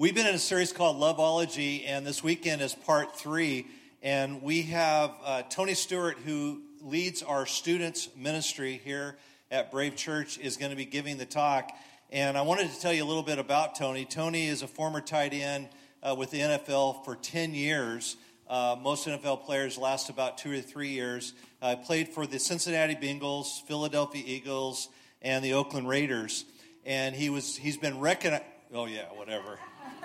We've 0.00 0.14
been 0.14 0.26
in 0.26 0.34
a 0.34 0.38
series 0.38 0.72
called 0.72 0.96
Loveology, 0.96 1.84
and 1.86 2.06
this 2.06 2.24
weekend 2.24 2.62
is 2.62 2.72
part 2.72 3.18
three. 3.18 3.66
And 4.02 4.40
we 4.40 4.62
have 4.62 5.10
uh, 5.22 5.42
Tony 5.50 5.74
Stewart, 5.74 6.16
who 6.24 6.62
leads 6.80 7.22
our 7.22 7.44
students' 7.44 8.08
ministry 8.16 8.80
here 8.82 9.18
at 9.50 9.70
Brave 9.70 9.96
Church, 9.96 10.38
is 10.38 10.56
going 10.56 10.70
to 10.70 10.76
be 10.76 10.86
giving 10.86 11.18
the 11.18 11.26
talk. 11.26 11.70
And 12.10 12.38
I 12.38 12.40
wanted 12.40 12.70
to 12.70 12.80
tell 12.80 12.94
you 12.94 13.04
a 13.04 13.08
little 13.08 13.22
bit 13.22 13.38
about 13.38 13.74
Tony. 13.74 14.06
Tony 14.06 14.46
is 14.46 14.62
a 14.62 14.66
former 14.66 15.02
tight 15.02 15.34
end 15.34 15.68
uh, 16.02 16.14
with 16.16 16.30
the 16.30 16.40
NFL 16.40 17.04
for 17.04 17.14
10 17.14 17.52
years. 17.52 18.16
Uh, 18.48 18.76
most 18.80 19.06
NFL 19.06 19.44
players 19.44 19.76
last 19.76 20.08
about 20.08 20.38
two 20.38 20.50
or 20.50 20.62
three 20.62 20.88
years. 20.88 21.34
Uh, 21.60 21.76
played 21.76 22.08
for 22.08 22.26
the 22.26 22.38
Cincinnati 22.38 22.94
Bengals, 22.94 23.60
Philadelphia 23.66 24.22
Eagles, 24.26 24.88
and 25.20 25.44
the 25.44 25.52
Oakland 25.52 25.86
Raiders. 25.86 26.46
And 26.86 27.14
he 27.14 27.28
was 27.28 27.54
he's 27.54 27.76
been 27.76 28.00
recognized. 28.00 28.44
Oh 28.72 28.86
yeah, 28.86 29.04
whatever. 29.12 29.58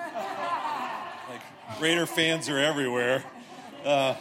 like 1.30 1.42
Raider 1.80 2.06
fans 2.06 2.50
are 2.50 2.60
everywhere. 2.60 3.24
Uh, 3.84 4.16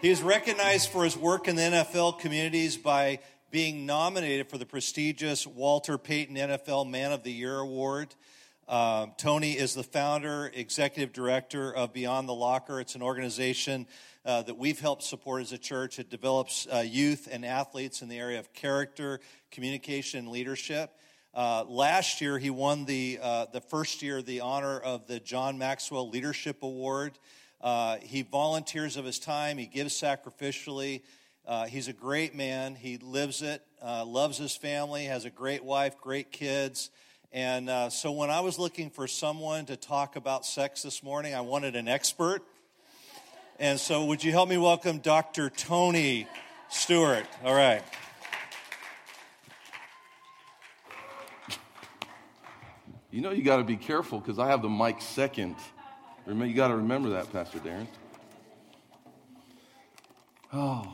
he 0.00 0.10
is 0.10 0.22
recognized 0.22 0.90
for 0.90 1.04
his 1.04 1.16
work 1.16 1.48
in 1.48 1.56
the 1.56 1.62
NFL 1.62 2.18
communities 2.18 2.76
by 2.76 3.20
being 3.50 3.86
nominated 3.86 4.48
for 4.48 4.58
the 4.58 4.66
prestigious 4.66 5.46
Walter 5.46 5.96
Payton 5.96 6.36
NFL 6.36 6.90
Man 6.90 7.12
of 7.12 7.22
the 7.22 7.32
Year 7.32 7.58
Award. 7.58 8.14
Uh, 8.68 9.06
Tony 9.16 9.52
is 9.52 9.74
the 9.74 9.84
founder, 9.84 10.50
executive 10.52 11.12
director 11.12 11.72
of 11.72 11.92
Beyond 11.92 12.28
the 12.28 12.34
Locker. 12.34 12.80
It's 12.80 12.96
an 12.96 13.02
organization 13.02 13.86
uh, 14.24 14.42
that 14.42 14.58
we've 14.58 14.80
helped 14.80 15.04
support 15.04 15.42
as 15.42 15.52
a 15.52 15.58
church. 15.58 16.00
It 16.00 16.10
develops 16.10 16.66
uh, 16.66 16.78
youth 16.78 17.28
and 17.30 17.44
athletes 17.44 18.02
in 18.02 18.08
the 18.08 18.18
area 18.18 18.40
of 18.40 18.52
character, 18.52 19.20
communication, 19.52 20.20
and 20.20 20.28
leadership. 20.28 20.90
Uh, 21.36 21.64
last 21.68 22.22
year, 22.22 22.38
he 22.38 22.48
won 22.48 22.86
the, 22.86 23.18
uh, 23.20 23.44
the 23.52 23.60
first 23.60 24.00
year 24.00 24.22
the 24.22 24.40
honor 24.40 24.80
of 24.80 25.06
the 25.06 25.20
John 25.20 25.58
Maxwell 25.58 26.08
Leadership 26.08 26.62
Award. 26.62 27.12
Uh, 27.60 27.98
he 27.98 28.22
volunteers 28.22 28.96
of 28.96 29.04
his 29.04 29.18
time, 29.18 29.58
he 29.58 29.66
gives 29.66 29.92
sacrificially. 29.92 31.02
Uh, 31.46 31.66
he's 31.66 31.88
a 31.88 31.92
great 31.92 32.34
man. 32.34 32.74
He 32.74 32.96
lives 32.96 33.42
it, 33.42 33.62
uh, 33.82 34.06
loves 34.06 34.38
his 34.38 34.56
family, 34.56 35.04
has 35.04 35.26
a 35.26 35.30
great 35.30 35.62
wife, 35.62 36.00
great 36.00 36.32
kids. 36.32 36.88
And 37.32 37.92
so, 37.92 38.12
when 38.12 38.30
I 38.30 38.40
was 38.40 38.58
looking 38.58 38.88
for 38.88 39.06
someone 39.06 39.66
to 39.66 39.76
talk 39.76 40.16
about 40.16 40.46
sex 40.46 40.82
this 40.82 41.02
morning, 41.02 41.34
I 41.34 41.42
wanted 41.42 41.76
an 41.76 41.86
expert. 41.86 42.40
And 43.58 43.78
so, 43.78 44.06
would 44.06 44.24
you 44.24 44.32
help 44.32 44.48
me 44.48 44.56
welcome 44.56 45.00
Dr. 45.00 45.50
Tony 45.50 46.26
Stewart? 46.70 47.26
All 47.44 47.54
right. 47.54 47.82
You 53.16 53.22
know, 53.22 53.30
you 53.30 53.42
got 53.42 53.56
to 53.56 53.64
be 53.64 53.78
careful 53.78 54.20
because 54.20 54.38
I 54.38 54.48
have 54.48 54.60
the 54.60 54.68
mic 54.68 55.00
second. 55.00 55.56
You 56.26 56.52
got 56.52 56.68
to 56.68 56.76
remember 56.76 57.08
that, 57.08 57.32
Pastor 57.32 57.58
Darren. 57.60 57.86
Oh, 60.52 60.86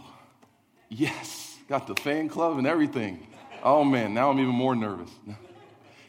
yes. 0.88 1.58
Got 1.68 1.88
the 1.88 1.96
fan 1.96 2.28
club 2.28 2.58
and 2.58 2.66
everything. 2.68 3.26
Oh, 3.64 3.82
man, 3.82 4.14
now 4.14 4.30
I'm 4.30 4.38
even 4.38 4.54
more 4.54 4.76
nervous. 4.76 5.10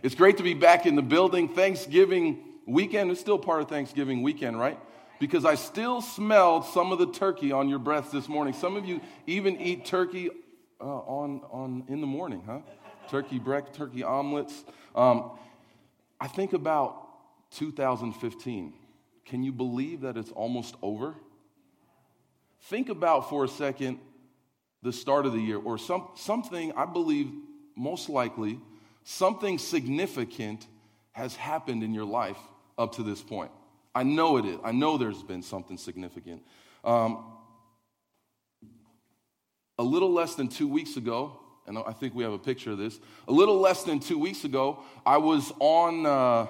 It's 0.04 0.14
great 0.14 0.38
to 0.38 0.44
be 0.44 0.54
back 0.54 0.86
in 0.86 0.96
the 0.96 1.02
building. 1.02 1.48
Thanksgiving 1.50 2.44
weekend 2.68 3.10
is 3.10 3.20
still 3.20 3.40
part 3.40 3.62
of 3.62 3.70
Thanksgiving 3.70 4.22
weekend, 4.22 4.60
right? 4.60 4.78
Because 5.18 5.46
I 5.46 5.56
still 5.56 6.00
smelled 6.00 6.66
some 6.66 6.92
of 6.92 7.00
the 7.00 7.08
turkey 7.08 7.52
on 7.52 7.70
your 7.70 7.80
breath 7.80 8.12
this 8.12 8.28
morning. 8.30 8.54
Some 8.54 8.76
of 8.76 8.86
you 8.86 9.02
even 9.26 9.60
eat 9.60 9.86
turkey 9.86 10.30
uh, 10.80 10.84
on, 10.84 11.42
on 11.50 11.86
in 11.88 12.02
the 12.02 12.08
morning, 12.08 12.44
huh? 12.46 12.60
Turkey 13.10 13.40
break, 13.40 13.72
turkey 13.74 14.04
omelets. 14.04 14.66
Um, 14.94 15.32
I 16.20 16.28
think 16.28 16.54
about 16.54 17.52
2015. 17.52 18.74
Can 19.26 19.44
you 19.44 19.52
believe 19.52 20.02
that 20.02 20.18
it's 20.18 20.32
almost 20.32 20.76
over? 20.82 21.16
Think 22.64 22.90
about 22.90 23.30
for 23.30 23.44
a 23.44 23.48
second 23.48 24.00
the 24.82 24.94
start 24.94 25.26
of 25.26 25.34
the 25.34 25.40
year 25.40 25.58
or 25.58 25.78
some, 25.78 26.10
something, 26.16 26.74
I 26.76 26.86
believe, 26.86 27.32
most 27.76 28.10
likely, 28.10 28.60
something 29.04 29.58
significant 29.58 30.68
has 31.14 31.36
happened 31.36 31.84
in 31.84 31.94
your 31.94 32.06
life 32.06 32.38
up 32.78 32.96
to 32.96 33.04
this 33.04 33.22
point. 33.22 33.52
I 33.96 34.04
know 34.04 34.38
it 34.38 34.46
is. 34.46 34.60
I 34.64 34.72
know 34.72 34.98
there's 34.98 35.24
been 35.24 35.44
something 35.44 35.78
significant. 35.78 36.44
Um, 36.84 37.34
a 39.78 39.84
little 39.84 40.12
less 40.12 40.36
than 40.36 40.48
two 40.48 40.68
weeks 40.68 40.98
ago, 40.98 41.40
and 41.68 41.78
I 41.78 41.94
think 41.94 42.14
we 42.14 42.24
have 42.24 42.34
a 42.34 42.40
picture 42.40 42.72
of 42.72 42.78
this. 42.78 43.00
A 43.28 43.32
little 43.32 43.60
less 43.60 43.84
than 43.84 44.00
two 44.00 44.18
weeks 44.18 44.44
ago, 44.44 44.80
I 45.06 45.18
was 45.18 45.52
on. 45.60 46.06
Uh, 46.06 46.48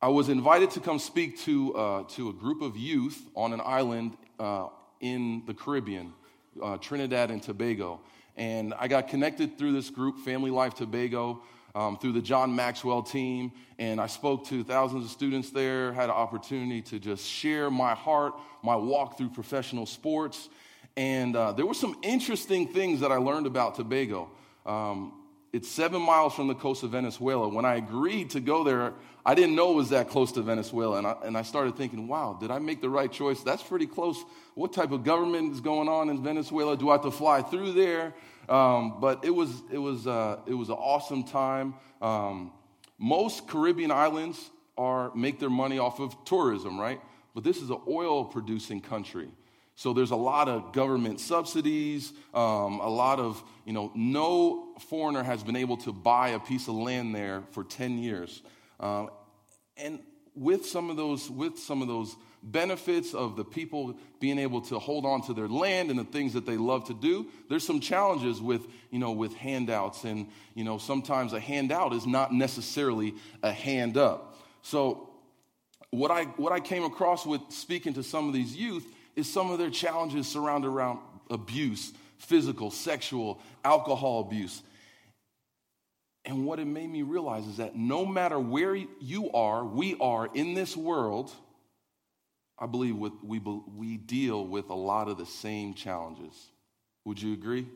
I 0.00 0.08
was 0.08 0.28
invited 0.28 0.72
to 0.72 0.80
come 0.80 0.98
speak 0.98 1.38
to 1.40 1.74
uh, 1.74 2.02
to 2.14 2.28
a 2.28 2.32
group 2.32 2.60
of 2.60 2.76
youth 2.76 3.22
on 3.36 3.52
an 3.52 3.60
island 3.64 4.16
uh, 4.38 4.68
in 5.00 5.44
the 5.46 5.54
Caribbean, 5.54 6.12
uh, 6.62 6.76
Trinidad 6.78 7.30
and 7.30 7.42
Tobago, 7.42 8.00
and 8.36 8.74
I 8.78 8.88
got 8.88 9.08
connected 9.08 9.58
through 9.58 9.72
this 9.72 9.90
group, 9.90 10.18
Family 10.20 10.50
Life 10.50 10.74
Tobago. 10.74 11.42
Um, 11.74 11.96
through 11.96 12.12
the 12.12 12.20
John 12.20 12.54
Maxwell 12.54 13.02
team, 13.02 13.50
and 13.78 13.98
I 13.98 14.06
spoke 14.06 14.46
to 14.48 14.62
thousands 14.62 15.06
of 15.06 15.10
students 15.10 15.48
there, 15.48 15.90
had 15.94 16.10
an 16.10 16.10
opportunity 16.10 16.82
to 16.82 16.98
just 16.98 17.26
share 17.26 17.70
my 17.70 17.94
heart, 17.94 18.34
my 18.62 18.76
walk 18.76 19.16
through 19.16 19.30
professional 19.30 19.86
sports, 19.86 20.50
and 20.96 21.34
uh, 21.36 21.52
there 21.52 21.66
were 21.66 21.74
some 21.74 21.96
interesting 22.02 22.68
things 22.68 23.00
that 23.00 23.10
I 23.10 23.16
learned 23.16 23.46
about 23.46 23.76
Tobago. 23.76 24.30
Um, 24.66 25.12
it's 25.52 25.68
seven 25.68 26.00
miles 26.00 26.34
from 26.34 26.48
the 26.48 26.54
coast 26.54 26.82
of 26.82 26.90
Venezuela. 26.90 27.46
When 27.48 27.66
I 27.66 27.74
agreed 27.74 28.30
to 28.30 28.40
go 28.40 28.64
there, 28.64 28.94
I 29.24 29.34
didn't 29.34 29.54
know 29.54 29.72
it 29.72 29.76
was 29.76 29.90
that 29.90 30.08
close 30.08 30.32
to 30.32 30.42
Venezuela. 30.42 30.96
And 30.96 31.06
I, 31.06 31.16
and 31.24 31.36
I 31.36 31.42
started 31.42 31.76
thinking, 31.76 32.08
wow, 32.08 32.36
did 32.40 32.50
I 32.50 32.58
make 32.58 32.80
the 32.80 32.88
right 32.88 33.12
choice? 33.12 33.42
That's 33.42 33.62
pretty 33.62 33.86
close. 33.86 34.24
What 34.54 34.72
type 34.72 34.92
of 34.92 35.04
government 35.04 35.52
is 35.52 35.60
going 35.60 35.88
on 35.88 36.08
in 36.08 36.22
Venezuela? 36.22 36.76
Do 36.76 36.88
I 36.88 36.92
have 36.94 37.02
to 37.02 37.10
fly 37.10 37.42
through 37.42 37.72
there? 37.72 38.14
Um, 38.48 38.98
but 39.00 39.24
it 39.24 39.30
was, 39.30 39.62
it, 39.70 39.78
was, 39.78 40.06
uh, 40.06 40.38
it 40.46 40.54
was 40.54 40.70
an 40.70 40.76
awesome 40.76 41.24
time. 41.24 41.74
Um, 42.00 42.52
most 42.98 43.46
Caribbean 43.46 43.90
islands 43.90 44.50
are, 44.78 45.14
make 45.14 45.38
their 45.38 45.50
money 45.50 45.78
off 45.78 46.00
of 46.00 46.16
tourism, 46.24 46.80
right? 46.80 47.00
But 47.34 47.44
this 47.44 47.58
is 47.58 47.68
an 47.68 47.80
oil 47.86 48.24
producing 48.24 48.80
country. 48.80 49.28
So 49.74 49.92
there's 49.92 50.10
a 50.10 50.16
lot 50.16 50.48
of 50.48 50.72
government 50.72 51.18
subsidies, 51.20 52.12
um, 52.34 52.80
a 52.80 52.88
lot 52.88 53.18
of, 53.18 53.42
you 53.64 53.72
know, 53.72 53.90
no 53.94 54.74
foreigner 54.88 55.22
has 55.22 55.42
been 55.42 55.56
able 55.56 55.78
to 55.78 55.92
buy 55.92 56.30
a 56.30 56.38
piece 56.38 56.68
of 56.68 56.74
land 56.74 57.14
there 57.14 57.42
for 57.52 57.64
10 57.64 57.98
years. 57.98 58.42
Um, 58.78 59.10
and 59.76 60.00
with 60.34 60.66
some 60.66 60.90
of 60.90 60.96
those, 60.96 61.30
with 61.30 61.58
some 61.58 61.82
of 61.82 61.88
those 61.88 62.14
benefits 62.42 63.14
of 63.14 63.36
the 63.36 63.44
people 63.44 63.96
being 64.20 64.38
able 64.38 64.60
to 64.60 64.78
hold 64.78 65.06
on 65.06 65.22
to 65.22 65.34
their 65.34 65.48
land 65.48 65.90
and 65.90 65.98
the 65.98 66.04
things 66.04 66.32
that 66.34 66.44
they 66.44 66.56
love 66.56 66.86
to 66.86 66.94
do, 66.94 67.28
there's 67.48 67.64
some 67.64 67.80
challenges 67.80 68.40
with, 68.40 68.66
you 68.90 68.98
know, 68.98 69.12
with 69.12 69.34
handouts. 69.34 70.04
And, 70.04 70.28
you 70.54 70.64
know, 70.64 70.78
sometimes 70.78 71.32
a 71.32 71.40
handout 71.40 71.92
is 71.92 72.06
not 72.06 72.32
necessarily 72.32 73.14
a 73.42 73.52
hand 73.52 73.96
up. 73.96 74.36
So 74.62 75.10
what 75.90 76.10
I, 76.10 76.24
what 76.24 76.52
I 76.52 76.60
came 76.60 76.84
across 76.84 77.24
with 77.24 77.40
speaking 77.50 77.94
to 77.94 78.02
some 78.02 78.26
of 78.26 78.34
these 78.34 78.56
youth 78.56 78.86
is 79.16 79.30
some 79.30 79.50
of 79.50 79.58
their 79.58 79.70
challenges 79.70 80.26
surround 80.26 80.64
around 80.64 80.98
abuse, 81.30 81.92
physical, 82.18 82.70
sexual, 82.70 83.40
alcohol 83.64 84.20
abuse. 84.20 84.62
And 86.24 86.46
what 86.46 86.58
it 86.60 86.66
made 86.66 86.88
me 86.88 87.02
realize 87.02 87.46
is 87.46 87.56
that 87.56 87.74
no 87.74 88.06
matter 88.06 88.38
where 88.38 88.76
you 88.76 89.30
are, 89.32 89.64
we 89.64 89.96
are 90.00 90.28
in 90.32 90.54
this 90.54 90.76
world, 90.76 91.32
I 92.58 92.66
believe 92.66 92.96
we, 92.96 93.40
we 93.40 93.96
deal 93.96 94.46
with 94.46 94.70
a 94.70 94.74
lot 94.74 95.08
of 95.08 95.18
the 95.18 95.26
same 95.26 95.74
challenges. 95.74 96.50
Would 97.04 97.20
you 97.20 97.32
agree? 97.32 97.66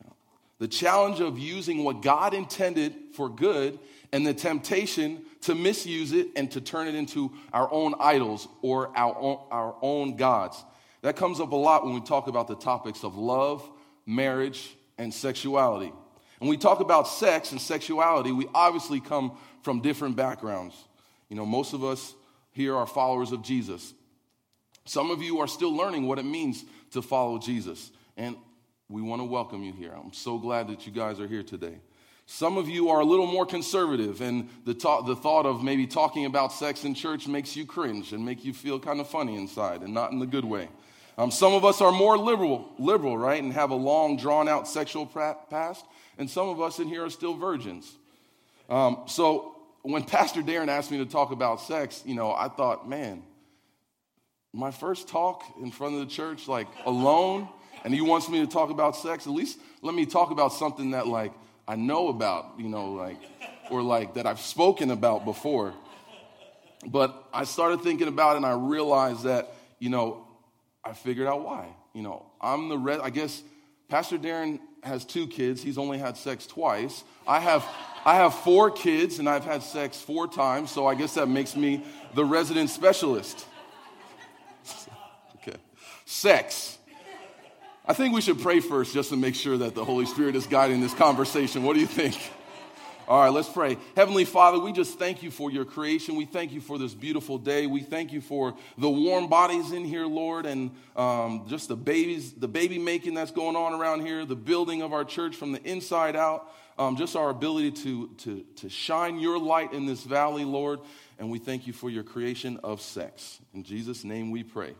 Yeah. 0.00 0.10
The 0.58 0.68
challenge 0.68 1.20
of 1.20 1.38
using 1.38 1.84
what 1.84 2.00
God 2.00 2.32
intended 2.32 2.94
for 3.12 3.28
good 3.28 3.78
and 4.12 4.26
the 4.26 4.34
temptation 4.34 5.22
to 5.42 5.54
misuse 5.54 6.12
it 6.12 6.28
and 6.36 6.50
to 6.50 6.60
turn 6.60 6.88
it 6.88 6.94
into 6.94 7.32
our 7.52 7.70
own 7.72 7.94
idols 8.00 8.48
or 8.62 8.96
our 8.96 9.16
own, 9.16 9.38
our 9.50 9.76
own 9.80 10.16
gods. 10.16 10.62
That 11.02 11.16
comes 11.16 11.40
up 11.40 11.52
a 11.52 11.56
lot 11.56 11.84
when 11.84 11.94
we 11.94 12.00
talk 12.00 12.26
about 12.26 12.48
the 12.48 12.56
topics 12.56 13.04
of 13.04 13.16
love, 13.16 13.66
marriage, 14.04 14.76
and 14.98 15.14
sexuality. 15.14 15.92
When 16.38 16.50
we 16.50 16.56
talk 16.56 16.80
about 16.80 17.08
sex 17.08 17.52
and 17.52 17.60
sexuality, 17.60 18.32
we 18.32 18.46
obviously 18.54 19.00
come 19.00 19.36
from 19.62 19.80
different 19.80 20.16
backgrounds. 20.16 20.74
You 21.28 21.36
know, 21.36 21.46
most 21.46 21.72
of 21.72 21.84
us 21.84 22.14
here 22.52 22.76
are 22.76 22.86
followers 22.86 23.32
of 23.32 23.42
Jesus. 23.42 23.94
Some 24.84 25.10
of 25.10 25.22
you 25.22 25.40
are 25.40 25.46
still 25.46 25.74
learning 25.74 26.06
what 26.06 26.18
it 26.18 26.24
means 26.24 26.64
to 26.92 27.02
follow 27.02 27.38
Jesus. 27.38 27.90
And 28.16 28.36
we 28.88 29.02
want 29.02 29.20
to 29.20 29.24
welcome 29.24 29.62
you 29.62 29.72
here. 29.72 29.92
I'm 29.92 30.12
so 30.12 30.38
glad 30.38 30.68
that 30.68 30.86
you 30.86 30.92
guys 30.92 31.20
are 31.20 31.28
here 31.28 31.42
today. 31.42 31.78
Some 32.32 32.58
of 32.58 32.68
you 32.68 32.90
are 32.90 33.00
a 33.00 33.04
little 33.04 33.26
more 33.26 33.44
conservative, 33.44 34.20
and 34.20 34.48
the, 34.64 34.72
ta- 34.72 35.00
the 35.00 35.16
thought 35.16 35.46
of 35.46 35.64
maybe 35.64 35.84
talking 35.84 36.26
about 36.26 36.52
sex 36.52 36.84
in 36.84 36.94
church 36.94 37.26
makes 37.26 37.56
you 37.56 37.66
cringe 37.66 38.12
and 38.12 38.24
make 38.24 38.44
you 38.44 38.52
feel 38.52 38.78
kind 38.78 39.00
of 39.00 39.08
funny 39.08 39.36
inside, 39.36 39.82
and 39.82 39.92
not 39.92 40.12
in 40.12 40.20
the 40.20 40.28
good 40.28 40.44
way. 40.44 40.68
Um, 41.18 41.32
some 41.32 41.54
of 41.54 41.64
us 41.64 41.80
are 41.80 41.90
more 41.90 42.16
liberal, 42.16 42.70
liberal, 42.78 43.18
right, 43.18 43.42
and 43.42 43.52
have 43.52 43.70
a 43.70 43.74
long, 43.74 44.16
drawn-out 44.16 44.68
sexual 44.68 45.06
past, 45.06 45.84
and 46.18 46.30
some 46.30 46.48
of 46.48 46.60
us 46.60 46.78
in 46.78 46.86
here 46.86 47.04
are 47.04 47.10
still 47.10 47.34
virgins. 47.34 47.90
Um, 48.68 49.02
so 49.06 49.56
when 49.82 50.04
Pastor 50.04 50.40
Darren 50.40 50.68
asked 50.68 50.92
me 50.92 50.98
to 50.98 51.06
talk 51.06 51.32
about 51.32 51.60
sex, 51.60 52.00
you 52.06 52.14
know, 52.14 52.30
I 52.30 52.46
thought, 52.46 52.88
man, 52.88 53.24
my 54.52 54.70
first 54.70 55.08
talk 55.08 55.42
in 55.60 55.72
front 55.72 55.94
of 55.94 56.00
the 56.00 56.06
church, 56.06 56.46
like 56.46 56.68
alone, 56.86 57.48
and 57.82 57.92
he 57.92 58.02
wants 58.02 58.28
me 58.28 58.38
to 58.38 58.46
talk 58.46 58.70
about 58.70 58.94
sex, 58.94 59.26
at 59.26 59.32
least 59.32 59.58
let 59.82 59.96
me 59.96 60.06
talk 60.06 60.30
about 60.30 60.52
something 60.52 60.92
that, 60.92 61.08
like, 61.08 61.32
I 61.70 61.76
know 61.76 62.08
about, 62.08 62.54
you 62.58 62.68
know, 62.68 62.94
like, 62.94 63.22
or 63.70 63.80
like 63.80 64.14
that 64.14 64.26
I've 64.26 64.40
spoken 64.40 64.90
about 64.90 65.24
before. 65.24 65.72
But 66.84 67.28
I 67.32 67.44
started 67.44 67.82
thinking 67.82 68.08
about 68.08 68.32
it 68.32 68.38
and 68.38 68.46
I 68.46 68.54
realized 68.54 69.22
that, 69.22 69.54
you 69.78 69.88
know, 69.88 70.26
I 70.84 70.94
figured 70.94 71.28
out 71.28 71.44
why. 71.44 71.68
You 71.94 72.02
know, 72.02 72.26
I'm 72.40 72.70
the 72.70 72.76
red, 72.76 72.98
I 72.98 73.10
guess 73.10 73.40
Pastor 73.88 74.18
Darren 74.18 74.58
has 74.82 75.04
two 75.04 75.28
kids. 75.28 75.62
He's 75.62 75.78
only 75.78 75.98
had 75.98 76.16
sex 76.16 76.44
twice. 76.44 77.04
I 77.24 77.38
have, 77.38 77.64
I 78.04 78.16
have 78.16 78.34
four 78.34 78.72
kids 78.72 79.20
and 79.20 79.28
I've 79.28 79.44
had 79.44 79.62
sex 79.62 80.00
four 80.00 80.26
times. 80.26 80.72
So 80.72 80.88
I 80.88 80.96
guess 80.96 81.14
that 81.14 81.28
makes 81.28 81.54
me 81.54 81.84
the 82.16 82.24
resident 82.24 82.70
specialist. 82.70 83.46
okay. 85.36 85.58
Sex. 86.04 86.79
I 87.86 87.94
think 87.94 88.14
we 88.14 88.20
should 88.20 88.40
pray 88.40 88.60
first 88.60 88.92
just 88.92 89.08
to 89.10 89.16
make 89.16 89.34
sure 89.34 89.56
that 89.58 89.74
the 89.74 89.84
Holy 89.84 90.06
Spirit 90.06 90.36
is 90.36 90.46
guiding 90.46 90.80
this 90.80 90.94
conversation. 90.94 91.62
What 91.62 91.74
do 91.74 91.80
you 91.80 91.86
think? 91.86 92.16
All 93.08 93.20
right, 93.20 93.32
let's 93.32 93.48
pray. 93.48 93.76
Heavenly 93.96 94.24
Father, 94.24 94.60
we 94.60 94.72
just 94.72 94.96
thank 94.96 95.20
you 95.24 95.32
for 95.32 95.50
your 95.50 95.64
creation. 95.64 96.14
We 96.14 96.26
thank 96.26 96.52
you 96.52 96.60
for 96.60 96.78
this 96.78 96.94
beautiful 96.94 97.38
day. 97.38 97.66
We 97.66 97.80
thank 97.80 98.12
you 98.12 98.20
for 98.20 98.54
the 98.78 98.88
warm 98.88 99.28
bodies 99.28 99.72
in 99.72 99.84
here, 99.84 100.06
Lord, 100.06 100.46
and 100.46 100.70
um, 100.94 101.46
just 101.48 101.66
the 101.66 101.74
babies, 101.74 102.32
the 102.34 102.46
baby 102.46 102.78
making 102.78 103.14
that's 103.14 103.32
going 103.32 103.56
on 103.56 103.72
around 103.72 104.02
here, 104.02 104.24
the 104.24 104.36
building 104.36 104.82
of 104.82 104.92
our 104.92 105.04
church 105.04 105.34
from 105.34 105.50
the 105.50 105.62
inside 105.64 106.14
out, 106.14 106.52
um, 106.78 106.96
just 106.96 107.16
our 107.16 107.30
ability 107.30 107.72
to, 107.72 108.08
to, 108.18 108.44
to 108.56 108.68
shine 108.68 109.18
your 109.18 109.40
light 109.40 109.72
in 109.72 109.86
this 109.86 110.04
valley, 110.04 110.44
Lord. 110.44 110.78
And 111.18 111.30
we 111.30 111.40
thank 111.40 111.66
you 111.66 111.72
for 111.72 111.90
your 111.90 112.04
creation 112.04 112.60
of 112.62 112.80
sex. 112.80 113.40
In 113.52 113.64
Jesus' 113.64 114.04
name 114.04 114.30
we 114.30 114.44
pray. 114.44 114.74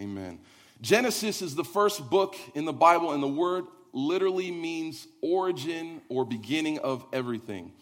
Amen. 0.00 0.40
Genesis 0.84 1.40
is 1.40 1.54
the 1.54 1.64
first 1.64 2.10
book 2.10 2.36
in 2.54 2.66
the 2.66 2.72
Bible, 2.72 3.12
and 3.12 3.22
the 3.22 3.26
word 3.26 3.64
literally 3.94 4.50
means 4.50 5.08
origin 5.22 6.02
or 6.10 6.26
beginning 6.26 6.78
of 6.80 7.06
everything. 7.10 7.72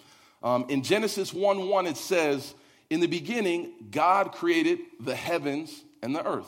Um, 0.40 0.66
in 0.68 0.84
Genesis 0.84 1.34
1 1.34 1.68
1, 1.68 1.86
it 1.88 1.96
says, 1.96 2.54
In 2.90 3.00
the 3.00 3.08
beginning, 3.08 3.72
God 3.90 4.30
created 4.30 4.78
the 5.00 5.16
heavens 5.16 5.82
and 6.00 6.14
the 6.14 6.24
earth. 6.24 6.46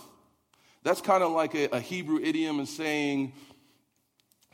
That's 0.84 1.00
kind 1.00 1.24
of 1.24 1.32
like 1.32 1.56
a, 1.56 1.70
a 1.70 1.80
Hebrew 1.80 2.20
idiom 2.20 2.60
and 2.60 2.68
saying 2.68 3.32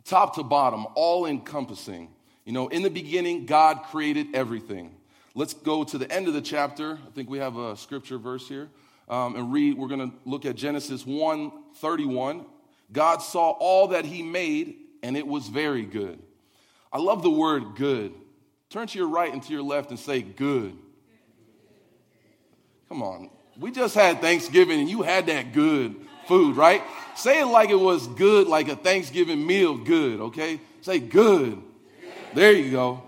top 0.04 0.36
to 0.36 0.42
bottom, 0.42 0.86
all 0.94 1.26
encompassing. 1.26 2.08
You 2.46 2.52
know, 2.52 2.68
in 2.68 2.80
the 2.80 2.88
beginning, 2.88 3.44
God 3.44 3.82
created 3.90 4.28
everything. 4.32 4.96
Let's 5.34 5.52
go 5.52 5.84
to 5.84 5.98
the 5.98 6.10
end 6.10 6.28
of 6.28 6.32
the 6.34 6.40
chapter. 6.40 6.98
I 7.06 7.10
think 7.10 7.28
we 7.28 7.40
have 7.40 7.58
a 7.58 7.76
scripture 7.76 8.16
verse 8.16 8.48
here 8.48 8.70
um, 9.10 9.36
and 9.36 9.52
read. 9.52 9.76
We're 9.76 9.88
going 9.88 10.10
to 10.10 10.16
look 10.24 10.46
at 10.46 10.56
Genesis 10.56 11.04
1 11.04 11.52
31. 11.76 12.46
God 12.92 13.18
saw 13.18 13.50
all 13.50 13.88
that 13.88 14.04
he 14.04 14.22
made, 14.22 14.76
and 15.02 15.16
it 15.16 15.26
was 15.26 15.48
very 15.48 15.82
good. 15.82 16.18
I 16.92 16.98
love 16.98 17.22
the 17.22 17.30
word 17.30 17.76
good. 17.76 18.12
Turn 18.70 18.86
to 18.86 18.98
your 18.98 19.08
right 19.08 19.32
and 19.32 19.42
to 19.42 19.52
your 19.52 19.62
left 19.62 19.90
and 19.90 19.98
say 19.98 20.22
good. 20.22 20.76
Come 22.88 23.02
on. 23.02 23.30
We 23.58 23.70
just 23.70 23.94
had 23.94 24.20
Thanksgiving 24.20 24.80
and 24.80 24.88
you 24.88 25.02
had 25.02 25.26
that 25.26 25.52
good 25.52 25.94
food, 26.26 26.56
right? 26.56 26.82
Say 27.16 27.40
it 27.40 27.46
like 27.46 27.70
it 27.70 27.78
was 27.78 28.06
good, 28.06 28.46
like 28.48 28.68
a 28.68 28.76
Thanksgiving 28.76 29.46
meal, 29.46 29.76
good, 29.76 30.20
okay? 30.20 30.60
Say 30.80 30.98
good. 30.98 31.60
There 32.34 32.52
you 32.52 32.70
go. 32.70 33.02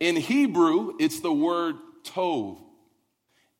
In 0.00 0.16
Hebrew, 0.16 0.94
it's 0.98 1.20
the 1.20 1.32
word 1.32 1.76
tov. 2.04 2.58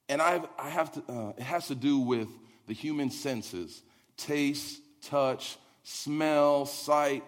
And 0.08 0.22
I've, 0.22 0.46
I 0.58 0.68
have 0.68 0.92
to, 0.92 1.12
uh, 1.12 1.32
it 1.36 1.42
has 1.42 1.68
to 1.68 1.74
do 1.74 1.98
with 1.98 2.28
the 2.66 2.74
human 2.74 3.10
senses 3.10 3.82
taste, 4.16 4.80
touch, 5.02 5.58
smell, 5.82 6.66
sight. 6.66 7.24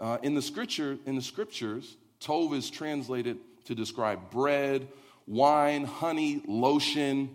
Uh, 0.00 0.18
in, 0.22 0.34
the 0.34 0.42
scripture, 0.42 0.98
in 1.06 1.14
the 1.14 1.22
scriptures, 1.22 1.96
tov 2.20 2.54
is 2.54 2.70
translated 2.70 3.38
to 3.64 3.74
describe 3.74 4.30
bread, 4.30 4.88
wine, 5.26 5.84
honey, 5.84 6.42
lotion, 6.46 7.30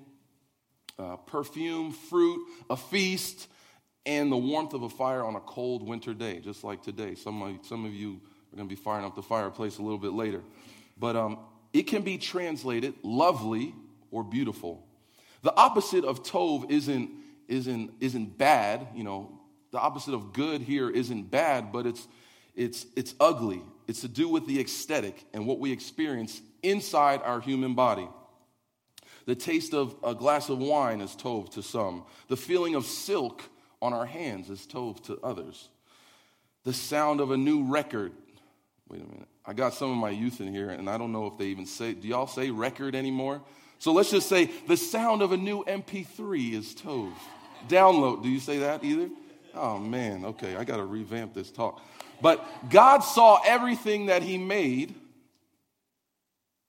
uh, 1.00 1.16
perfume, 1.16 1.92
fruit, 1.92 2.46
a 2.70 2.76
feast, 2.76 3.48
and 4.06 4.32
the 4.32 4.38
warmth 4.38 4.74
of 4.74 4.84
a 4.84 4.90
fire 4.90 5.24
on 5.24 5.36
a 5.36 5.40
cold 5.42 5.84
winter 5.84 6.14
day, 6.14 6.40
just 6.40 6.64
like 6.64 6.82
today. 6.82 7.16
Some 7.16 7.42
of, 7.42 7.66
some 7.66 7.86
of 7.86 7.94
you 7.94 8.20
are 8.52 8.56
going 8.56 8.68
to 8.68 8.76
be 8.76 8.82
firing 8.82 9.06
up 9.06 9.16
the 9.16 9.22
fireplace 9.22 9.78
a 9.78 9.82
little 9.82 9.98
bit 9.98 10.14
later. 10.14 10.42
But 10.98 11.16
um, 11.16 11.40
it 11.74 11.84
can 11.84 12.02
be 12.02 12.18
translated 12.18 12.94
lovely 13.04 13.74
or 14.12 14.24
beautiful. 14.24 14.87
The 15.48 15.56
opposite 15.56 16.04
of 16.04 16.24
tov 16.24 16.70
isn't, 16.70 17.10
isn't, 17.48 17.94
isn't 18.02 18.38
bad. 18.38 18.86
You 18.94 19.06
know, 19.06 19.40
the 19.72 19.80
opposite 19.80 20.14
of 20.14 20.34
good 20.34 20.62
here 20.62 20.90
isn't 20.90 21.32
bad, 21.32 21.72
but 21.72 21.86
it's, 21.86 22.06
it's, 22.54 22.86
it's 22.98 23.16
ugly. 23.18 23.62
It's 23.88 24.02
to 24.02 24.10
do 24.10 24.28
with 24.28 24.46
the 24.46 24.60
aesthetic 24.60 25.24
and 25.34 25.48
what 25.48 25.60
we 25.60 25.72
experience 25.72 26.42
inside 26.64 27.22
our 27.24 27.40
human 27.40 27.76
body. 27.76 28.10
The 29.26 29.36
taste 29.36 29.74
of 29.74 29.96
a 30.04 30.14
glass 30.14 30.50
of 30.50 30.58
wine 30.60 31.00
is 31.00 31.12
tov 31.12 31.54
to 31.54 31.64
some. 31.64 32.04
The 32.28 32.36
feeling 32.36 32.76
of 32.76 32.86
silk 32.86 33.42
on 33.82 33.94
our 33.94 34.06
hands 34.06 34.50
is 34.50 34.68
tov 34.68 35.02
to 35.06 35.18
others. 35.24 35.70
The 36.66 36.74
sound 36.74 37.22
of 37.22 37.32
a 37.32 37.38
new 37.38 37.64
record. 37.64 38.12
Wait 38.90 39.02
a 39.02 39.06
minute. 39.06 39.30
I 39.46 39.54
got 39.54 39.74
some 39.74 39.92
of 39.92 39.98
my 39.98 40.10
youth 40.10 40.42
in 40.42 40.54
here, 40.54 40.72
and 40.72 40.90
I 40.90 40.98
don't 40.98 41.14
know 41.14 41.26
if 41.28 41.38
they 41.38 41.46
even 41.46 41.66
say, 41.66 41.94
do 41.94 42.06
y'all 42.06 42.28
say 42.28 42.52
record 42.52 42.96
anymore? 42.96 43.42
So 43.80 43.94
let's 43.94 44.12
just 44.12 44.28
say 44.28 44.46
the 44.68 44.78
sound 44.78 45.22
of 45.22 45.32
a 45.32 45.38
new 45.38 45.64
MP3 45.66 46.54
is 46.54 46.74
Tov. 46.74 47.14
Download. 47.68 48.24
Do 48.24 48.30
you 48.30 48.40
say 48.40 48.60
that 48.60 48.84
either? 48.84 49.10
Oh 49.54 49.78
man, 49.78 50.26
okay, 50.26 50.56
I 50.56 50.64
got 50.64 50.78
to 50.78 50.86
revamp 50.86 51.34
this 51.34 51.52
talk. 51.52 51.82
But 52.22 52.46
God 52.70 53.00
saw 53.00 53.42
everything 53.46 54.08
that 54.08 54.24
He 54.24 54.38
made 54.38 54.96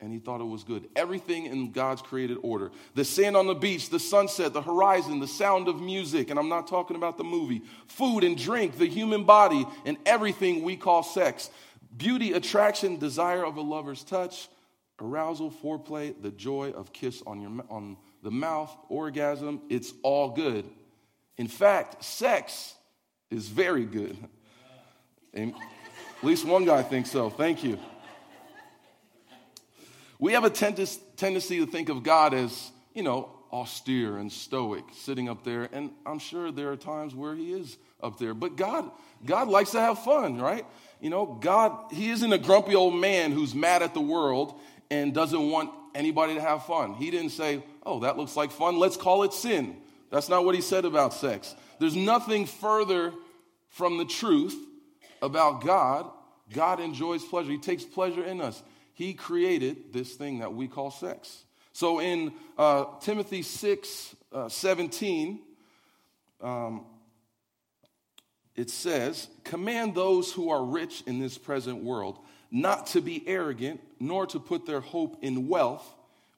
and 0.00 0.12
He 0.12 0.19
thought 0.19 0.40
it 0.40 0.44
was 0.44 0.64
good. 0.64 0.88
Everything 0.94 1.46
in 1.46 1.72
God's 1.72 2.02
created 2.02 2.38
order 2.43 2.70
the 2.94 3.05
sand 3.05 3.37
on 3.37 3.46
the 3.46 3.54
beach, 3.54 3.90
the 3.90 3.99
sunset, 3.99 4.52
the 4.52 4.62
horizon, 4.62 5.20
the 5.20 5.28
sound 5.28 5.69
of 5.69 5.81
music, 5.81 6.31
and 6.31 6.38
I'm 6.38 6.49
not 6.49 6.66
talking 6.66 6.96
about 6.96 7.16
the 7.16 7.25
movie, 7.25 7.62
food 7.87 8.25
and 8.25 8.37
drink, 8.37 8.78
the 8.78 8.88
human 8.88 9.25
body, 9.25 9.66
and 9.84 9.96
everything 10.06 10.62
we 10.62 10.76
call 10.76 11.02
sex. 11.02 11.50
Beauty, 11.96 12.34
attraction, 12.34 12.99
desire 12.99 13.44
of 13.44 13.56
a 13.56 13.62
lover's 13.62 14.04
touch 14.04 14.49
arousal, 15.00 15.50
foreplay, 15.50 16.15
the 16.21 16.31
joy 16.31 16.71
of 16.71 16.93
kiss 16.93 17.23
on, 17.27 17.41
your, 17.41 17.50
on 17.71 17.97
the 18.23 18.31
mouth, 18.31 18.75
orgasm, 18.89 19.61
it's 19.69 19.93
all 20.02 20.31
good. 20.31 20.64
In 21.37 21.49
fact, 21.49 22.02
sex 22.02 22.75
is 23.31 23.49
very 23.49 23.85
good. 23.85 24.17
And 25.33 25.55
at 25.55 26.25
least 26.25 26.45
one 26.45 26.64
guy 26.64 26.83
thinks 26.83 27.11
so. 27.11 27.31
Thank 27.31 27.62
you. 27.62 27.78
We 30.19 30.33
have 30.33 30.45
a 30.45 30.50
tendency 30.50 31.59
to 31.61 31.67
think 31.67 31.90
of 31.90 32.02
God 32.02 32.35
as, 32.35 32.73
you 32.93 33.05
know, 33.05 33.31
austere 33.52 34.19
and 34.19 34.31
stoic, 34.31 34.85
sitting 34.93 35.28
up 35.28 35.45
there, 35.45 35.69
and 35.73 35.90
I'm 36.05 36.19
sure 36.19 36.50
there 36.50 36.71
are 36.71 36.76
times 36.76 37.14
where 37.14 37.35
he 37.35 37.52
is 37.52 37.78
up 38.02 38.19
there. 38.19 38.35
But 38.35 38.57
God, 38.57 38.90
God 39.25 39.49
likes 39.49 39.71
to 39.73 39.81
have 39.81 40.00
fun, 40.00 40.38
right? 40.38 40.67
You 41.00 41.11
know, 41.11 41.25
God, 41.25 41.93
he 41.93 42.11
isn't 42.11 42.33
a 42.33 42.38
grumpy 42.38 42.75
old 42.75 42.95
man 42.95 43.33
who's 43.33 43.55
mad 43.55 43.83
at 43.83 43.95
the 43.95 44.00
world 44.00 44.59
and 44.90 45.14
doesn't 45.14 45.50
want 45.50 45.71
anybody 45.95 46.35
to 46.35 46.40
have 46.40 46.64
fun. 46.64 46.95
He 46.95 47.11
didn't 47.11 47.30
say, 47.30 47.62
oh, 47.85 48.00
that 48.00 48.16
looks 48.16 48.37
like 48.37 48.50
fun, 48.50 48.78
let's 48.78 48.97
call 48.97 49.23
it 49.23 49.33
sin. 49.33 49.76
That's 50.11 50.28
not 50.28 50.45
what 50.45 50.54
he 50.54 50.61
said 50.61 50.85
about 50.85 51.12
sex. 51.12 51.54
There's 51.78 51.97
nothing 51.97 52.47
further 52.47 53.12
from 53.68 53.99
the 53.99 54.04
truth 54.04 54.57
about 55.21 55.62
God. 55.62 56.11
God 56.52 56.80
enjoys 56.80 57.23
pleasure, 57.25 57.50
He 57.50 57.59
takes 57.59 57.85
pleasure 57.85 58.25
in 58.25 58.40
us. 58.40 58.62
He 58.95 59.14
created 59.14 59.92
this 59.92 60.14
thing 60.14 60.40
that 60.40 60.54
we 60.54 60.66
call 60.66 60.90
sex. 60.90 61.45
So 61.73 62.00
in 62.00 62.33
uh, 62.57 62.87
Timothy 63.00 63.42
6 63.42 64.16
uh, 64.33 64.49
17, 64.49 65.40
um, 66.40 66.85
it 68.57 68.71
says, 68.71 69.28
Command 69.45 69.95
those 69.95 70.33
who 70.33 70.50
are 70.50 70.64
rich 70.64 71.04
in 71.07 71.21
this 71.21 71.38
present 71.38 71.85
world 71.85 72.18
not 72.50 72.88
to 72.88 73.00
be 73.00 73.23
arrogant, 73.28 73.80
nor 74.00 74.26
to 74.26 74.38
put 74.38 74.67
their 74.67 74.81
hope 74.81 75.19
in 75.23 75.49
wealth, 75.49 75.87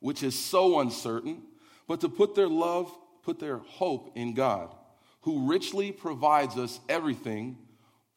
which 0.00 0.22
is 0.22 0.38
so 0.38 0.80
uncertain, 0.80 1.42
but 1.86 2.00
to 2.00 2.08
put 2.08 2.34
their 2.34 2.48
love, 2.48 2.92
put 3.22 3.38
their 3.38 3.58
hope 3.58 4.12
in 4.16 4.34
God, 4.34 4.74
who 5.22 5.48
richly 5.48 5.92
provides 5.92 6.56
us 6.56 6.80
everything 6.88 7.58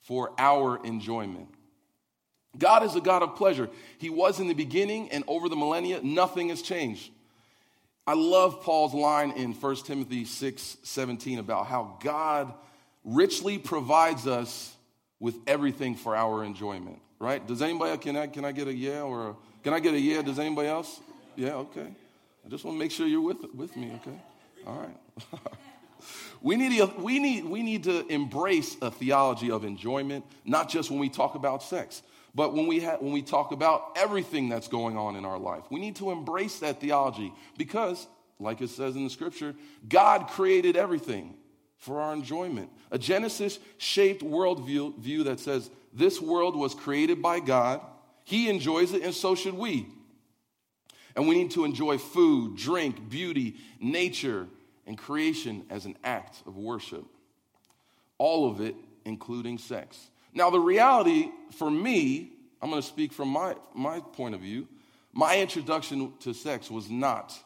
for 0.01 0.31
our 0.37 0.83
enjoyment. 0.85 1.47
God 2.57 2.83
is 2.83 2.95
a 2.95 3.01
God 3.01 3.23
of 3.23 3.35
pleasure. 3.35 3.69
He 3.97 4.09
was 4.09 4.39
in 4.39 4.47
the 4.47 4.53
beginning, 4.53 5.09
and 5.09 5.23
over 5.27 5.49
the 5.49 5.55
millennia, 5.55 6.01
nothing 6.03 6.49
has 6.49 6.61
changed. 6.61 7.11
I 8.05 8.13
love 8.13 8.61
Paul's 8.61 8.93
line 8.93 9.31
in 9.31 9.53
1 9.53 9.75
Timothy 9.77 10.25
6 10.25 10.77
17 10.83 11.39
about 11.39 11.67
how 11.67 11.97
God 12.01 12.53
richly 13.03 13.57
provides 13.57 14.27
us 14.27 14.75
with 15.19 15.35
everything 15.47 15.95
for 15.95 16.15
our 16.15 16.43
enjoyment 16.43 16.99
right? 17.23 17.45
Does 17.47 17.61
anybody, 17.61 17.97
can 17.97 18.17
I, 18.17 18.27
can 18.27 18.43
I 18.43 18.51
get 18.51 18.67
a 18.67 18.73
yeah 18.73 19.01
or 19.01 19.29
a, 19.29 19.35
can 19.63 19.73
I 19.73 19.79
get 19.79 19.93
a 19.93 19.99
yeah? 19.99 20.21
Does 20.21 20.39
anybody 20.39 20.67
else? 20.67 20.99
Yeah, 21.37 21.53
okay. 21.53 21.87
I 22.45 22.49
just 22.49 22.65
want 22.65 22.75
to 22.75 22.79
make 22.79 22.91
sure 22.91 23.07
you're 23.07 23.21
with, 23.21 23.37
with 23.55 23.75
me, 23.77 23.97
okay? 24.01 24.17
All 24.67 24.77
right. 24.77 25.41
we, 26.41 26.57
need 26.57 26.77
a, 26.81 26.87
we, 26.99 27.19
need, 27.19 27.45
we 27.45 27.63
need 27.63 27.85
to 27.85 28.05
embrace 28.07 28.75
a 28.81 28.91
theology 28.91 29.49
of 29.49 29.63
enjoyment, 29.63 30.25
not 30.43 30.67
just 30.67 30.91
when 30.91 30.99
we 30.99 31.07
talk 31.07 31.35
about 31.35 31.63
sex, 31.63 32.03
but 32.35 32.53
when 32.53 32.67
we, 32.67 32.81
ha- 32.81 32.97
when 32.99 33.13
we 33.13 33.21
talk 33.21 33.53
about 33.53 33.93
everything 33.95 34.49
that's 34.49 34.67
going 34.67 34.97
on 34.97 35.15
in 35.15 35.23
our 35.23 35.39
life. 35.39 35.63
We 35.71 35.79
need 35.79 35.95
to 35.97 36.11
embrace 36.11 36.59
that 36.59 36.81
theology 36.81 37.31
because, 37.57 38.05
like 38.37 38.59
it 38.59 38.69
says 38.69 38.97
in 38.97 39.05
the 39.05 39.09
scripture, 39.09 39.55
God 39.87 40.27
created 40.27 40.75
everything 40.75 41.35
for 41.77 42.01
our 42.01 42.13
enjoyment. 42.13 42.69
A 42.91 42.97
Genesis 42.97 43.59
shaped 43.77 44.23
worldview 44.23 44.97
view 44.99 45.23
that 45.23 45.39
says 45.39 45.69
this 45.93 46.19
world 46.19 46.55
was 46.55 46.73
created 46.73 47.21
by 47.21 47.39
God, 47.39 47.81
He 48.23 48.49
enjoys 48.49 48.93
it, 48.93 49.03
and 49.03 49.13
so 49.13 49.35
should 49.35 49.53
we. 49.53 49.87
And 51.15 51.27
we 51.27 51.35
need 51.35 51.51
to 51.51 51.65
enjoy 51.65 51.99
food, 51.99 52.57
drink, 52.57 53.09
beauty, 53.09 53.55
nature, 53.79 54.47
and 54.87 54.97
creation 54.97 55.65
as 55.69 55.85
an 55.85 55.95
act 56.03 56.41
of 56.47 56.57
worship. 56.57 57.05
All 58.17 58.49
of 58.49 58.61
it, 58.61 58.75
including 59.05 59.57
sex. 59.57 60.09
Now, 60.33 60.49
the 60.49 60.59
reality 60.59 61.29
for 61.51 61.69
me, 61.69 62.31
I'm 62.61 62.69
going 62.69 62.81
to 62.81 62.87
speak 62.87 63.13
from 63.13 63.29
my, 63.29 63.55
my 63.75 63.99
point 63.99 64.33
of 64.33 64.41
view. 64.41 64.67
My 65.11 65.37
introduction 65.37 66.13
to 66.21 66.33
sex 66.33 66.71
was 66.71 66.89
not 66.89 67.37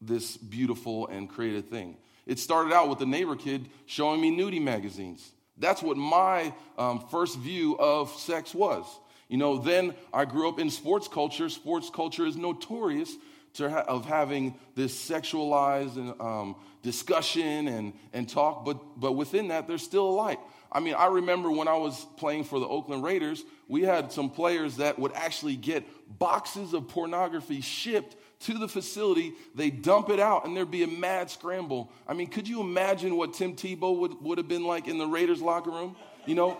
this 0.00 0.36
beautiful 0.36 1.08
and 1.08 1.28
creative 1.28 1.66
thing. 1.68 1.98
It 2.26 2.38
started 2.38 2.72
out 2.72 2.88
with 2.88 3.00
a 3.02 3.06
neighbor 3.06 3.36
kid 3.36 3.68
showing 3.86 4.20
me 4.20 4.34
nudie 4.34 4.62
magazines. 4.62 5.32
That's 5.60 5.82
what 5.82 5.96
my 5.96 6.52
um, 6.76 7.06
first 7.10 7.38
view 7.38 7.78
of 7.78 8.10
sex 8.10 8.54
was. 8.54 8.84
You 9.28 9.36
know, 9.36 9.58
then 9.58 9.94
I 10.12 10.24
grew 10.24 10.48
up 10.48 10.58
in 10.58 10.70
sports 10.70 11.06
culture. 11.06 11.48
Sports 11.48 11.88
culture 11.88 12.26
is 12.26 12.36
notorious 12.36 13.14
ha- 13.58 13.84
of 13.86 14.06
having 14.06 14.54
this 14.74 14.94
sexualized 15.08 15.96
and, 15.96 16.20
um, 16.20 16.56
discussion 16.82 17.68
and, 17.68 17.92
and 18.12 18.28
talk, 18.28 18.64
but, 18.64 18.78
but 18.98 19.12
within 19.12 19.48
that, 19.48 19.68
there's 19.68 19.82
still 19.82 20.08
a 20.08 20.10
light. 20.10 20.38
I 20.72 20.80
mean, 20.80 20.94
I 20.94 21.06
remember 21.06 21.50
when 21.50 21.68
I 21.68 21.76
was 21.76 22.06
playing 22.16 22.44
for 22.44 22.60
the 22.60 22.66
Oakland 22.66 23.02
Raiders, 23.02 23.44
we 23.68 23.82
had 23.82 24.12
some 24.12 24.30
players 24.30 24.76
that 24.76 24.98
would 24.98 25.12
actually 25.14 25.56
get 25.56 25.84
boxes 26.18 26.74
of 26.74 26.88
pornography 26.88 27.60
shipped 27.60 28.16
to 28.40 28.58
the 28.58 28.68
facility, 28.68 29.34
they 29.54 29.70
dump 29.70 30.08
it 30.08 30.18
out, 30.18 30.46
and 30.46 30.56
there'd 30.56 30.70
be 30.70 30.82
a 30.82 30.88
mad 30.88 31.30
scramble. 31.30 31.90
I 32.08 32.14
mean, 32.14 32.28
could 32.28 32.48
you 32.48 32.60
imagine 32.60 33.16
what 33.16 33.34
Tim 33.34 33.54
Tebow 33.54 33.96
would, 33.98 34.20
would 34.22 34.38
have 34.38 34.48
been 34.48 34.64
like 34.64 34.88
in 34.88 34.98
the 34.98 35.06
Raiders 35.06 35.42
locker 35.42 35.70
room? 35.70 35.94
You 36.26 36.34
know, 36.34 36.58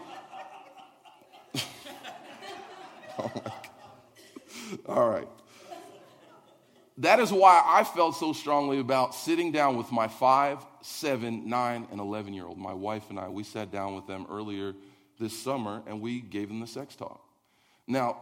oh 3.19 3.33
All 4.87 5.09
right. 5.09 5.29
That 6.99 7.19
is 7.19 7.33
why 7.33 7.63
I 7.65 7.83
felt 7.83 8.17
so 8.17 8.35
strongly 8.35 8.79
about 8.79 9.15
sitting 9.15 9.53
down 9.53 9.79
with 9.79 9.91
my 9.91 10.07
five, 10.07 10.59
seven, 10.83 11.49
nine, 11.49 11.89
and 11.91 11.99
11 11.99 12.35
year 12.35 12.45
old. 12.45 12.59
My 12.59 12.75
wife 12.75 13.09
and 13.09 13.19
I, 13.19 13.31
we 13.31 13.43
sat 13.43 13.73
down 13.73 13.95
with 13.95 14.07
them 14.07 14.27
earlier 14.31 14.75
this 15.19 15.39
summer 15.39 15.83
and 15.87 16.03
we 16.03 16.21
gave 16.21 16.49
them 16.49 16.61
the 16.61 16.67
sex 16.67 16.95
talk. 16.95 17.23
Now, 17.87 18.19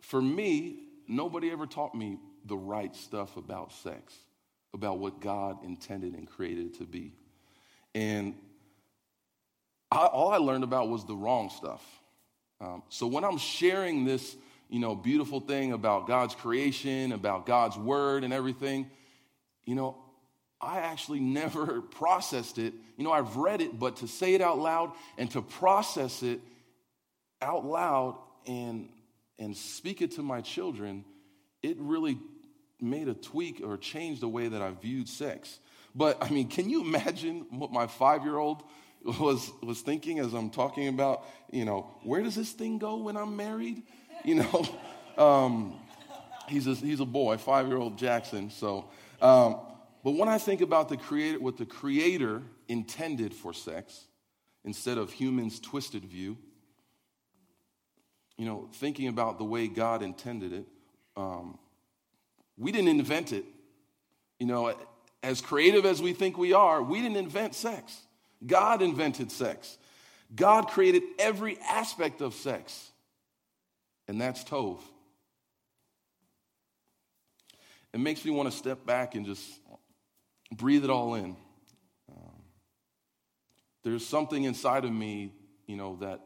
for 0.00 0.22
me, 0.22 0.89
nobody 1.10 1.50
ever 1.50 1.66
taught 1.66 1.94
me 1.94 2.18
the 2.44 2.56
right 2.56 2.94
stuff 2.94 3.36
about 3.36 3.72
sex, 3.72 4.14
about 4.72 4.98
what 4.98 5.20
God 5.20 5.64
intended 5.64 6.14
and 6.14 6.28
created 6.28 6.66
it 6.66 6.78
to 6.78 6.84
be. 6.84 7.12
And 7.94 8.34
I, 9.90 10.06
all 10.06 10.32
I 10.32 10.36
learned 10.36 10.64
about 10.64 10.88
was 10.88 11.04
the 11.04 11.16
wrong 11.16 11.50
stuff. 11.50 11.84
Um, 12.60 12.82
so 12.88 13.06
when 13.06 13.24
I'm 13.24 13.38
sharing 13.38 14.04
this, 14.04 14.36
you 14.68 14.78
know, 14.78 14.94
beautiful 14.94 15.40
thing 15.40 15.72
about 15.72 16.06
God's 16.06 16.34
creation, 16.34 17.12
about 17.12 17.46
God's 17.46 17.76
word 17.76 18.22
and 18.22 18.32
everything, 18.32 18.88
you 19.64 19.74
know, 19.74 19.96
I 20.60 20.80
actually 20.80 21.20
never 21.20 21.80
processed 21.80 22.58
it. 22.58 22.74
You 22.96 23.04
know, 23.04 23.12
I've 23.12 23.36
read 23.36 23.60
it, 23.60 23.78
but 23.78 23.96
to 23.96 24.08
say 24.08 24.34
it 24.34 24.40
out 24.40 24.58
loud 24.58 24.92
and 25.18 25.30
to 25.32 25.42
process 25.42 26.22
it 26.22 26.40
out 27.42 27.64
loud 27.64 28.16
and 28.46 28.88
and 29.40 29.56
speak 29.56 30.02
it 30.02 30.12
to 30.12 30.22
my 30.22 30.40
children, 30.42 31.04
it 31.62 31.76
really 31.80 32.18
made 32.80 33.08
a 33.08 33.14
tweak 33.14 33.60
or 33.64 33.76
changed 33.76 34.20
the 34.20 34.28
way 34.28 34.48
that 34.48 34.62
I 34.62 34.70
viewed 34.70 35.08
sex. 35.08 35.58
But 35.94 36.22
I 36.22 36.30
mean, 36.30 36.48
can 36.48 36.70
you 36.70 36.82
imagine 36.82 37.46
what 37.50 37.72
my 37.72 37.86
five 37.86 38.22
year 38.24 38.36
old 38.36 38.62
was, 39.02 39.50
was 39.62 39.80
thinking 39.80 40.18
as 40.18 40.34
I'm 40.34 40.50
talking 40.50 40.88
about, 40.88 41.24
you 41.50 41.64
know, 41.64 41.90
where 42.02 42.22
does 42.22 42.34
this 42.34 42.52
thing 42.52 42.78
go 42.78 42.98
when 42.98 43.16
I'm 43.16 43.36
married? 43.36 43.82
You 44.24 44.36
know, 44.36 44.66
um, 45.18 45.74
he's, 46.48 46.66
a, 46.66 46.74
he's 46.74 47.00
a 47.00 47.06
boy, 47.06 47.38
five 47.38 47.66
year 47.66 47.78
old 47.78 47.98
Jackson. 47.98 48.50
So, 48.50 48.90
um, 49.20 49.56
but 50.04 50.12
when 50.12 50.28
I 50.28 50.38
think 50.38 50.60
about 50.60 50.88
the 50.88 50.96
creator, 50.96 51.40
what 51.40 51.56
the 51.56 51.66
creator 51.66 52.42
intended 52.68 53.34
for 53.34 53.52
sex, 53.52 54.06
instead 54.64 54.98
of 54.98 55.12
humans' 55.12 55.60
twisted 55.60 56.04
view, 56.04 56.36
you 58.40 58.46
know, 58.46 58.70
thinking 58.72 59.08
about 59.08 59.36
the 59.36 59.44
way 59.44 59.68
God 59.68 60.02
intended 60.02 60.54
it, 60.54 60.66
um, 61.14 61.58
we 62.56 62.72
didn't 62.72 62.88
invent 62.88 63.34
it. 63.34 63.44
You 64.38 64.46
know, 64.46 64.74
as 65.22 65.42
creative 65.42 65.84
as 65.84 66.00
we 66.00 66.14
think 66.14 66.38
we 66.38 66.54
are, 66.54 66.82
we 66.82 67.02
didn't 67.02 67.18
invent 67.18 67.54
sex. 67.54 68.00
God 68.46 68.80
invented 68.80 69.30
sex. 69.30 69.76
God 70.34 70.68
created 70.68 71.02
every 71.18 71.58
aspect 71.68 72.22
of 72.22 72.32
sex, 72.32 72.92
and 74.08 74.18
that's 74.18 74.42
Tov. 74.42 74.78
It 77.92 78.00
makes 78.00 78.24
me 78.24 78.30
want 78.30 78.50
to 78.50 78.56
step 78.56 78.86
back 78.86 79.16
and 79.16 79.26
just 79.26 79.44
breathe 80.50 80.84
it 80.84 80.88
all 80.88 81.14
in. 81.14 81.36
Um, 82.10 82.42
there's 83.82 84.06
something 84.06 84.44
inside 84.44 84.86
of 84.86 84.92
me, 84.92 85.34
you 85.66 85.76
know, 85.76 85.98
that 86.00 86.22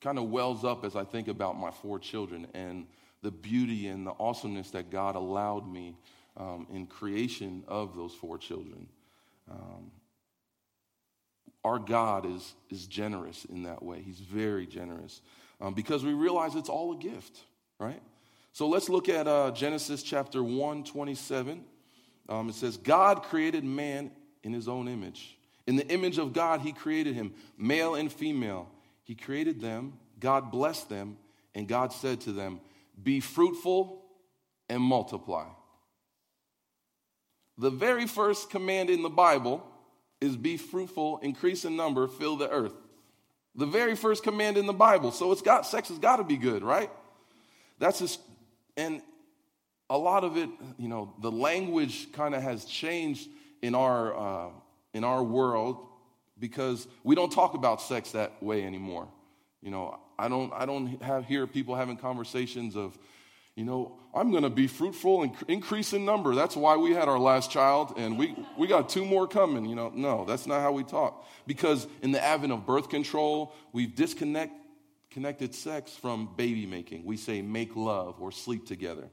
kind 0.00 0.18
of 0.18 0.30
wells 0.30 0.64
up 0.64 0.84
as 0.84 0.96
I 0.96 1.04
think 1.04 1.28
about 1.28 1.58
my 1.58 1.70
four 1.70 1.98
children 1.98 2.46
and 2.54 2.86
the 3.22 3.30
beauty 3.30 3.88
and 3.88 4.06
the 4.06 4.14
awesomeness 4.18 4.70
that 4.70 4.90
God 4.90 5.16
allowed 5.16 5.70
me 5.70 5.96
um, 6.36 6.66
in 6.72 6.86
creation 6.86 7.64
of 7.66 7.96
those 7.96 8.14
four 8.14 8.38
children. 8.38 8.88
Um, 9.50 9.90
our 11.64 11.78
God 11.78 12.24
is, 12.24 12.54
is 12.70 12.86
generous 12.86 13.44
in 13.44 13.64
that 13.64 13.82
way. 13.82 14.00
He's 14.00 14.20
very 14.20 14.66
generous 14.66 15.20
um, 15.60 15.74
because 15.74 16.04
we 16.04 16.12
realize 16.12 16.54
it's 16.54 16.68
all 16.68 16.92
a 16.92 16.96
gift, 16.96 17.40
right? 17.80 18.00
So 18.52 18.68
let's 18.68 18.88
look 18.88 19.08
at 19.08 19.26
uh, 19.26 19.50
Genesis 19.50 20.02
chapter 20.02 20.42
1, 20.42 20.84
27. 20.84 21.64
Um, 22.28 22.48
it 22.48 22.54
says, 22.54 22.76
God 22.76 23.24
created 23.24 23.64
man 23.64 24.10
in 24.42 24.52
his 24.52 24.68
own 24.68 24.88
image. 24.88 25.36
In 25.66 25.76
the 25.76 25.86
image 25.88 26.18
of 26.18 26.32
God, 26.32 26.60
he 26.60 26.72
created 26.72 27.14
him, 27.14 27.34
male 27.58 27.94
and 27.94 28.10
female. 28.10 28.68
He 29.08 29.14
created 29.14 29.62
them, 29.62 29.94
God 30.20 30.52
blessed 30.52 30.90
them, 30.90 31.16
and 31.54 31.66
God 31.66 31.94
said 31.94 32.20
to 32.22 32.32
them, 32.32 32.60
Be 33.02 33.20
fruitful 33.20 34.04
and 34.68 34.82
multiply. 34.82 35.46
The 37.56 37.70
very 37.70 38.06
first 38.06 38.50
command 38.50 38.90
in 38.90 39.02
the 39.02 39.08
Bible 39.08 39.66
is 40.20 40.36
be 40.36 40.58
fruitful, 40.58 41.20
increase 41.22 41.64
in 41.64 41.74
number, 41.74 42.06
fill 42.06 42.36
the 42.36 42.50
earth. 42.50 42.74
The 43.54 43.64
very 43.64 43.96
first 43.96 44.22
command 44.22 44.58
in 44.58 44.66
the 44.66 44.74
Bible. 44.74 45.10
So 45.10 45.32
it's 45.32 45.42
got 45.42 45.66
sex 45.66 45.88
has 45.88 45.98
got 45.98 46.16
to 46.16 46.24
be 46.24 46.36
good, 46.36 46.62
right? 46.62 46.90
That's 47.78 48.00
just 48.00 48.20
and 48.76 49.00
a 49.88 49.96
lot 49.96 50.22
of 50.22 50.36
it, 50.36 50.50
you 50.76 50.88
know, 50.88 51.14
the 51.22 51.32
language 51.32 52.12
kind 52.12 52.34
of 52.34 52.42
has 52.42 52.66
changed 52.66 53.26
in 53.62 53.74
our 53.74 54.16
uh, 54.16 54.50
in 54.92 55.02
our 55.02 55.22
world 55.22 55.86
because 56.38 56.86
we 57.04 57.14
don't 57.14 57.30
talk 57.32 57.54
about 57.54 57.82
sex 57.82 58.12
that 58.12 58.42
way 58.42 58.64
anymore. 58.64 59.08
You 59.60 59.70
know, 59.70 59.98
I 60.18 60.28
don't 60.28 60.52
I 60.52 60.66
don't 60.66 61.02
have 61.02 61.24
hear 61.24 61.46
people 61.46 61.74
having 61.74 61.96
conversations 61.96 62.76
of 62.76 62.98
you 63.58 63.64
know, 63.64 63.98
I'm 64.14 64.30
going 64.30 64.44
to 64.44 64.50
be 64.50 64.68
fruitful 64.68 65.24
and 65.24 65.32
increase 65.48 65.92
in 65.92 66.04
number. 66.04 66.32
That's 66.32 66.56
why 66.56 66.76
we 66.76 66.92
had 66.92 67.08
our 67.08 67.18
last 67.18 67.50
child, 67.50 67.94
and 67.96 68.16
we, 68.16 68.36
we 68.56 68.68
got 68.68 68.88
two 68.88 69.04
more 69.04 69.26
coming. 69.26 69.64
You 69.64 69.74
know, 69.74 69.90
no, 69.92 70.24
that's 70.24 70.46
not 70.46 70.60
how 70.60 70.70
we 70.70 70.84
talk. 70.84 71.26
Because 71.44 71.88
in 72.00 72.12
the 72.12 72.22
advent 72.22 72.52
of 72.52 72.64
birth 72.64 72.88
control, 72.88 73.52
we've 73.72 73.96
disconnect, 73.96 74.52
connected 75.10 75.56
sex 75.56 75.90
from 75.90 76.30
baby 76.36 76.66
making. 76.66 77.04
We 77.04 77.16
say 77.16 77.42
make 77.42 77.74
love 77.74 78.20
or 78.20 78.30
sleep 78.30 78.64
together 78.64 79.10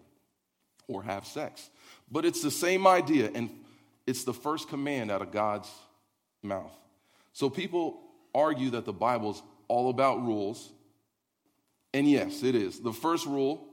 or 0.87 1.01
have 1.01 1.25
sex. 1.25 1.67
But 2.11 2.23
it's 2.23 2.43
the 2.43 2.51
same 2.51 2.85
idea, 2.85 3.31
and 3.33 3.49
it's 4.05 4.25
the 4.25 4.33
first 4.33 4.69
command 4.69 5.09
out 5.09 5.23
of 5.23 5.31
God's 5.31 5.71
mouth. 6.43 6.71
So 7.35 7.49
people 7.49 7.99
argue 8.33 8.69
that 8.69 8.85
the 8.85 8.93
Bible's 8.93 9.43
all 9.67 9.89
about 9.89 10.23
rules. 10.23 10.71
And 11.93 12.09
yes, 12.09 12.43
it 12.43 12.55
is. 12.55 12.79
The 12.79 12.93
first 12.93 13.25
rule 13.25 13.67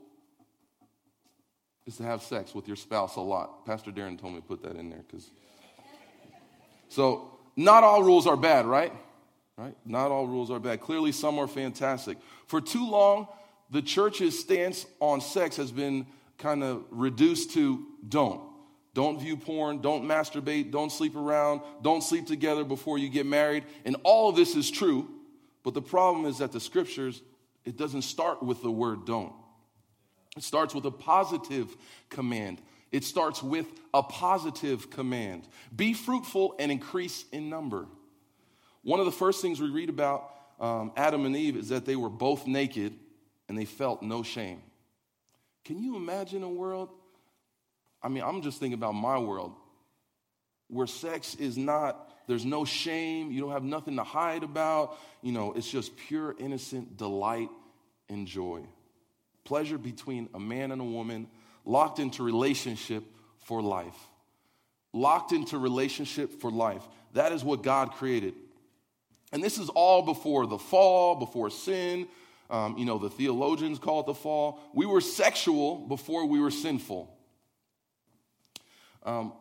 is 1.85 1.95
to 1.95 2.03
have 2.03 2.21
sex 2.23 2.53
with 2.53 2.67
your 2.67 2.75
spouse 2.75 3.15
a 3.15 3.21
lot. 3.21 3.65
Pastor 3.65 3.89
Darren 3.91 4.19
told 4.19 4.33
me 4.33 4.41
to 4.41 4.45
put 4.45 4.63
that 4.63 4.75
in 4.75 4.89
there 4.89 5.05
because. 5.09 5.31
So, 6.89 7.31
not 7.55 7.85
all 7.85 8.03
rules 8.03 8.27
are 8.27 8.35
bad, 8.35 8.65
right? 8.65 8.91
Right? 9.57 9.77
Not 9.85 10.11
all 10.11 10.27
rules 10.27 10.51
are 10.51 10.59
bad. 10.59 10.81
Clearly, 10.81 11.13
some 11.13 11.39
are 11.39 11.47
fantastic. 11.47 12.17
For 12.47 12.59
too 12.59 12.89
long, 12.89 13.29
the 13.69 13.81
church's 13.81 14.37
stance 14.37 14.85
on 14.99 15.21
sex 15.21 15.55
has 15.55 15.71
been 15.71 16.05
kind 16.37 16.65
of 16.65 16.83
reduced 16.91 17.51
to 17.51 17.85
don't. 18.09 18.41
Don't 18.93 19.19
view 19.19 19.35
porn, 19.35 19.81
don't 19.81 20.03
masturbate, 20.03 20.71
don't 20.71 20.91
sleep 20.91 21.15
around, 21.15 21.61
don't 21.81 22.03
sleep 22.03 22.27
together 22.27 22.63
before 22.63 22.97
you 22.97 23.09
get 23.09 23.25
married. 23.25 23.63
And 23.85 23.95
all 24.03 24.29
of 24.29 24.35
this 24.35 24.55
is 24.55 24.69
true, 24.69 25.09
but 25.63 25.73
the 25.73 25.81
problem 25.81 26.25
is 26.25 26.37
that 26.37 26.51
the 26.51 26.59
scriptures, 26.59 27.21
it 27.65 27.75
doesn't 27.75 28.03
start 28.03 28.43
with 28.43 28.61
the 28.61 28.71
word 28.71 29.05
don't. 29.05 29.33
It 30.37 30.43
starts 30.43 30.75
with 30.75 30.85
a 30.85 30.91
positive 30.91 31.75
command. 32.09 32.61
It 32.91 33.03
starts 33.03 33.41
with 33.41 33.65
a 33.93 34.03
positive 34.03 34.89
command 34.91 35.47
be 35.75 35.93
fruitful 35.93 36.55
and 36.59 36.71
increase 36.71 37.25
in 37.31 37.49
number. 37.49 37.87
One 38.83 38.99
of 38.99 39.07
the 39.07 39.11
first 39.11 39.41
things 39.41 39.59
we 39.59 39.69
read 39.69 39.89
about 39.89 40.29
um, 40.59 40.91
Adam 40.95 41.25
and 41.25 41.35
Eve 41.35 41.57
is 41.57 41.69
that 41.69 41.85
they 41.85 41.95
were 41.95 42.09
both 42.09 42.45
naked 42.45 42.93
and 43.49 43.57
they 43.57 43.65
felt 43.65 44.03
no 44.03 44.21
shame. 44.21 44.61
Can 45.65 45.79
you 45.79 45.95
imagine 45.95 46.43
a 46.43 46.49
world? 46.49 46.89
I 48.03 48.09
mean, 48.09 48.23
I'm 48.23 48.41
just 48.41 48.59
thinking 48.59 48.77
about 48.77 48.93
my 48.93 49.17
world 49.17 49.53
where 50.67 50.87
sex 50.87 51.35
is 51.35 51.57
not, 51.57 52.11
there's 52.27 52.45
no 52.45 52.65
shame, 52.65 53.31
you 53.31 53.41
don't 53.41 53.51
have 53.51 53.63
nothing 53.63 53.95
to 53.97 54.03
hide 54.03 54.43
about. 54.43 54.97
You 55.21 55.31
know, 55.31 55.53
it's 55.53 55.69
just 55.69 55.95
pure, 55.95 56.35
innocent 56.39 56.97
delight 56.97 57.49
and 58.09 58.27
joy. 58.27 58.61
Pleasure 59.45 59.77
between 59.77 60.29
a 60.33 60.39
man 60.39 60.71
and 60.71 60.81
a 60.81 60.85
woman, 60.85 61.27
locked 61.65 61.99
into 61.99 62.23
relationship 62.23 63.03
for 63.45 63.61
life. 63.61 63.95
Locked 64.93 65.31
into 65.31 65.57
relationship 65.57 66.41
for 66.41 66.51
life. 66.51 66.83
That 67.13 67.31
is 67.31 67.43
what 67.43 67.61
God 67.61 67.91
created. 67.91 68.33
And 69.31 69.43
this 69.43 69.57
is 69.57 69.69
all 69.69 70.03
before 70.03 70.45
the 70.45 70.57
fall, 70.57 71.15
before 71.15 71.49
sin. 71.49 72.07
Um, 72.49 72.77
you 72.77 72.85
know, 72.85 72.99
the 72.99 73.09
theologians 73.09 73.79
call 73.79 74.01
it 74.01 74.05
the 74.05 74.13
fall. 74.13 74.59
We 74.73 74.85
were 74.85 75.01
sexual 75.01 75.77
before 75.87 76.25
we 76.25 76.39
were 76.39 76.51
sinful. 76.51 77.15
Um, 79.05 79.33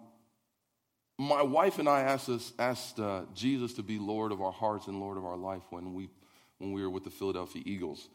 my 1.19 1.42
wife 1.42 1.78
and 1.78 1.88
I 1.88 2.00
asked, 2.00 2.28
us, 2.28 2.52
asked 2.59 2.99
uh, 2.99 3.23
Jesus 3.35 3.75
to 3.75 3.83
be 3.83 3.99
Lord 3.99 4.33
of 4.33 4.40
our 4.40 4.52
hearts 4.52 4.87
and 4.88 4.99
Lord 4.99 5.16
of 5.16 5.25
our 5.25 5.37
life 5.37 5.62
when 5.71 5.95
we, 5.95 6.09
when 6.59 6.73
we 6.73 6.83
were 6.83 6.90
with 6.90 7.04
the 7.04 7.11
Philadelphia 7.11 7.62
Eagles. 7.64 8.09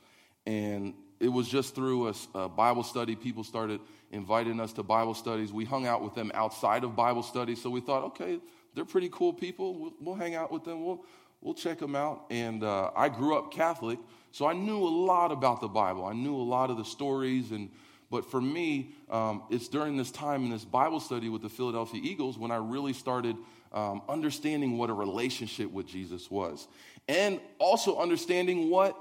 And 0.46 0.94
it 1.20 1.30
was 1.30 1.48
just 1.48 1.76
through 1.76 2.10
a, 2.10 2.14
a, 2.36 2.50
Bible 2.50 2.84
study. 2.84 3.16
People 3.16 3.44
started 3.44 3.80
inviting 4.12 4.60
us 4.60 4.74
to 4.74 4.84
Bible 4.84 5.14
studies. 5.14 5.52
We 5.52 5.66
hung 5.66 5.88
out 5.88 6.04
with 6.04 6.16
them 6.16 6.32
outside 6.34 6.84
of 6.84 6.96
Bible 6.96 7.24
studies. 7.24 7.62
So 7.62 7.70
we 7.70 7.82
thought, 7.82 8.04
okay, 8.06 8.40
they're 8.76 8.86
pretty 8.86 9.10
cool 9.12 9.34
people. 9.34 9.74
We'll, 9.78 9.94
we'll 10.00 10.16
hang 10.16 10.36
out 10.36 10.52
with 10.52 10.64
them. 10.64 10.86
We'll, 10.86 11.04
we'll 11.42 11.54
check 11.54 11.80
them 11.80 11.96
out. 11.96 12.26
And 12.30 12.64
uh, 12.64 12.92
I 12.96 13.10
grew 13.10 13.38
up 13.38 13.52
Catholic, 13.52 14.00
so 14.32 14.46
I 14.46 14.54
knew 14.54 14.78
a 14.78 14.88
lot 15.06 15.32
about 15.32 15.62
the 15.62 15.68
Bible. 15.68 16.06
I 16.06 16.14
knew 16.14 16.36
a 16.36 16.44
lot 16.44 16.70
of 16.70 16.78
the 16.78 16.86
stories. 16.86 17.52
And 17.52 17.70
but 18.10 18.30
for 18.30 18.40
me, 18.40 18.96
um, 19.10 19.44
it's 19.50 19.68
during 19.68 19.98
this 19.98 20.12
time 20.12 20.46
in 20.46 20.50
this 20.50 20.64
Bible 20.64 21.00
study 21.00 21.30
with 21.30 21.42
the 21.42 21.50
Philadelphia 21.50 22.02
Eagles 22.04 22.38
when 22.38 22.52
I 22.52 22.56
really 22.58 22.94
started 22.94 23.36
um, 23.74 24.02
understanding 24.08 24.78
what 24.78 24.90
a 24.90 24.94
relationship 24.94 25.72
with 25.72 25.88
Jesus 25.88 26.32
was, 26.32 26.68
and 27.08 27.40
also 27.60 28.00
understanding 28.00 28.70
what 28.70 28.98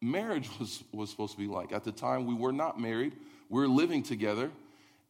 marriage 0.00 0.48
was 0.58 0.82
was 0.92 1.10
supposed 1.10 1.32
to 1.32 1.38
be 1.38 1.46
like. 1.46 1.72
At 1.72 1.84
the 1.84 1.92
time, 1.92 2.26
we 2.26 2.34
were 2.34 2.52
not 2.52 2.80
married; 2.80 3.12
we 3.48 3.60
were 3.60 3.68
living 3.68 4.02
together. 4.02 4.50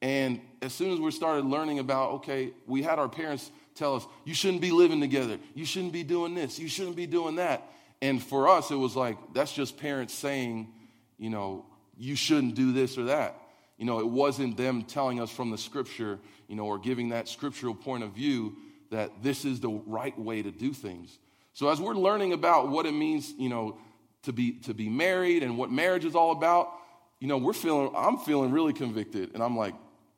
And 0.03 0.43
as 0.61 0.75
soon 0.75 0.93
as 0.93 1.01
we 1.01 1.11
started 1.13 1.47
learning 1.47 1.79
about, 1.79 2.11
okay, 2.17 2.53
we 2.67 2.83
had 2.83 2.99
our 2.99 3.09
parents 3.09 3.51
tell 3.75 3.97
us, 3.97 4.07
you 4.27 4.35
shouldn't 4.35 4.61
be 4.61 4.71
living 4.71 5.01
together. 5.01 5.39
You 5.55 5.65
shouldn't 5.65 5.95
be 5.95 6.03
doing 6.03 6.35
this. 6.35 6.59
You 6.59 6.69
shouldn't 6.69 6.97
be 6.97 7.07
doing 7.07 7.37
that. 7.37 7.67
And 8.03 8.23
for 8.23 8.49
us, 8.49 8.71
it 8.71 8.77
was 8.77 8.95
like, 8.95 9.17
that's 9.33 9.53
just 9.53 9.79
parents 9.79 10.13
saying, 10.13 10.69
you 11.17 11.31
know, 11.31 11.65
you 11.97 12.17
shouldn't 12.17 12.55
do 12.55 12.73
this 12.73 12.99
or 12.99 13.05
that. 13.05 13.41
You 13.79 13.85
know, 13.85 14.01
it 14.01 14.09
wasn't 14.09 14.57
them 14.57 14.83
telling 14.83 15.21
us 15.21 15.31
from 15.31 15.51
the 15.51 15.59
scripture, 15.59 16.19
you 16.49 16.57
know, 16.57 16.67
or 16.67 16.79
giving 16.79 17.09
that 17.11 17.29
scriptural 17.29 17.75
point 17.75 18.05
of 18.05 18.13
view 18.13 18.57
that 18.91 19.23
this 19.23 19.45
is 19.45 19.61
the 19.61 19.69
right 19.87 20.17
way 20.19 20.43
to 20.43 20.51
do 20.51 20.73
things. 20.73 21.19
So 21.53 21.69
as 21.69 21.81
we're 21.81 21.95
learning 21.95 22.33
about 22.33 22.69
what 22.69 22.87
it 22.87 22.93
means, 22.93 23.33
you 23.37 23.49
know, 23.49 23.79
to 24.23 24.33
be 24.33 24.53
to 24.61 24.75
be 24.75 24.89
married 24.89 25.43
and 25.43 25.59
what 25.59 25.71
marriage 25.71 26.05
is 26.05 26.15
all 26.15 26.33
about, 26.33 26.73
you 27.21 27.29
know, 27.29 27.39
we're 27.39 27.53
feeling 27.53 27.93
I'm 27.97 28.19
feeling 28.19 28.53
really 28.53 28.73
convicted 28.73 29.33
and 29.35 29.43
I'm 29.43 29.57
like 29.57 29.75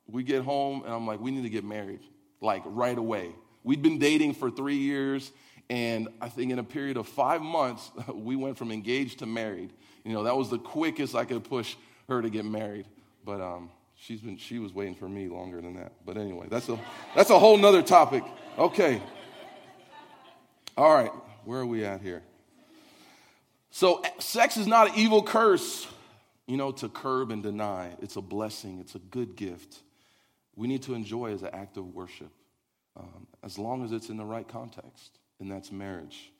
we 0.07 0.23
get 0.23 0.43
home 0.43 0.83
and 0.83 0.93
I'm 0.93 1.05
like 1.05 1.19
we 1.19 1.31
need 1.31 1.43
to 1.43 1.49
get 1.49 1.63
married 1.63 2.01
like 2.41 2.61
right 2.65 2.97
away. 2.97 3.35
We'd 3.63 3.81
been 3.81 3.99
dating 3.99 4.35
for 4.35 4.49
three 4.49 4.77
years, 4.77 5.31
and 5.69 6.07
I 6.21 6.29
think 6.29 6.51
in 6.51 6.59
a 6.59 6.63
period 6.63 6.95
of 6.97 7.07
five 7.07 7.41
months, 7.41 7.91
we 8.13 8.35
went 8.35 8.57
from 8.57 8.71
engaged 8.71 9.19
to 9.19 9.25
married. 9.25 9.73
You 10.07 10.13
know, 10.13 10.23
that 10.23 10.37
was 10.37 10.49
the 10.49 10.57
quickest 10.57 11.15
I 11.15 11.25
could 11.25 11.43
push 11.43 11.75
her 12.07 12.21
to 12.21 12.29
get 12.29 12.45
married. 12.45 12.85
But 13.25 13.41
um, 13.41 13.69
she's 13.97 14.21
been, 14.21 14.37
she 14.37 14.57
was 14.57 14.73
waiting 14.73 14.95
for 14.95 15.09
me 15.09 15.27
longer 15.27 15.59
than 15.59 15.75
that. 15.75 15.91
But 16.05 16.15
anyway, 16.15 16.47
that's 16.49 16.69
a, 16.69 16.79
that's 17.13 17.29
a 17.29 17.37
whole 17.37 17.57
nother 17.57 17.83
topic. 17.83 18.23
Okay. 18.57 19.01
All 20.77 20.93
right, 20.93 21.11
where 21.43 21.59
are 21.59 21.65
we 21.65 21.83
at 21.83 22.01
here? 22.01 22.23
So, 23.69 24.01
sex 24.19 24.55
is 24.55 24.65
not 24.65 24.89
an 24.89 24.93
evil 24.95 25.21
curse, 25.21 25.85
you 26.45 26.55
know, 26.55 26.71
to 26.71 26.87
curb 26.87 27.31
and 27.31 27.43
deny. 27.43 27.89
It's 28.01 28.15
a 28.15 28.21
blessing, 28.21 28.79
it's 28.79 28.95
a 28.95 28.99
good 28.99 29.35
gift. 29.35 29.81
We 30.55 30.67
need 30.67 30.83
to 30.83 30.93
enjoy 30.93 31.33
as 31.33 31.43
an 31.43 31.49
act 31.51 31.75
of 31.75 31.93
worship 31.93 32.31
um, 32.95 33.27
as 33.43 33.57
long 33.59 33.83
as 33.83 33.91
it's 33.91 34.09
in 34.09 34.15
the 34.17 34.25
right 34.25 34.47
context, 34.47 35.19
and 35.39 35.51
that's 35.51 35.71
marriage. 35.71 36.31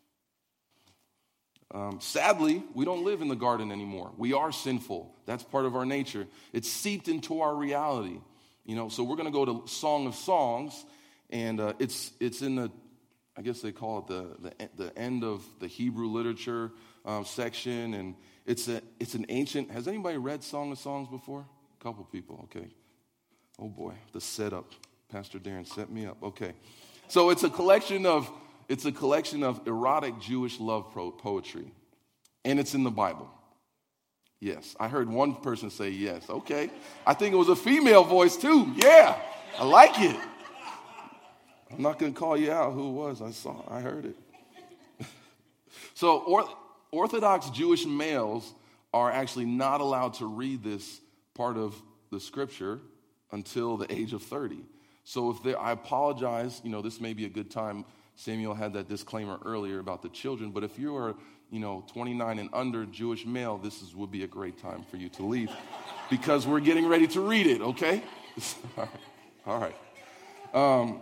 Um, 1.73 1.99
sadly, 1.99 2.63
we 2.73 2.85
don't 2.85 3.03
live 3.03 3.21
in 3.21 3.27
the 3.27 3.35
garden 3.35 3.71
anymore. 3.71 4.11
We 4.17 4.33
are 4.33 4.51
sinful. 4.51 5.13
That's 5.25 5.43
part 5.43 5.65
of 5.65 5.75
our 5.75 5.85
nature. 5.85 6.25
It's 6.53 6.69
seeped 6.69 7.07
into 7.09 7.41
our 7.41 7.53
reality. 7.53 8.19
You 8.65 8.75
know, 8.75 8.89
so 8.89 9.03
we're 9.03 9.15
going 9.15 9.31
to 9.31 9.33
go 9.33 9.45
to 9.45 9.67
Song 9.67 10.07
of 10.07 10.15
Songs, 10.15 10.85
and 11.29 11.59
uh, 11.59 11.73
it's 11.79 12.11
it's 12.19 12.41
in 12.41 12.55
the, 12.55 12.71
I 13.37 13.41
guess 13.41 13.61
they 13.61 13.71
call 13.71 13.99
it 13.99 14.07
the 14.07 14.51
the, 14.59 14.85
the 14.85 14.97
end 14.97 15.23
of 15.23 15.43
the 15.59 15.67
Hebrew 15.67 16.07
literature 16.07 16.71
um, 17.05 17.25
section, 17.25 17.93
and 17.93 18.15
it's 18.45 18.67
a 18.67 18.81
it's 18.99 19.13
an 19.13 19.25
ancient. 19.29 19.71
Has 19.71 19.87
anybody 19.87 20.17
read 20.17 20.43
Song 20.43 20.71
of 20.71 20.79
Songs 20.79 21.07
before? 21.09 21.45
A 21.79 21.83
couple 21.83 22.03
people. 22.05 22.45
Okay. 22.45 22.67
Oh 23.59 23.69
boy, 23.69 23.93
the 24.13 24.21
setup. 24.21 24.71
Pastor 25.09 25.39
Darren 25.39 25.65
set 25.65 25.89
me 25.89 26.05
up. 26.05 26.21
Okay. 26.21 26.53
So 27.07 27.29
it's 27.29 27.43
a 27.43 27.49
collection 27.49 28.05
of 28.05 28.29
it's 28.69 28.85
a 28.85 28.91
collection 28.91 29.43
of 29.43 29.65
erotic 29.67 30.19
Jewish 30.19 30.59
love 30.59 30.91
poetry. 30.91 31.71
And 32.43 32.59
it's 32.59 32.73
in 32.73 32.83
the 32.83 32.91
Bible. 32.91 33.29
Yes. 34.39 34.75
I 34.79 34.87
heard 34.87 35.09
one 35.09 35.35
person 35.35 35.69
say 35.69 35.89
yes. 35.89 36.29
Okay. 36.29 36.69
I 37.05 37.13
think 37.13 37.33
it 37.33 37.37
was 37.37 37.49
a 37.49 37.55
female 37.55 38.03
voice 38.03 38.37
too. 38.37 38.73
Yeah. 38.77 39.17
I 39.57 39.65
like 39.65 39.99
it. 39.99 40.15
I'm 41.71 41.81
not 41.81 41.99
going 41.99 42.13
to 42.13 42.19
call 42.19 42.37
you 42.37 42.51
out 42.51 42.73
who 42.73 42.87
it 42.87 42.91
was. 42.91 43.21
I 43.21 43.31
saw 43.31 43.63
I 43.67 43.81
heard 43.81 44.05
it. 44.05 44.15
so 45.93 46.19
or, 46.19 46.47
Orthodox 46.91 47.49
Jewish 47.49 47.85
males 47.85 48.53
are 48.93 49.11
actually 49.11 49.45
not 49.45 49.81
allowed 49.81 50.13
to 50.15 50.25
read 50.25 50.63
this 50.63 51.01
part 51.33 51.57
of 51.57 51.75
the 52.11 52.19
scripture 52.19 52.79
until 53.31 53.77
the 53.77 53.91
age 53.91 54.13
of 54.13 54.23
30. 54.23 54.59
So 55.03 55.31
if 55.31 55.43
they, 55.43 55.55
I 55.55 55.71
apologize, 55.71 56.61
you 56.63 56.69
know, 56.69 56.81
this 56.81 57.01
may 57.01 57.13
be 57.13 57.25
a 57.25 57.29
good 57.29 57.51
time. 57.51 57.85
Samuel 58.17 58.55
had 58.55 58.73
that 58.73 58.89
disclaimer 58.89 59.39
earlier 59.45 59.77
about 59.77 60.01
the 60.01 60.09
children, 60.09 60.49
but 60.49 60.63
if 60.63 60.79
you 60.79 60.97
are, 60.97 61.15
you 61.51 61.59
know, 61.59 61.85
29 61.93 62.39
and 62.39 62.49
under 62.51 62.83
Jewish 62.85 63.27
male, 63.27 63.59
this 63.59 63.83
is, 63.83 63.95
would 63.95 64.11
be 64.11 64.23
a 64.23 64.27
great 64.27 64.57
time 64.57 64.83
for 64.89 64.97
you 64.97 65.07
to 65.09 65.23
leave 65.23 65.51
because 66.09 66.47
we're 66.47 66.59
getting 66.59 66.87
ready 66.87 67.07
to 67.07 67.21
read 67.21 67.45
it, 67.45 67.61
okay? 67.61 68.01
All 69.45 69.59
right. 69.59 69.75
Um, 70.51 70.99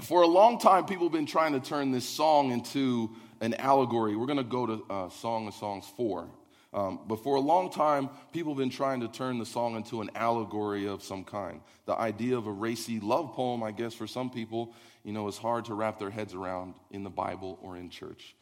for 0.00 0.22
a 0.22 0.26
long 0.26 0.58
time, 0.58 0.86
people 0.86 1.04
have 1.04 1.12
been 1.12 1.26
trying 1.26 1.52
to 1.52 1.60
turn 1.60 1.90
this 1.90 2.08
song 2.08 2.52
into 2.52 3.10
an 3.42 3.52
allegory. 3.54 4.16
We're 4.16 4.26
going 4.26 4.38
to 4.38 4.42
go 4.42 4.64
to 4.64 4.84
uh, 4.88 5.08
Song 5.10 5.46
of 5.46 5.52
Songs 5.52 5.84
4. 5.94 6.26
Um, 6.72 7.00
but 7.06 7.22
for 7.24 7.34
a 7.34 7.40
long 7.40 7.70
time, 7.70 8.10
people 8.32 8.52
have 8.52 8.58
been 8.58 8.70
trying 8.70 9.00
to 9.00 9.08
turn 9.08 9.38
the 9.38 9.46
song 9.46 9.74
into 9.74 10.02
an 10.02 10.10
allegory 10.14 10.86
of 10.86 11.02
some 11.02 11.24
kind. 11.24 11.60
The 11.86 11.96
idea 11.96 12.36
of 12.36 12.46
a 12.46 12.52
racy 12.52 13.00
love 13.00 13.32
poem, 13.32 13.62
I 13.62 13.72
guess, 13.72 13.92
for 13.92 14.06
some 14.06 14.30
people, 14.30 14.72
you 15.02 15.12
know, 15.12 15.26
is 15.26 15.36
hard 15.36 15.64
to 15.64 15.74
wrap 15.74 15.98
their 15.98 16.10
heads 16.10 16.32
around 16.32 16.74
in 16.92 17.02
the 17.02 17.10
Bible 17.10 17.58
or 17.60 17.76
in 17.76 17.90
church. 17.90 18.36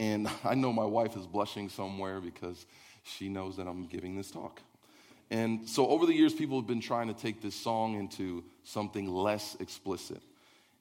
And 0.00 0.28
I 0.44 0.54
know 0.54 0.72
my 0.72 0.84
wife 0.84 1.16
is 1.16 1.26
blushing 1.26 1.68
somewhere 1.68 2.20
because 2.20 2.64
she 3.02 3.28
knows 3.28 3.56
that 3.58 3.66
I'm 3.66 3.86
giving 3.86 4.16
this 4.16 4.30
talk. 4.30 4.60
And 5.30 5.68
so 5.68 5.88
over 5.88 6.06
the 6.06 6.14
years, 6.14 6.32
people 6.32 6.58
have 6.58 6.66
been 6.66 6.80
trying 6.80 7.08
to 7.08 7.14
take 7.14 7.42
this 7.42 7.54
song 7.54 7.98
into 7.98 8.44
something 8.62 9.08
less 9.08 9.56
explicit. 9.60 10.22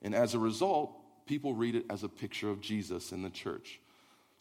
And 0.01 0.13
as 0.13 0.33
a 0.35 0.39
result, 0.39 0.91
people 1.25 1.53
read 1.53 1.75
it 1.75 1.85
as 1.89 2.03
a 2.03 2.09
picture 2.09 2.49
of 2.49 2.61
Jesus 2.61 3.11
in 3.11 3.23
the 3.23 3.29
church. 3.29 3.79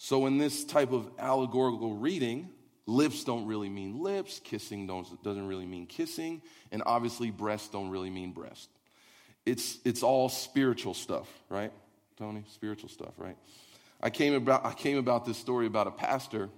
So, 0.04 0.26
in 0.26 0.36
this 0.36 0.64
type 0.64 0.90
of 0.90 1.08
allegorical 1.16 1.94
reading, 1.94 2.50
lips 2.86 3.22
don't 3.22 3.46
really 3.46 3.68
mean 3.68 4.02
lips, 4.02 4.40
kissing 4.42 4.88
doesn't 4.88 5.46
really 5.46 5.64
mean 5.64 5.86
kissing, 5.86 6.42
and 6.72 6.82
obviously 6.84 7.30
breasts 7.30 7.68
don't 7.68 7.88
really 7.88 8.10
mean 8.10 8.32
breast. 8.32 8.68
It's, 9.46 9.78
it's 9.84 10.02
all 10.02 10.28
spiritual 10.28 10.94
stuff, 10.94 11.28
right? 11.48 11.70
Tony, 12.18 12.42
spiritual 12.48 12.88
stuff, 12.88 13.12
right? 13.16 13.36
I 14.02 14.10
came 14.10 14.34
about, 14.34 14.66
I 14.66 14.74
came 14.74 14.98
about 14.98 15.24
this 15.24 15.38
story 15.38 15.66
about 15.66 15.86
a 15.86 15.92
pastor 15.92 16.50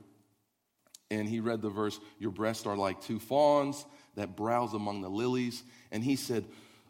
And 1.11 1.28
he 1.28 1.40
read 1.40 1.61
the 1.61 1.68
verse, 1.68 2.00
Your 2.18 2.30
breasts 2.30 2.64
are 2.64 2.78
like 2.78 3.02
two 3.02 3.18
fawns 3.18 3.85
that 4.14 4.37
browse 4.37 4.72
among 4.72 5.02
the 5.02 5.11
lilies. 5.11 5.62
And 5.92 6.02
he 6.02 6.16
said, 6.16 6.46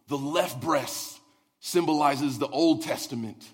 The 0.06 0.16
left 0.16 0.60
breast 0.60 1.18
symbolizes 1.58 2.38
the 2.38 2.46
Old 2.46 2.84
Testament, 2.84 3.44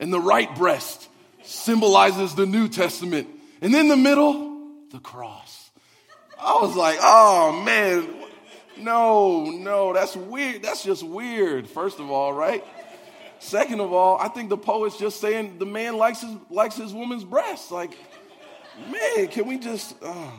and 0.00 0.12
the 0.12 0.18
right 0.18 0.52
breast 0.56 1.08
symbolizes 1.42 2.34
the 2.34 2.46
New 2.46 2.68
Testament. 2.68 3.28
And 3.60 3.74
in 3.74 3.88
the 3.88 3.96
middle, 3.96 4.70
the 4.90 4.98
cross. 4.98 5.70
I 6.40 6.58
was 6.60 6.76
like, 6.76 6.98
oh 7.00 7.62
man, 7.64 8.08
no, 8.78 9.50
no, 9.50 9.92
that's 9.92 10.14
weird. 10.16 10.62
That's 10.62 10.84
just 10.84 11.02
weird, 11.02 11.68
first 11.68 11.98
of 11.98 12.10
all, 12.10 12.32
right? 12.32 12.64
Second 13.40 13.80
of 13.80 13.92
all, 13.92 14.18
I 14.18 14.28
think 14.28 14.48
the 14.48 14.56
poet's 14.56 14.98
just 14.98 15.20
saying 15.20 15.58
the 15.58 15.66
man 15.66 15.96
likes 15.96 16.22
his, 16.22 16.36
likes 16.50 16.76
his 16.76 16.92
woman's 16.92 17.24
breasts. 17.24 17.70
Like, 17.70 17.96
man, 18.90 19.28
can 19.28 19.46
we 19.46 19.58
just. 19.58 19.94
Oh. 20.02 20.32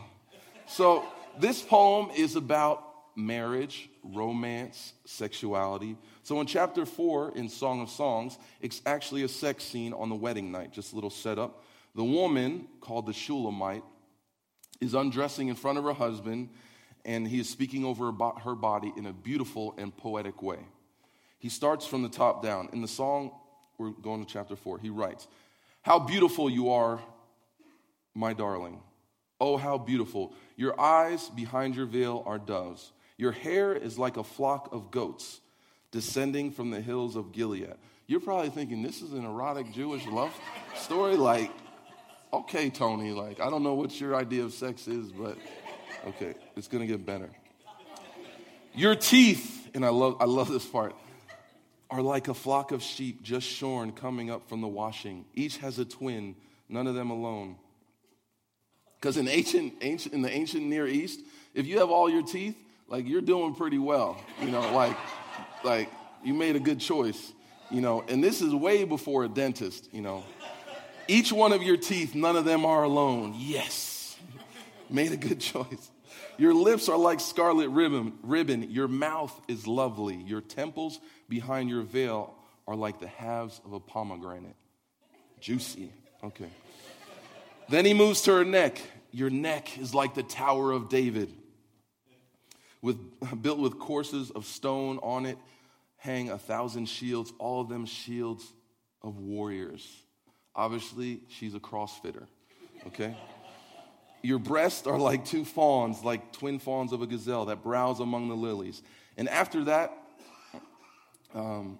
So, 0.67 1.05
this 1.39 1.61
poem 1.61 2.11
is 2.15 2.35
about 2.35 2.83
marriage, 3.15 3.89
romance, 4.03 4.93
sexuality. 5.05 5.97
So, 6.29 6.39
in 6.41 6.45
chapter 6.45 6.85
four 6.85 7.31
in 7.35 7.49
Song 7.49 7.81
of 7.81 7.89
Songs, 7.89 8.37
it's 8.61 8.83
actually 8.85 9.23
a 9.23 9.27
sex 9.27 9.63
scene 9.63 9.93
on 9.93 10.09
the 10.09 10.15
wedding 10.15 10.51
night, 10.51 10.71
just 10.71 10.91
a 10.91 10.95
little 10.95 11.09
setup. 11.09 11.63
The 11.95 12.03
woman, 12.03 12.67
called 12.81 13.07
the 13.07 13.13
Shulamite, 13.13 13.81
is 14.79 14.93
undressing 14.93 15.47
in 15.47 15.55
front 15.55 15.79
of 15.79 15.85
her 15.85 15.93
husband, 15.93 16.49
and 17.03 17.27
he 17.27 17.39
is 17.39 17.49
speaking 17.49 17.83
over 17.83 18.11
her 18.43 18.53
body 18.53 18.93
in 18.95 19.07
a 19.07 19.11
beautiful 19.11 19.73
and 19.79 19.97
poetic 19.97 20.43
way. 20.43 20.59
He 21.39 21.49
starts 21.49 21.87
from 21.87 22.03
the 22.03 22.09
top 22.09 22.43
down. 22.43 22.69
In 22.73 22.83
the 22.83 22.87
song, 22.87 23.31
we're 23.79 23.89
going 23.89 24.23
to 24.23 24.31
chapter 24.31 24.55
four, 24.55 24.77
he 24.77 24.91
writes, 24.91 25.27
How 25.81 25.97
beautiful 25.97 26.47
you 26.47 26.69
are, 26.69 26.99
my 28.13 28.33
darling. 28.33 28.79
Oh, 29.41 29.57
how 29.57 29.79
beautiful. 29.79 30.35
Your 30.57 30.79
eyes 30.79 31.27
behind 31.29 31.75
your 31.75 31.87
veil 31.87 32.21
are 32.27 32.37
doves. 32.37 32.91
Your 33.17 33.31
hair 33.31 33.73
is 33.73 33.97
like 33.97 34.17
a 34.17 34.23
flock 34.23 34.71
of 34.71 34.91
goats 34.91 35.41
descending 35.91 36.51
from 36.51 36.71
the 36.71 36.81
hills 36.81 37.15
of 37.15 37.31
Gilead. 37.31 37.75
You're 38.07 38.19
probably 38.19 38.49
thinking, 38.49 38.81
this 38.81 39.01
is 39.01 39.13
an 39.13 39.25
erotic 39.25 39.71
Jewish 39.71 40.05
love 40.07 40.33
story? 40.75 41.15
Like, 41.15 41.51
okay, 42.33 42.69
Tony, 42.69 43.11
like, 43.11 43.39
I 43.39 43.49
don't 43.49 43.63
know 43.63 43.75
what 43.75 43.99
your 43.99 44.15
idea 44.15 44.43
of 44.43 44.53
sex 44.53 44.87
is, 44.87 45.11
but 45.11 45.37
okay, 46.07 46.33
it's 46.55 46.67
gonna 46.67 46.87
get 46.87 47.05
better. 47.05 47.29
Your 48.73 48.95
teeth, 48.95 49.69
and 49.73 49.85
I 49.85 49.89
love, 49.89 50.17
I 50.19 50.25
love 50.25 50.49
this 50.49 50.65
part, 50.65 50.95
are 51.91 52.01
like 52.01 52.27
a 52.27 52.33
flock 52.33 52.71
of 52.71 52.83
sheep 52.83 53.23
just 53.23 53.47
shorn 53.47 53.91
coming 53.91 54.29
up 54.29 54.47
from 54.47 54.61
the 54.61 54.67
washing. 54.67 55.25
Each 55.33 55.57
has 55.57 55.79
a 55.79 55.85
twin, 55.85 56.35
none 56.67 56.87
of 56.87 56.95
them 56.95 57.09
alone. 57.09 57.55
Because 58.99 59.17
in 59.17 59.27
ancient, 59.27 59.73
ancient, 59.81 60.13
in 60.13 60.21
the 60.21 60.29
ancient 60.29 60.63
Near 60.63 60.87
East, 60.87 61.21
if 61.53 61.65
you 61.65 61.79
have 61.79 61.89
all 61.89 62.09
your 62.09 62.23
teeth, 62.23 62.55
like 62.87 63.07
you're 63.07 63.21
doing 63.21 63.55
pretty 63.55 63.77
well. 63.77 64.21
You 64.41 64.51
know, 64.51 64.73
like, 64.73 64.95
like 65.63 65.89
you 66.23 66.33
made 66.33 66.55
a 66.55 66.59
good 66.59 66.79
choice. 66.79 67.33
You 67.71 67.81
know, 67.81 68.03
and 68.07 68.23
this 68.23 68.41
is 68.41 68.53
way 68.53 68.83
before 68.83 69.25
a 69.25 69.29
dentist. 69.29 69.89
You 69.93 70.01
know, 70.01 70.23
each 71.07 71.31
one 71.31 71.53
of 71.53 71.61
your 71.61 71.77
teeth, 71.77 72.15
none 72.15 72.35
of 72.35 72.45
them 72.45 72.65
are 72.65 72.83
alone. 72.83 73.35
Yes, 73.37 74.17
made 74.89 75.11
a 75.11 75.17
good 75.17 75.39
choice. 75.39 75.91
Your 76.37 76.53
lips 76.53 76.87
are 76.87 76.97
like 76.97 77.19
scarlet 77.19 77.69
ribbon, 77.69 78.13
ribbon. 78.23 78.71
Your 78.71 78.87
mouth 78.87 79.37
is 79.47 79.67
lovely. 79.67 80.15
Your 80.15 80.41
temples 80.41 80.99
behind 81.27 81.69
your 81.69 81.81
veil 81.81 82.33
are 82.65 82.75
like 82.75 82.99
the 82.99 83.07
halves 83.07 83.59
of 83.65 83.73
a 83.73 83.79
pomegranate. 83.79 84.55
Juicy. 85.41 85.91
Okay. 86.23 86.49
Then 87.67 87.85
he 87.85 87.93
moves 87.93 88.21
to 88.21 88.33
her 88.33 88.45
neck. 88.45 88.79
Your 89.11 89.29
neck 89.29 89.77
is 89.79 89.93
like 89.93 90.15
the 90.15 90.23
Tower 90.23 90.71
of 90.71 90.87
David, 90.87 91.33
with, 92.81 92.97
built 93.41 93.59
with 93.59 93.79
courses 93.79 94.31
of 94.31 94.45
stone 94.45 94.99
on 95.01 95.25
it, 95.25 95.37
hang 95.97 96.29
a 96.29 96.37
thousand 96.37 96.87
shields, 96.87 97.33
all 97.39 97.61
of 97.61 97.69
them 97.69 97.85
shields 97.85 98.53
of 99.01 99.17
warriors. 99.17 99.87
Obviously, 100.55 101.21
she's 101.27 101.55
a 101.55 101.59
CrossFitter, 101.59 102.27
okay? 102.87 103.15
Your 104.21 104.39
breasts 104.39 104.87
are 104.87 104.97
like 104.97 105.23
two 105.23 105.45
fawns, 105.45 106.03
like 106.03 106.33
twin 106.33 106.59
fawns 106.59 106.91
of 106.91 107.01
a 107.01 107.07
gazelle 107.07 107.45
that 107.45 107.63
browse 107.63 107.99
among 107.99 108.27
the 108.27 108.35
lilies. 108.35 108.81
And 109.15 109.29
after 109.29 109.65
that, 109.65 109.93
um, 111.33 111.79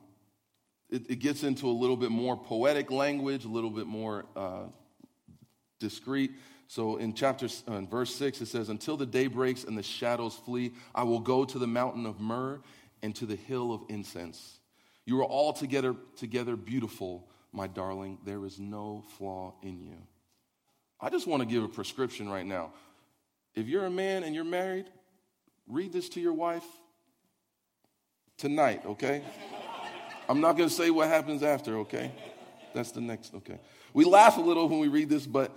it, 0.90 1.10
it, 1.10 1.20
gets 1.20 1.44
into 1.44 1.68
a 1.68 1.72
little 1.72 1.98
bit 1.98 2.12
more 2.12 2.38
poetic 2.38 2.92
language, 2.92 3.46
a 3.46 3.50
little 3.50 3.70
bit 3.70 3.88
more 3.88 4.26
uh, 4.36 4.64
discreet. 5.80 6.32
So 6.70 6.98
in 6.98 7.16
chapter, 7.16 7.48
uh, 7.68 7.74
in 7.74 7.88
verse 7.88 8.14
6, 8.14 8.42
it 8.42 8.46
says, 8.46 8.70
Until 8.70 8.96
the 8.96 9.08
day 9.08 9.26
breaks 9.26 9.64
and 9.64 9.76
the 9.76 9.82
shadows 9.82 10.36
flee, 10.36 10.74
I 10.94 11.02
will 11.02 11.20
go 11.20 11.44
to 11.44 11.58
the 11.58 11.66
mountain 11.66 12.06
of 12.06 12.20
myrrh 12.20 12.62
and 13.02 13.16
to 13.16 13.26
the 13.26 13.36
hill 13.36 13.74
of 13.74 13.82
incense. 13.90 14.60
You 15.04 15.20
are 15.22 15.26
all 15.26 15.52
together, 15.52 15.96
together 16.16 16.56
beautiful, 16.56 17.28
my 17.52 17.66
darling. 17.66 18.20
There 18.24 18.46
is 18.46 18.60
no 18.60 19.04
flaw 19.18 19.56
in 19.64 19.82
you. 19.82 19.98
I 21.02 21.10
just 21.10 21.26
want 21.26 21.42
to 21.42 21.48
give 21.48 21.64
a 21.64 21.68
prescription 21.68 22.30
right 22.30 22.46
now. 22.46 22.72
If 23.56 23.66
you're 23.68 23.88
a 23.88 23.92
man 23.92 24.24
and 24.24 24.36
you're 24.36 24.44
married, 24.44 24.86
read 25.68 25.92
this 25.92 26.08
to 26.10 26.22
your 26.22 26.34
wife 26.34 26.66
tonight, 28.38 28.84
okay? 28.86 29.24
I'm 30.30 30.40
not 30.40 30.56
going 30.56 30.70
to 30.70 30.76
say 30.76 30.92
what 30.92 31.08
happens 31.08 31.42
after, 31.42 31.80
okay? 31.80 32.12
That's 32.76 32.92
the 32.92 33.02
next, 33.02 33.34
okay. 33.34 33.60
We 33.92 34.06
laugh 34.06 34.38
a 34.38 34.42
little 34.42 34.70
when 34.70 34.78
we 34.78 34.88
read 34.88 35.10
this, 35.10 35.26
but 35.26 35.52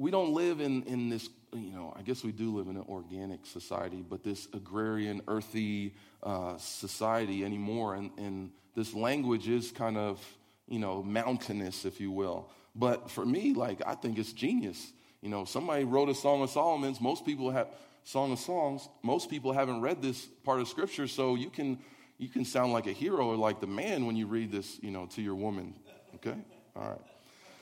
we 0.00 0.10
don't 0.10 0.32
live 0.32 0.60
in, 0.60 0.82
in 0.84 1.10
this, 1.10 1.28
you 1.52 1.72
know, 1.72 1.92
I 1.94 2.00
guess 2.00 2.24
we 2.24 2.32
do 2.32 2.56
live 2.56 2.68
in 2.68 2.76
an 2.76 2.86
organic 2.88 3.44
society, 3.44 4.02
but 4.08 4.24
this 4.24 4.48
agrarian, 4.54 5.20
earthy 5.28 5.94
uh, 6.22 6.56
society 6.56 7.44
anymore. 7.44 7.96
And, 7.96 8.10
and 8.16 8.50
this 8.74 8.94
language 8.94 9.46
is 9.46 9.70
kind 9.70 9.98
of, 9.98 10.18
you 10.66 10.78
know, 10.78 11.02
mountainous, 11.02 11.84
if 11.84 12.00
you 12.00 12.10
will. 12.10 12.48
But 12.74 13.10
for 13.10 13.26
me, 13.26 13.52
like, 13.52 13.82
I 13.86 13.94
think 13.94 14.18
it's 14.18 14.32
genius. 14.32 14.90
You 15.20 15.28
know, 15.28 15.44
somebody 15.44 15.84
wrote 15.84 16.08
a 16.08 16.14
Song 16.14 16.40
of 16.40 16.48
Solomon's. 16.48 16.98
Most 16.98 17.26
people 17.26 17.50
have 17.50 17.68
Song 18.02 18.32
of 18.32 18.38
Songs. 18.38 18.88
Most 19.02 19.28
people 19.28 19.52
haven't 19.52 19.82
read 19.82 20.00
this 20.00 20.24
part 20.44 20.60
of 20.60 20.68
Scripture, 20.68 21.08
so 21.08 21.34
you 21.34 21.50
can 21.50 21.78
you 22.16 22.28
can 22.28 22.46
sound 22.46 22.72
like 22.72 22.86
a 22.86 22.92
hero 22.92 23.26
or 23.26 23.36
like 23.36 23.60
the 23.60 23.66
man 23.66 24.06
when 24.06 24.16
you 24.16 24.26
read 24.26 24.50
this, 24.50 24.78
you 24.82 24.90
know, 24.90 25.06
to 25.06 25.20
your 25.20 25.34
woman. 25.34 25.74
Okay, 26.14 26.36
all 26.74 26.88
right. 26.88 27.19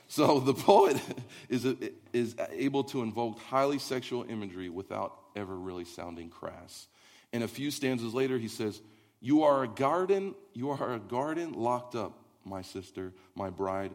So 0.09 0.39
the 0.41 0.53
poet 0.53 1.01
is 1.47 1.65
is 2.11 2.35
able 2.51 2.83
to 2.85 3.01
invoke 3.01 3.39
highly 3.39 3.79
sexual 3.79 4.25
imagery 4.27 4.67
without 4.67 5.17
ever 5.35 5.55
really 5.55 5.85
sounding 5.85 6.29
crass. 6.29 6.87
And 7.31 7.43
a 7.43 7.47
few 7.47 7.71
stanzas 7.71 8.13
later, 8.13 8.37
he 8.37 8.49
says, 8.49 8.81
"You 9.21 9.43
are 9.43 9.63
a 9.63 9.67
garden. 9.67 10.35
You 10.53 10.71
are 10.71 10.93
a 10.93 10.99
garden 10.99 11.53
locked 11.53 11.95
up, 11.95 12.19
my 12.43 12.61
sister, 12.61 13.13
my 13.35 13.49
bride." 13.49 13.93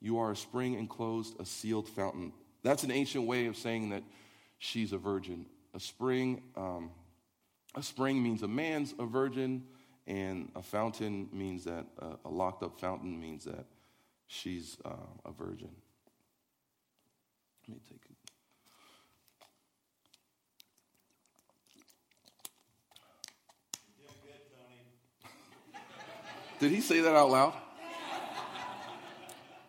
You 0.00 0.18
are 0.18 0.32
a 0.32 0.36
spring 0.36 0.74
enclosed, 0.74 1.38
a 1.40 1.44
sealed 1.44 1.88
fountain. 1.88 2.32
That's 2.64 2.82
an 2.82 2.90
ancient 2.90 3.24
way 3.24 3.46
of 3.46 3.56
saying 3.56 3.90
that 3.90 4.02
she's 4.58 4.92
a 4.92 4.98
virgin. 4.98 5.46
A 5.74 5.80
spring, 5.80 6.42
um, 6.56 6.90
a 7.76 7.84
spring 7.84 8.20
means 8.20 8.42
a 8.42 8.48
man's 8.48 8.94
a 8.98 9.06
virgin, 9.06 9.62
and 10.08 10.50
a 10.56 10.62
fountain 10.62 11.28
means 11.32 11.62
that 11.64 11.86
uh, 12.00 12.16
a 12.24 12.28
locked 12.28 12.64
up 12.64 12.80
fountain 12.80 13.20
means 13.20 13.44
that 13.44 13.64
she's 14.32 14.78
uh, 14.84 14.90
a 15.26 15.32
virgin. 15.32 15.68
Let 17.68 17.76
me 17.76 17.82
take 17.88 18.00
it. 18.04 18.16
Did 26.58 26.70
he 26.70 26.80
say 26.80 27.00
that 27.00 27.14
out 27.14 27.30
loud? 27.30 27.54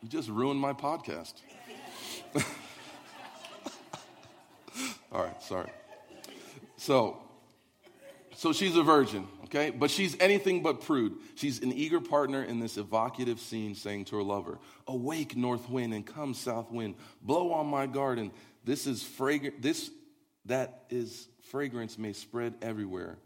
You 0.01 0.09
just 0.09 0.29
ruined 0.29 0.59
my 0.59 0.73
podcast. 0.73 1.33
All 5.11 5.23
right, 5.23 5.41
sorry. 5.41 5.69
So, 6.77 7.21
so 8.35 8.53
she's 8.53 8.75
a 8.75 8.83
virgin, 8.83 9.27
okay? 9.53 9.69
But 9.69 9.91
she's 9.91 10.17
anything 10.19 10.63
but 10.63 10.81
prude. 10.81 11.13
She's 11.35 11.61
an 11.61 11.71
eager 11.71 11.99
partner 11.99 12.43
in 12.43 12.59
this 12.59 12.77
evocative 12.77 13.39
scene 13.39 13.75
saying 13.75 14.05
to 14.05 14.15
her 14.17 14.23
lover, 14.23 14.57
Awake, 14.87 15.35
north 15.35 15.69
wind, 15.69 15.93
and 15.93 16.05
come, 16.05 16.33
south 16.33 16.71
wind. 16.71 16.95
Blow 17.21 17.51
on 17.53 17.67
my 17.67 17.85
garden. 17.85 18.31
This 18.63 18.87
is 18.87 19.03
fragrant, 19.03 19.61
this 19.61 19.91
that 20.45 20.85
is 20.89 21.27
fragrance 21.43 21.97
may 21.97 22.13
spread 22.13 22.53
everywhere. 22.61 23.17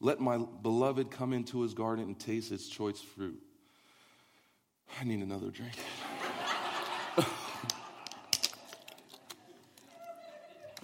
Let 0.00 0.20
my 0.20 0.38
beloved 0.38 1.10
come 1.10 1.32
into 1.32 1.62
his 1.62 1.74
garden 1.74 2.04
and 2.04 2.18
taste 2.18 2.52
its 2.52 2.68
choice 2.68 3.00
fruit. 3.00 3.40
I 5.00 5.04
need 5.04 5.20
another 5.20 5.50
drink. 5.50 5.72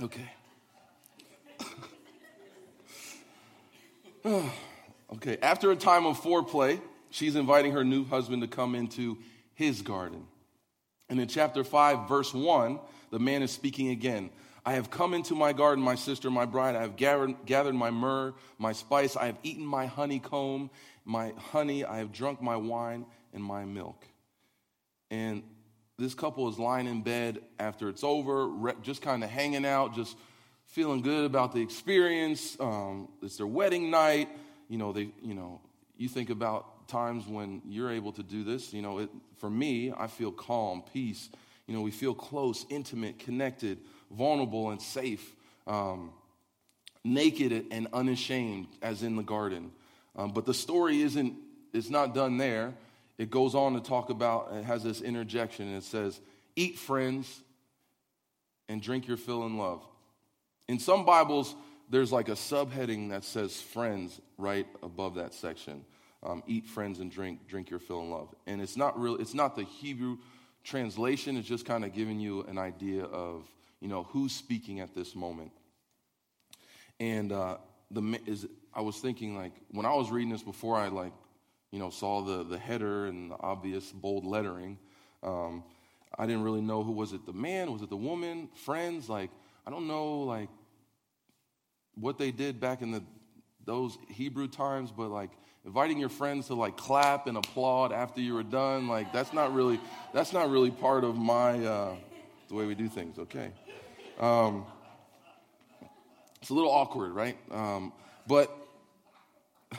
okay. 0.03 0.31
okay, 5.15 5.39
after 5.43 5.71
a 5.71 5.77
time 5.77 6.07
of 6.07 6.21
foreplay, 6.21 6.81
she's 7.11 7.37
inviting 7.37 7.73
her 7.73 7.85
new 7.85 8.05
husband 8.05 8.43
to 8.43 8.49
come 8.49 8.75
into 8.75 9.19
his 9.55 9.83
garden. 9.83 10.25
And 11.09 11.21
in 11.21 11.29
chapter 11.29 11.65
5, 11.65 12.09
verse 12.09 12.35
1, 12.35 12.79
the 13.11 13.19
man 13.19 13.43
is 13.43 13.51
speaking 13.51 13.89
again. 13.89 14.31
I 14.65 14.73
have 14.73 14.91
come 14.91 15.15
into 15.15 15.35
my 15.35 15.55
garden, 15.55 15.83
my 15.83 15.95
sister, 15.95 16.31
my 16.31 16.45
bride. 16.45 16.77
I 16.77 16.83
have 16.83 16.97
gathered, 16.97 17.35
gathered 17.47 17.75
my 17.75 17.91
myrrh, 17.91 18.35
my 18.59 18.73
spice. 18.73 19.17
I 19.17 19.27
have 19.27 19.39
eaten 19.43 19.65
my 19.65 19.87
honeycomb, 19.87 20.71
my 21.07 21.33
honey. 21.39 21.85
I 21.85 21.99
have 21.99 22.13
drunk 22.13 22.43
my 22.43 22.57
wine 22.57 23.07
and 23.33 23.43
my 23.43 23.65
milk. 23.65 24.05
And 25.11 25.43
this 25.99 26.13
couple 26.15 26.49
is 26.49 26.59
lying 26.59 26.87
in 26.87 27.03
bed 27.03 27.41
after 27.59 27.89
it's 27.89 28.05
over, 28.05 28.75
just 28.83 29.01
kind 29.01 29.25
of 29.25 29.31
hanging 29.31 29.65
out, 29.65 29.95
just 29.95 30.17
feeling 30.67 31.01
good 31.01 31.25
about 31.25 31.53
the 31.53 31.63
experience. 31.63 32.57
Um, 32.61 33.09
it's 33.23 33.39
their 33.39 33.47
wedding 33.47 33.91
night. 33.91 34.29
You 34.69 34.79
know, 34.79 34.93
they, 34.93 35.11
you 35.23 35.35
know, 35.35 35.61
you 35.97 36.09
think 36.09 36.31
about 36.31 36.89
times 36.89 37.27
when 37.27 37.63
you're 37.67 37.91
able 37.91 38.13
to 38.13 38.23
do 38.23 38.45
this. 38.45 38.73
You 38.73 38.83
know, 38.83 38.99
it, 38.99 39.11
for 39.39 39.51
me, 39.51 39.93
I 39.97 40.07
feel 40.07 40.33
calm, 40.33 40.83
peace. 40.93 41.29
You 41.67 41.75
know, 41.75 41.83
we 41.83 41.91
feel 41.91 42.15
close, 42.15 42.65
intimate, 42.71 43.19
connected, 43.19 43.79
vulnerable, 44.11 44.71
and 44.71 44.81
safe. 44.81 45.35
Um, 45.67 46.13
naked 47.05 47.67
and 47.71 47.89
unashamed, 47.93 48.69
as 48.83 49.03
in 49.03 49.17
the 49.17 49.23
garden. 49.23 49.71
Um, 50.17 50.33
but 50.33 50.45
the 50.47 50.55
story 50.55 51.01
isn't, 51.03 51.35
it's 51.73 51.91
not 51.91 52.15
done 52.15 52.37
there. 52.37 52.75
It 53.19 53.31
goes 53.31 53.55
on 53.55 53.75
to 53.75 53.81
talk 53.81 54.11
about, 54.11 54.53
it 54.53 54.65
has 54.65 54.83
this 54.83 55.01
interjection, 55.01 55.69
and 55.69 55.77
it 55.77 55.85
says, 55.85 56.21
Eat, 56.57 56.79
friends, 56.79 57.41
and 58.69 58.83
drink 58.83 59.07
your 59.07 59.17
fill 59.17 59.47
in 59.47 59.57
love. 59.57 59.83
In 60.69 60.79
some 60.79 61.05
Bibles, 61.05 61.55
there's 61.91 62.13
like 62.13 62.29
a 62.29 62.33
subheading 62.33 63.11
that 63.11 63.25
says 63.25 63.61
friends 63.61 64.21
right 64.37 64.67
above 64.83 65.17
that 65.17 65.35
section. 65.35 65.85
Um, 66.23 66.43
eat 66.49 66.67
friends 66.67 66.99
and 66.99 67.13
drink 67.13 67.47
drink 67.47 67.71
your 67.71 67.79
fill 67.79 68.01
in 68.01 68.11
love 68.11 68.35
and 68.49 68.61
it's 68.61 68.77
not 68.77 68.99
really 68.99 69.23
it's 69.23 69.35
not 69.35 69.55
the 69.55 69.63
hebrew 69.63 70.19
translation 70.65 71.37
it's 71.37 71.47
just 71.47 71.65
kind 71.65 71.85
of 71.85 71.95
giving 71.95 72.19
you 72.19 72.43
an 72.43 72.59
idea 72.59 73.05
of 73.05 73.49
you 73.81 73.87
know 73.87 74.03
who's 74.03 74.33
speaking 74.33 74.81
at 74.81 74.97
this 74.97 75.15
moment 75.15 75.53
and 76.99 77.31
uh, 77.31 77.59
the 77.93 78.19
is 78.27 78.47
i 78.75 78.81
was 78.81 78.97
thinking 78.99 79.37
like 79.37 79.53
when 79.71 79.87
i 79.87 79.95
was 79.95 80.11
reading 80.11 80.31
this 80.31 80.43
before 80.43 80.77
i 80.77 80.89
like 80.89 81.13
you 81.71 81.79
know 81.79 81.89
saw 81.89 82.21
the 82.21 82.43
the 82.43 82.59
header 82.59 83.07
and 83.07 83.31
the 83.31 83.37
obvious 83.39 83.93
bold 83.93 84.25
lettering 84.25 84.77
um, 85.23 85.63
i 86.19 86.27
didn't 86.27 86.43
really 86.43 86.61
know 86.61 86.83
who 86.83 86.93
was 86.93 87.13
it 87.13 87.25
the 87.27 87.33
man 87.33 87.73
was 87.73 87.81
it 87.81 87.91
the 87.91 87.97
woman 87.97 88.49
friends 88.55 89.09
like 89.09 89.31
i 89.69 89.71
don't 89.71 89.87
know 89.87 90.21
like 90.23 90.49
what 92.01 92.19
they 92.19 92.31
did 92.31 92.61
back 92.61 92.83
in 92.83 92.91
the 92.91 93.03
those 93.65 93.99
Hebrew 94.09 94.49
times, 94.49 94.91
but 94.91 95.11
like 95.11 95.31
inviting 95.67 95.99
your 95.99 96.09
friends 96.09 96.47
to 96.47 96.55
like 96.55 96.79
clap 96.79 97.27
and 97.27 97.37
applaud 97.37 97.93
after 97.93 98.21
you 98.21 98.33
were 98.35 98.43
done, 98.43 98.89
like 98.89 99.13
that's 99.13 99.33
not 99.35 99.53
really 99.53 99.79
that's 100.15 100.33
not 100.33 100.51
really 100.51 100.71
part 100.71 101.05
of 101.05 101.17
my 101.17 101.65
uh, 101.65 101.95
the 102.49 102.55
way 102.55 102.65
we 102.67 102.75
do 102.75 102.89
things. 102.89 103.19
Okay, 103.19 103.51
um, 104.19 104.65
it's 106.41 106.49
a 106.51 106.55
little 106.55 106.71
awkward, 106.71 107.13
right? 107.13 107.37
Um, 107.51 107.93
but 108.27 108.51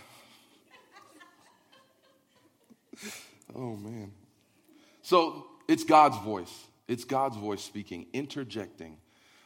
oh 3.55 3.75
man, 3.75 4.11
so 5.01 5.47
it's 5.67 5.83
God's 5.83 6.17
voice. 6.19 6.53
It's 6.87 7.05
God's 7.05 7.37
voice 7.37 7.63
speaking, 7.63 8.05
interjecting. 8.13 8.97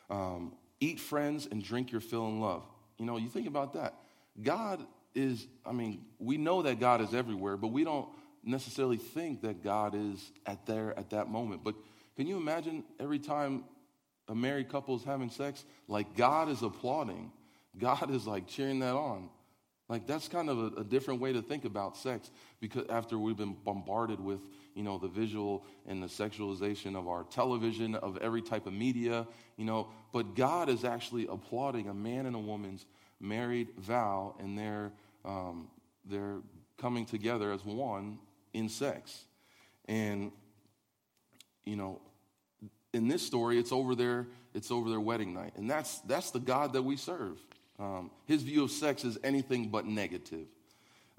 Um, 0.10 0.54
eat 0.84 1.00
friends 1.00 1.48
and 1.50 1.64
drink 1.64 1.92
your 1.92 2.02
fill 2.02 2.28
in 2.28 2.40
love. 2.40 2.64
You 2.98 3.06
know, 3.06 3.18
you 3.18 3.30
think 3.30 3.48
about 3.48 3.74
that. 3.74 3.96
God 4.42 4.86
is, 5.16 5.48
I 5.66 5.72
mean, 5.72 6.06
we 6.20 6.38
know 6.38 6.62
that 6.64 6.80
God 6.80 7.02
is 7.02 7.14
everywhere, 7.14 7.56
but 7.56 7.68
we 7.68 7.84
don't 7.84 8.08
necessarily 8.44 8.98
think 8.98 9.42
that 9.42 9.64
God 9.64 9.96
is 9.96 10.32
at 10.46 10.66
there 10.66 10.98
at 11.00 11.12
that 11.12 11.30
moment. 11.30 11.64
But 11.64 11.76
can 12.18 12.28
you 12.28 12.38
imagine 12.38 12.84
every 13.00 13.20
time 13.20 13.64
a 14.28 14.36
married 14.36 14.70
couple 14.70 14.96
is 14.96 15.04
having 15.04 15.30
sex, 15.30 15.64
like 15.88 16.16
God 16.16 16.50
is 16.50 16.62
applauding, 16.62 17.32
God 17.78 18.12
is 18.12 18.28
like 18.28 18.48
cheering 18.48 18.80
that 18.80 18.96
on. 18.96 19.30
Like 19.94 20.08
that's 20.08 20.28
kind 20.28 20.50
of 20.50 20.58
a, 20.58 20.80
a, 20.80 20.84
different 20.84 21.22
way 21.22 21.34
to 21.34 21.42
think 21.44 21.66
about 21.66 21.96
sex 21.96 22.32
because 22.60 22.84
after 22.90 23.20
we've 23.20 23.38
been 23.38 23.56
bombarded 23.64 24.20
with, 24.20 24.40
you 24.74 24.82
know, 24.82 24.98
the 24.98 25.08
visual 25.08 25.64
and 25.86 26.02
the 26.02 26.08
sexualization 26.08 26.96
of 26.98 27.08
our 27.08 27.26
television, 27.26 27.94
of 27.94 28.18
every 28.18 28.42
type 28.42 28.66
of 28.66 28.74
media, 28.74 29.28
you 29.56 29.66
know, 29.66 29.90
but 30.12 30.34
God 30.36 30.68
is 30.68 30.84
actually 30.84 31.28
applauding 31.28 31.90
a 31.90 31.94
man 31.94 32.26
and 32.26 32.36
a 32.36 32.40
woman's 32.40 32.88
married 33.20 33.68
vow 33.78 34.34
and 34.40 34.58
they're, 34.58 34.92
um, 35.26 35.68
they're 36.10 36.40
coming 36.80 37.06
together 37.06 37.52
as 37.52 37.64
one 37.64 38.18
in 38.56 38.70
sex. 38.70 39.26
And, 39.86 40.32
you 41.66 41.76
know, 41.76 42.02
in 42.94 43.08
this 43.08 43.22
story, 43.22 43.60
it's 43.60 43.72
over 43.72 43.94
their, 43.94 44.26
it's 44.56 44.72
over 44.72 44.90
their 44.90 45.00
wedding 45.00 45.36
night. 45.36 45.54
And 45.56 45.70
that's, 45.70 46.00
that's 46.00 46.32
the 46.32 46.40
God 46.40 46.74
that 46.74 46.82
we 46.82 46.98
serve. 46.98 47.38
Um, 47.80 48.12
his 48.26 48.44
view 48.44 48.64
of 48.64 48.72
sex 48.72 49.04
is 49.04 49.18
anything 49.24 49.70
but 49.70 49.86
negative. 49.86 50.48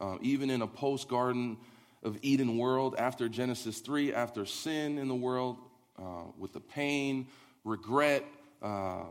Um, 0.00 0.18
even 0.22 0.50
in 0.50 0.62
a 0.62 0.66
post 0.66 1.08
Garden 1.08 1.56
of 2.02 2.18
Eden 2.22 2.58
world, 2.58 2.94
after 2.98 3.28
Genesis 3.28 3.80
3, 3.80 4.12
after 4.12 4.44
sin 4.46 4.98
in 4.98 5.08
the 5.08 5.14
world, 5.14 5.56
uh, 5.98 6.24
with 6.38 6.52
the 6.52 6.60
pain, 6.60 7.26
regret, 7.64 8.24
uh, 8.62 9.04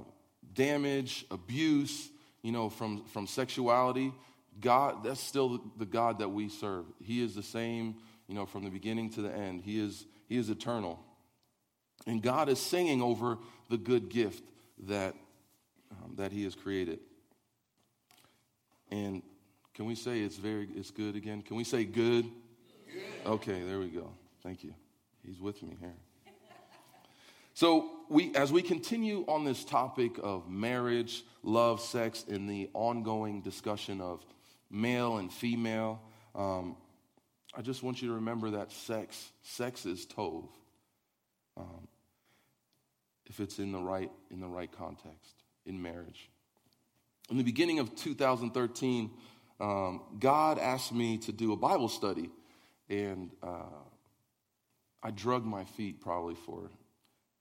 damage, 0.54 1.26
abuse, 1.32 2.10
you 2.42 2.52
know, 2.52 2.70
from, 2.70 3.04
from 3.06 3.26
sexuality, 3.26 4.14
God, 4.60 5.04
that's 5.04 5.22
still 5.22 5.62
the 5.78 5.86
God 5.86 6.20
that 6.20 6.30
we 6.30 6.50
serve. 6.50 6.86
He 7.02 7.24
is 7.24 7.36
the 7.36 7.44
same, 7.44 7.96
you 8.28 8.36
know, 8.36 8.46
from 8.46 8.64
the 8.64 8.70
beginning 8.70 9.10
to 9.12 9.22
the 9.22 9.34
end. 9.34 9.62
He 9.62 9.80
is, 9.80 10.06
he 10.28 10.38
is 10.38 10.50
eternal. 10.50 11.00
And 12.06 12.22
God 12.22 12.50
is 12.50 12.60
singing 12.60 13.02
over 13.02 13.38
the 13.70 13.78
good 13.78 14.10
gift 14.10 14.44
that, 14.88 15.16
um, 15.92 16.16
that 16.18 16.32
He 16.32 16.44
has 16.44 16.56
created. 16.56 17.00
And 18.94 19.24
can 19.74 19.86
we 19.86 19.96
say 19.96 20.20
it's 20.20 20.38
very 20.38 20.70
it's 20.76 20.92
good 20.92 21.16
again? 21.16 21.42
Can 21.42 21.58
we 21.58 21.64
say 21.64 21.84
good? 21.84 22.26
good? 22.26 23.04
Okay, 23.26 23.64
there 23.64 23.80
we 23.80 23.88
go. 23.88 24.12
Thank 24.44 24.64
you. 24.64 24.76
He's 25.26 25.40
with 25.40 25.64
me 25.64 25.76
here. 25.80 25.96
So 27.56 27.90
we 28.08 28.36
as 28.36 28.52
we 28.52 28.62
continue 28.62 29.26
on 29.28 29.46
this 29.46 29.66
topic 29.66 30.20
of 30.22 30.48
marriage, 30.48 31.24
love, 31.42 31.82
sex, 31.82 32.24
and 32.30 32.48
the 32.48 32.70
ongoing 32.76 33.42
discussion 33.42 34.00
of 34.00 34.24
male 34.70 35.18
and 35.18 35.34
female, 35.34 36.00
um, 36.36 36.78
I 37.56 37.64
just 37.64 37.82
want 37.82 38.00
you 38.00 38.10
to 38.10 38.14
remember 38.16 38.52
that 38.52 38.72
sex, 38.72 39.32
sex 39.42 39.88
is 39.88 40.06
tov. 40.06 40.48
Um, 41.58 41.88
if 43.26 43.40
it's 43.40 43.58
in 43.58 43.72
the 43.72 43.82
right 43.82 44.12
in 44.30 44.40
the 44.40 44.48
right 44.48 44.72
context 44.72 45.34
in 45.66 45.82
marriage. 45.82 46.30
In 47.30 47.38
the 47.38 47.44
beginning 47.44 47.80
of 47.80 47.96
2013, 47.96 49.10
um, 49.60 50.02
God 50.20 50.60
asked 50.60 50.94
me 50.94 51.18
to 51.20 51.32
do 51.32 51.54
a 51.54 51.56
Bible 51.56 51.88
study, 51.88 52.30
and 52.90 53.32
uh, 53.42 53.64
I 55.02 55.12
drug 55.12 55.46
my 55.46 55.64
feet 55.64 56.02
probably 56.02 56.36
for 56.36 56.70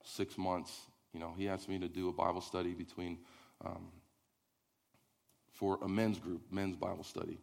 six 0.03 0.37
months. 0.37 0.71
You 1.13 1.19
know, 1.19 1.33
He 1.37 1.49
asked 1.49 1.67
me 1.67 1.79
to 1.79 1.89
do 1.89 2.07
a 2.07 2.13
Bible 2.13 2.41
study 2.41 2.73
between 2.73 3.19
um, 3.63 3.89
for 5.51 5.79
a 5.81 5.87
men's 5.87 6.17
group, 6.17 6.41
men's 6.49 6.75
Bible 6.75 7.03
study. 7.03 7.39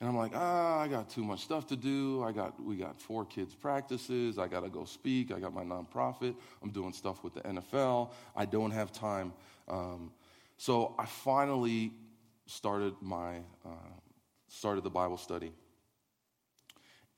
And 0.00 0.08
I'm 0.08 0.16
like, 0.16 0.32
ah, 0.34 0.80
I 0.80 0.88
got 0.88 1.08
too 1.08 1.22
much 1.22 1.40
stuff 1.40 1.66
to 1.68 1.76
do. 1.76 2.22
I 2.22 2.32
got, 2.32 2.62
we 2.62 2.76
got 2.76 3.00
four 3.00 3.24
kids' 3.24 3.54
practices. 3.54 4.38
I 4.38 4.48
got 4.48 4.64
to 4.64 4.68
go 4.68 4.84
speak. 4.84 5.32
I 5.32 5.38
got 5.38 5.54
my 5.54 5.62
nonprofit. 5.62 6.34
I'm 6.62 6.70
doing 6.70 6.92
stuff 6.92 7.22
with 7.22 7.34
the 7.34 7.40
NFL. 7.42 8.10
I 8.34 8.44
don't 8.44 8.72
have 8.72 8.92
time. 8.92 9.32
Um, 9.68 10.10
so 10.56 10.94
I 10.98 11.06
finally 11.06 11.92
started 12.46 12.94
my 13.00 13.38
uh, 13.64 13.94
started 14.48 14.84
the 14.84 14.90
Bible 14.90 15.16
study, 15.16 15.52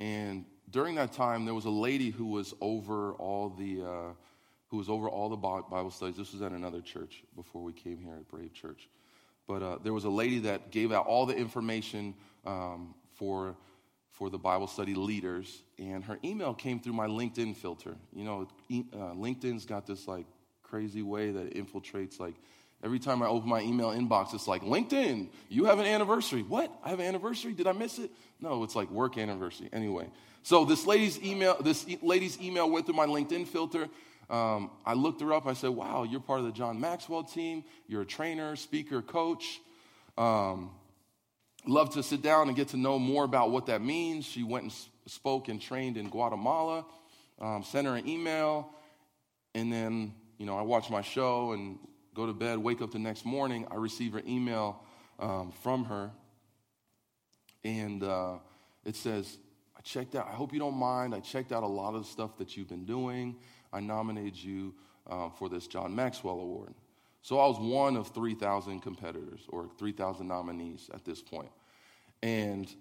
and 0.00 0.44
during 0.70 0.96
that 0.96 1.12
time, 1.12 1.44
there 1.44 1.54
was 1.54 1.64
a 1.64 1.70
lady 1.70 2.10
who 2.10 2.26
was 2.26 2.54
over 2.60 3.12
all 3.14 3.50
the 3.50 3.82
uh, 3.82 4.12
who 4.68 4.78
was 4.78 4.88
over 4.88 5.08
all 5.08 5.28
the 5.28 5.36
Bible 5.36 5.90
studies. 5.90 6.16
This 6.16 6.32
was 6.32 6.42
at 6.42 6.52
another 6.52 6.80
church 6.80 7.22
before 7.34 7.62
we 7.62 7.72
came 7.72 7.98
here 7.98 8.14
at 8.14 8.28
Brave 8.28 8.52
Church, 8.52 8.88
but 9.46 9.62
uh, 9.62 9.78
there 9.82 9.92
was 9.92 10.04
a 10.04 10.10
lady 10.10 10.40
that 10.40 10.70
gave 10.70 10.92
out 10.92 11.06
all 11.06 11.26
the 11.26 11.36
information 11.36 12.14
um, 12.44 12.94
for 13.14 13.56
for 14.10 14.30
the 14.30 14.38
Bible 14.38 14.66
study 14.66 14.94
leaders, 14.94 15.62
and 15.78 16.02
her 16.04 16.18
email 16.24 16.54
came 16.54 16.80
through 16.80 16.94
my 16.94 17.06
LinkedIn 17.06 17.54
filter. 17.54 17.94
You 18.14 18.24
know, 18.24 18.48
uh, 18.70 19.12
LinkedIn's 19.12 19.66
got 19.66 19.86
this 19.86 20.08
like 20.08 20.26
crazy 20.62 21.02
way 21.02 21.30
that 21.30 21.54
infiltrates 21.54 22.18
like 22.18 22.34
Every 22.86 23.00
time 23.00 23.20
I 23.20 23.26
open 23.26 23.48
my 23.48 23.62
email 23.62 23.88
inbox, 23.88 24.32
it's 24.32 24.46
like, 24.46 24.62
LinkedIn, 24.62 25.30
you 25.48 25.64
have 25.64 25.80
an 25.80 25.86
anniversary. 25.86 26.42
What? 26.42 26.72
I 26.84 26.90
have 26.90 27.00
an 27.00 27.06
anniversary? 27.06 27.52
Did 27.52 27.66
I 27.66 27.72
miss 27.72 27.98
it? 27.98 28.12
No, 28.40 28.62
it's 28.62 28.76
like 28.76 28.88
work 28.92 29.18
anniversary. 29.18 29.68
Anyway, 29.72 30.08
so 30.44 30.64
this 30.64 30.86
lady's 30.86 31.20
email, 31.20 31.60
this 31.60 31.84
lady's 32.00 32.40
email 32.40 32.70
went 32.70 32.86
through 32.86 32.94
my 32.94 33.06
LinkedIn 33.06 33.48
filter. 33.48 33.88
Um, 34.30 34.70
I 34.84 34.94
looked 34.94 35.20
her 35.20 35.32
up. 35.32 35.48
I 35.48 35.54
said, 35.54 35.70
wow, 35.70 36.04
you're 36.04 36.20
part 36.20 36.38
of 36.38 36.46
the 36.46 36.52
John 36.52 36.78
Maxwell 36.78 37.24
team. 37.24 37.64
You're 37.88 38.02
a 38.02 38.06
trainer, 38.06 38.54
speaker, 38.54 39.02
coach. 39.02 39.60
Um, 40.16 40.70
love 41.66 41.92
to 41.94 42.04
sit 42.04 42.22
down 42.22 42.46
and 42.46 42.56
get 42.56 42.68
to 42.68 42.76
know 42.76 43.00
more 43.00 43.24
about 43.24 43.50
what 43.50 43.66
that 43.66 43.82
means. 43.82 44.24
She 44.24 44.44
went 44.44 44.62
and 44.62 44.72
spoke 45.06 45.48
and 45.48 45.60
trained 45.60 45.96
in 45.96 46.08
Guatemala. 46.08 46.86
Um, 47.40 47.64
sent 47.64 47.88
her 47.88 47.96
an 47.96 48.08
email. 48.08 48.70
And 49.56 49.72
then, 49.72 50.14
you 50.38 50.46
know, 50.46 50.56
I 50.56 50.62
watched 50.62 50.92
my 50.92 51.02
show 51.02 51.50
and 51.50 51.80
go 52.16 52.26
to 52.26 52.32
bed, 52.32 52.58
wake 52.58 52.80
up 52.80 52.90
the 52.90 52.98
next 52.98 53.26
morning, 53.26 53.66
I 53.70 53.76
receive 53.76 54.14
an 54.14 54.26
email 54.26 54.82
um, 55.20 55.52
from 55.62 55.84
her, 55.84 56.10
and 57.62 58.02
uh, 58.02 58.38
it 58.84 58.96
says, 58.96 59.36
I 59.76 59.82
checked 59.82 60.14
out, 60.14 60.26
I 60.26 60.32
hope 60.32 60.54
you 60.54 60.58
don't 60.58 60.76
mind, 60.76 61.14
I 61.14 61.20
checked 61.20 61.52
out 61.52 61.62
a 61.62 61.68
lot 61.68 61.94
of 61.94 62.02
the 62.02 62.08
stuff 62.08 62.38
that 62.38 62.56
you've 62.56 62.68
been 62.68 62.86
doing. 62.86 63.36
I 63.72 63.80
nominated 63.80 64.36
you 64.36 64.74
uh, 65.06 65.28
for 65.28 65.50
this 65.50 65.66
John 65.66 65.94
Maxwell 65.94 66.40
Award. 66.40 66.74
So 67.20 67.38
I 67.38 67.46
was 67.46 67.58
one 67.58 67.96
of 67.96 68.08
3,000 68.08 68.80
competitors 68.80 69.40
or 69.48 69.68
3,000 69.78 70.26
nominees 70.26 70.88
at 70.94 71.04
this 71.04 71.20
point. 71.20 71.50
And, 72.22 72.72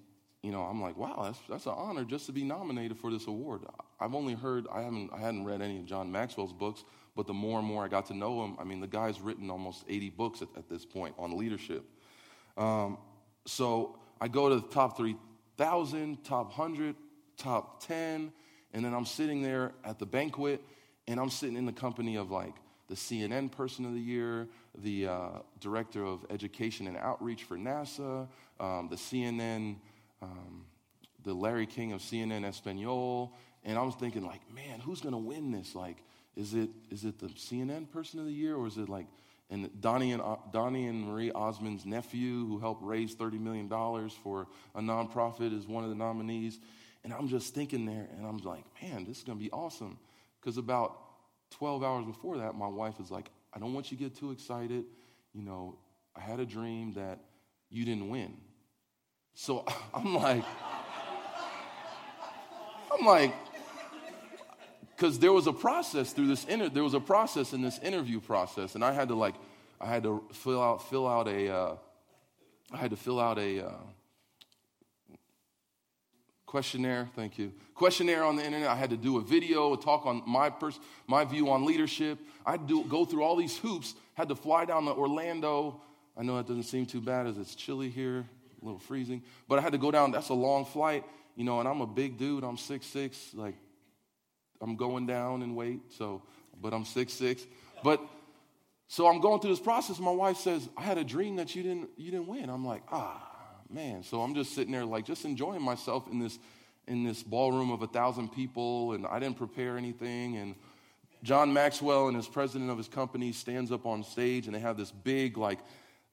you 0.43 0.51
know, 0.51 0.61
I'm 0.61 0.81
like, 0.81 0.95
wow, 0.97 1.23
that's, 1.23 1.39
that's 1.49 1.65
an 1.65 1.73
honor 1.75 2.05
just 2.05 2.27
to 2.27 2.31
be 2.31 2.43
nominated 2.43 2.97
for 2.97 3.11
this 3.11 3.27
award. 3.27 3.63
I've 3.99 4.13
only 4.13 4.33
heard, 4.33 4.67
I, 4.71 4.83
haven't, 4.83 5.11
I 5.11 5.19
hadn't 5.19 5.45
read 5.45 5.61
any 5.61 5.79
of 5.79 5.85
John 5.85 6.11
Maxwell's 6.11 6.53
books, 6.53 6.83
but 7.15 7.27
the 7.27 7.33
more 7.33 7.59
and 7.59 7.67
more 7.67 7.83
I 7.83 7.87
got 7.87 8.07
to 8.07 8.13
know 8.13 8.43
him, 8.43 8.55
I 8.59 8.63
mean, 8.63 8.81
the 8.81 8.87
guy's 8.87 9.21
written 9.21 9.49
almost 9.49 9.85
80 9.87 10.09
books 10.11 10.41
at, 10.41 10.49
at 10.57 10.69
this 10.69 10.85
point 10.85 11.15
on 11.17 11.37
leadership. 11.37 11.83
Um, 12.57 12.97
so 13.45 13.97
I 14.19 14.27
go 14.27 14.49
to 14.49 14.55
the 14.55 14.67
top 14.67 14.97
3,000, 14.97 16.23
top 16.23 16.57
100, 16.57 16.95
top 17.37 17.85
10, 17.85 18.31
and 18.73 18.85
then 18.85 18.93
I'm 18.93 19.05
sitting 19.05 19.41
there 19.41 19.73
at 19.83 19.99
the 19.99 20.05
banquet, 20.05 20.61
and 21.07 21.19
I'm 21.19 21.29
sitting 21.29 21.55
in 21.55 21.65
the 21.65 21.73
company 21.73 22.17
of 22.17 22.31
like 22.31 22.55
the 22.87 22.95
CNN 22.95 23.51
Person 23.51 23.85
of 23.85 23.93
the 23.93 23.99
Year, 23.99 24.47
the 24.77 25.07
uh, 25.07 25.29
Director 25.59 26.03
of 26.03 26.25
Education 26.29 26.87
and 26.87 26.97
Outreach 26.97 27.43
for 27.43 27.57
NASA, 27.57 28.27
um, 28.59 28.89
the 28.89 28.95
CNN, 28.95 29.77
um, 30.21 30.65
the 31.23 31.33
Larry 31.33 31.65
King 31.65 31.93
of 31.93 32.01
CNN 32.01 32.45
Espanol. 32.45 33.33
And 33.63 33.77
I 33.77 33.81
was 33.81 33.95
thinking, 33.95 34.23
like, 34.23 34.41
man, 34.53 34.79
who's 34.79 35.01
to 35.01 35.17
win 35.17 35.51
this? 35.51 35.73
Like, 35.73 35.97
is 36.35 36.53
it, 36.53 36.69
is 36.89 37.05
it 37.05 37.19
the 37.19 37.27
CNN 37.27 37.89
Person 37.89 38.19
of 38.19 38.25
the 38.25 38.31
Year, 38.31 38.55
or 38.55 38.67
is 38.67 38.77
it 38.77 38.89
like, 38.89 39.07
and 39.49 39.69
Donnie 39.79 40.11
and, 40.11 40.21
Donnie 40.51 40.87
and 40.87 41.07
Marie 41.07 41.31
Osmond's 41.31 41.85
nephew, 41.85 42.47
who 42.47 42.59
helped 42.59 42.83
raise 42.83 43.15
$30 43.15 43.39
million 43.39 43.69
for 44.23 44.47
a 44.73 44.81
nonprofit, 44.81 45.57
is 45.57 45.67
one 45.67 45.83
of 45.83 45.89
the 45.89 45.95
nominees. 45.95 46.59
And 47.03 47.13
I'm 47.13 47.27
just 47.27 47.53
thinking 47.53 47.85
there, 47.85 48.07
and 48.17 48.25
I'm 48.25 48.37
like, 48.39 48.63
man, 48.81 49.05
this 49.05 49.19
is 49.19 49.23
going 49.23 49.37
to 49.37 49.43
be 49.43 49.51
awesome. 49.51 49.99
Because 50.41 50.57
about 50.57 50.97
12 51.51 51.83
hours 51.83 52.05
before 52.05 52.37
that, 52.37 52.55
my 52.55 52.67
wife 52.67 52.99
is 52.99 53.11
like, 53.11 53.29
I 53.53 53.59
don't 53.59 53.73
want 53.73 53.91
you 53.91 53.97
to 53.97 54.03
get 54.03 54.15
too 54.15 54.31
excited. 54.31 54.85
You 55.33 55.43
know, 55.43 55.77
I 56.15 56.21
had 56.21 56.39
a 56.39 56.45
dream 56.45 56.93
that 56.93 57.19
you 57.69 57.85
didn't 57.85 58.09
win. 58.09 58.35
So 59.35 59.65
I'm 59.93 60.15
like, 60.15 60.43
I'm 62.91 63.05
like, 63.05 63.33
because 64.95 65.19
there 65.19 65.33
was 65.33 65.47
a 65.47 65.53
process 65.53 66.13
through 66.13 66.27
this 66.27 66.45
inter- 66.45 66.69
there 66.69 66.83
was 66.83 66.93
a 66.93 66.99
process 66.99 67.53
in 67.53 67.61
this 67.61 67.79
interview 67.79 68.19
process, 68.19 68.75
and 68.75 68.83
I 68.83 68.93
had 68.93 69.09
to 69.09 69.15
like, 69.15 69.35
I 69.79 69.87
had 69.87 70.03
to 70.03 70.23
fill 70.31 70.61
out 70.61 70.89
fill 70.89 71.07
out 71.07 71.27
a, 71.27 71.53
uh, 71.53 71.75
I 72.71 72.77
had 72.77 72.91
to 72.91 72.97
fill 72.97 73.19
out 73.19 73.37
a 73.37 73.67
uh, 73.67 73.71
questionnaire. 76.45 77.09
Thank 77.15 77.37
you. 77.37 77.51
Questionnaire 77.73 78.23
on 78.23 78.37
the 78.37 78.45
internet. 78.45 78.69
I 78.69 78.75
had 78.75 78.91
to 78.91 78.97
do 78.97 79.17
a 79.17 79.21
video, 79.21 79.73
a 79.73 79.77
talk 79.77 80.05
on 80.05 80.23
my 80.25 80.49
pers- 80.49 80.79
my 81.07 81.25
view 81.25 81.49
on 81.49 81.65
leadership. 81.65 82.17
I 82.45 82.57
do, 82.57 82.85
go 82.85 83.03
through 83.03 83.23
all 83.23 83.35
these 83.35 83.57
hoops. 83.57 83.95
Had 84.13 84.29
to 84.29 84.35
fly 84.35 84.63
down 84.63 84.85
to 84.85 84.91
Orlando. 84.91 85.81
I 86.15 86.23
know 86.23 86.37
that 86.37 86.47
doesn't 86.47 86.63
seem 86.63 86.85
too 86.85 87.01
bad 87.01 87.27
as 87.27 87.37
it's 87.37 87.55
chilly 87.55 87.89
here, 87.89 88.19
a 88.61 88.65
little 88.65 88.79
freezing. 88.79 89.21
But 89.49 89.59
I 89.59 89.61
had 89.61 89.73
to 89.73 89.77
go 89.77 89.91
down. 89.91 90.11
That's 90.11 90.29
a 90.29 90.33
long 90.33 90.63
flight, 90.63 91.03
you 91.35 91.43
know. 91.43 91.59
And 91.59 91.67
I'm 91.67 91.81
a 91.81 91.87
big 91.87 92.17
dude. 92.17 92.45
I'm 92.45 92.57
six 92.57 92.85
six. 92.85 93.33
Like 93.33 93.55
I'm 94.61 94.75
going 94.75 95.05
down 95.05 95.41
in 95.41 95.55
weight. 95.55 95.81
So, 95.89 96.21
but 96.61 96.73
I'm 96.73 96.85
six 96.85 97.13
six. 97.13 97.45
But 97.83 98.01
so 98.87 99.07
I'm 99.07 99.19
going 99.19 99.41
through 99.41 99.51
this 99.51 99.59
process. 99.59 99.99
My 99.99 100.11
wife 100.11 100.37
says, 100.37 100.67
"I 100.77 100.83
had 100.83 100.97
a 100.97 101.03
dream 101.03 101.35
that 101.37 101.55
you 101.55 101.63
didn't 101.63 101.89
you 101.97 102.11
didn't 102.11 102.27
win." 102.27 102.49
I'm 102.49 102.65
like, 102.65 102.83
ah 102.91 103.31
man. 103.69 104.03
So 104.03 104.21
I'm 104.21 104.35
just 104.35 104.53
sitting 104.53 104.71
there, 104.71 104.85
like, 104.85 105.05
just 105.05 105.25
enjoying 105.25 105.61
myself 105.61 106.07
in 106.11 106.19
this 106.19 106.37
in 106.87 107.03
this 107.03 107.23
ballroom 107.23 107.71
of 107.71 107.81
a 107.81 107.87
thousand 107.87 108.31
people, 108.31 108.93
and 108.93 109.07
I 109.07 109.17
didn't 109.17 109.37
prepare 109.37 109.75
anything. 109.75 110.37
And 110.37 110.55
John 111.23 111.51
Maxwell 111.51 112.07
and 112.07 112.15
his 112.15 112.27
president 112.27 112.69
of 112.69 112.77
his 112.77 112.87
company 112.87 113.31
stands 113.31 113.71
up 113.71 113.87
on 113.87 114.03
stage, 114.03 114.45
and 114.45 114.55
they 114.55 114.59
have 114.59 114.77
this 114.77 114.91
big, 114.91 115.35
like, 115.35 115.57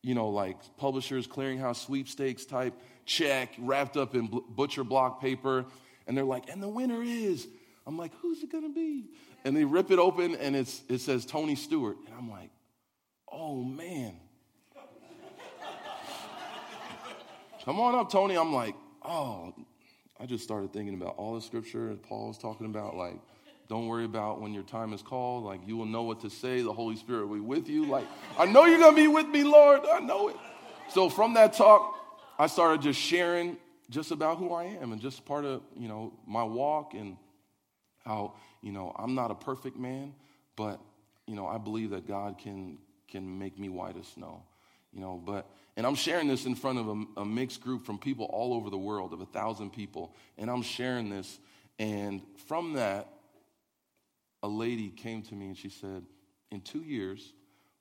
you 0.00 0.14
know, 0.14 0.30
like 0.30 0.56
Publishers 0.78 1.26
Clearinghouse 1.26 1.84
sweepstakes 1.84 2.46
type 2.46 2.72
check 3.04 3.50
wrapped 3.58 3.98
up 3.98 4.14
in 4.14 4.30
butcher 4.48 4.82
block 4.82 5.20
paper, 5.20 5.66
and 6.06 6.16
they're 6.16 6.24
like, 6.24 6.48
and 6.48 6.62
the 6.62 6.68
winner 6.68 7.02
is. 7.02 7.46
I'm 7.86 7.96
like, 7.96 8.12
who's 8.20 8.42
it 8.42 8.50
gonna 8.50 8.68
be? 8.68 9.10
And 9.44 9.56
they 9.56 9.64
rip 9.64 9.90
it 9.90 9.98
open, 9.98 10.36
and 10.36 10.54
it's 10.54 10.82
it 10.88 11.00
says 11.00 11.24
Tony 11.26 11.56
Stewart, 11.56 11.96
and 12.06 12.14
I'm 12.16 12.30
like, 12.30 12.50
oh 13.30 13.62
man. 13.62 14.16
Come 17.64 17.78
on 17.78 17.94
up, 17.94 18.10
Tony. 18.10 18.36
I'm 18.36 18.52
like, 18.52 18.74
oh, 19.04 19.54
I 20.18 20.26
just 20.26 20.42
started 20.42 20.72
thinking 20.72 20.94
about 20.94 21.14
all 21.16 21.34
the 21.36 21.40
scripture 21.40 21.96
Paul 22.08 22.28
was 22.28 22.38
talking 22.38 22.66
about. 22.66 22.96
Like, 22.96 23.16
don't 23.68 23.86
worry 23.86 24.04
about 24.04 24.40
when 24.40 24.52
your 24.52 24.64
time 24.64 24.92
is 24.92 25.00
called. 25.00 25.44
Like, 25.44 25.60
you 25.66 25.76
will 25.76 25.86
know 25.86 26.02
what 26.02 26.20
to 26.22 26.30
say. 26.30 26.62
The 26.62 26.72
Holy 26.72 26.96
Spirit 26.96 27.26
will 27.26 27.36
be 27.36 27.40
with 27.40 27.68
you. 27.68 27.86
Like, 27.86 28.06
I 28.36 28.46
know 28.46 28.64
you're 28.64 28.78
to 28.90 28.94
be 28.94 29.06
with 29.06 29.28
me, 29.28 29.44
Lord. 29.44 29.82
I 29.90 30.00
know 30.00 30.28
it. 30.28 30.36
So, 30.88 31.08
from 31.08 31.34
that 31.34 31.52
talk, 31.52 31.94
I 32.38 32.48
started 32.48 32.82
just 32.82 33.00
sharing 33.00 33.56
just 33.90 34.10
about 34.10 34.38
who 34.38 34.52
I 34.52 34.64
am 34.64 34.92
and 34.92 35.00
just 35.00 35.24
part 35.24 35.44
of, 35.44 35.62
you 35.76 35.86
know, 35.86 36.12
my 36.26 36.42
walk 36.42 36.94
and 36.94 37.16
how, 38.04 38.34
you 38.62 38.72
know, 38.72 38.94
I'm 38.98 39.14
not 39.14 39.30
a 39.30 39.34
perfect 39.34 39.76
man, 39.76 40.14
but, 40.56 40.80
you 41.26 41.34
know, 41.34 41.46
I 41.46 41.58
believe 41.58 41.90
that 41.90 42.06
God 42.06 42.38
can, 42.38 42.78
can 43.08 43.38
make 43.38 43.58
me 43.58 43.68
white 43.68 43.96
as 43.96 44.06
snow, 44.08 44.42
you 44.92 45.00
know, 45.00 45.20
but 45.24 45.48
and 45.76 45.86
I'm 45.86 45.94
sharing 45.94 46.28
this 46.28 46.44
in 46.44 46.54
front 46.54 46.78
of 46.78 46.88
a, 46.88 47.20
a, 47.22 47.24
mixed 47.24 47.62
group 47.62 47.86
from 47.86 47.98
people 47.98 48.26
all 48.26 48.52
over 48.52 48.68
the 48.68 48.78
world, 48.78 49.12
of 49.12 49.20
a 49.20 49.26
thousand 49.26 49.70
people. 49.70 50.14
And 50.36 50.50
I'm 50.50 50.62
sharing 50.62 51.08
this. 51.08 51.38
And 51.78 52.20
from 52.46 52.74
that, 52.74 53.08
a 54.42 54.48
lady 54.48 54.90
came 54.90 55.22
to 55.22 55.34
me 55.34 55.46
and 55.46 55.56
she 55.56 55.70
said, 55.70 56.04
In 56.50 56.60
two 56.60 56.82
years, 56.82 57.32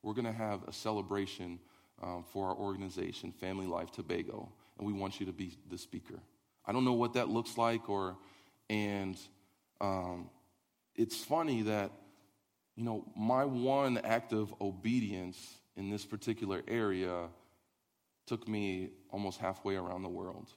we're 0.04 0.14
going 0.14 0.26
to 0.26 0.32
have 0.32 0.64
a 0.68 0.74
celebration 0.74 1.60
um, 2.02 2.24
for 2.32 2.48
our 2.48 2.56
organization, 2.56 3.34
Family 3.34 3.68
Life 3.68 3.92
Tobago. 3.92 4.50
And 4.78 4.88
we 4.88 4.94
want 4.94 5.20
you 5.20 5.26
to 5.26 5.34
be 5.34 5.58
the 5.70 5.78
speaker. 5.78 6.20
I 6.66 6.72
don't 6.72 6.86
know 6.86 6.94
what 6.94 7.14
that 7.14 7.28
looks 7.28 7.58
like, 7.58 7.90
or, 7.90 8.16
and 8.70 9.18
um, 9.82 10.30
it's 10.96 11.18
funny 11.24 11.64
that, 11.64 11.92
you 12.76 12.84
know, 12.84 13.04
my 13.18 13.44
one 13.44 13.98
act 13.98 14.32
of 14.32 14.54
obedience 14.62 15.38
in 15.76 15.90
this 15.90 16.06
particular 16.06 16.62
area 16.68 17.28
took 18.28 18.48
me 18.48 18.92
almost 19.10 19.40
halfway 19.40 19.76
around 19.76 20.04
the 20.04 20.10
world. 20.10 20.48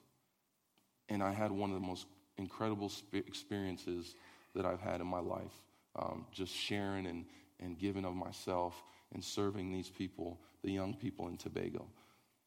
And 1.09 1.23
I 1.23 1.33
had 1.33 1.51
one 1.51 1.71
of 1.71 1.81
the 1.81 1.87
most 1.87 2.07
incredible 2.37 2.93
experiences 3.13 4.15
that 4.55 4.65
I've 4.65 4.81
had 4.81 5.01
in 5.01 5.07
my 5.07 5.21
life, 5.21 5.53
um, 5.97 6.27
just 6.31 6.53
sharing 6.53 7.07
and, 7.07 7.25
and 7.61 7.79
giving 7.79 8.05
of 8.05 8.15
myself 8.15 8.83
and 9.13 9.25
serving 9.25 9.73
these 9.73 9.91
people, 9.91 10.41
the 10.63 10.71
young 10.71 10.95
people 10.95 11.29
in 11.29 11.37
Tobago. 11.37 11.87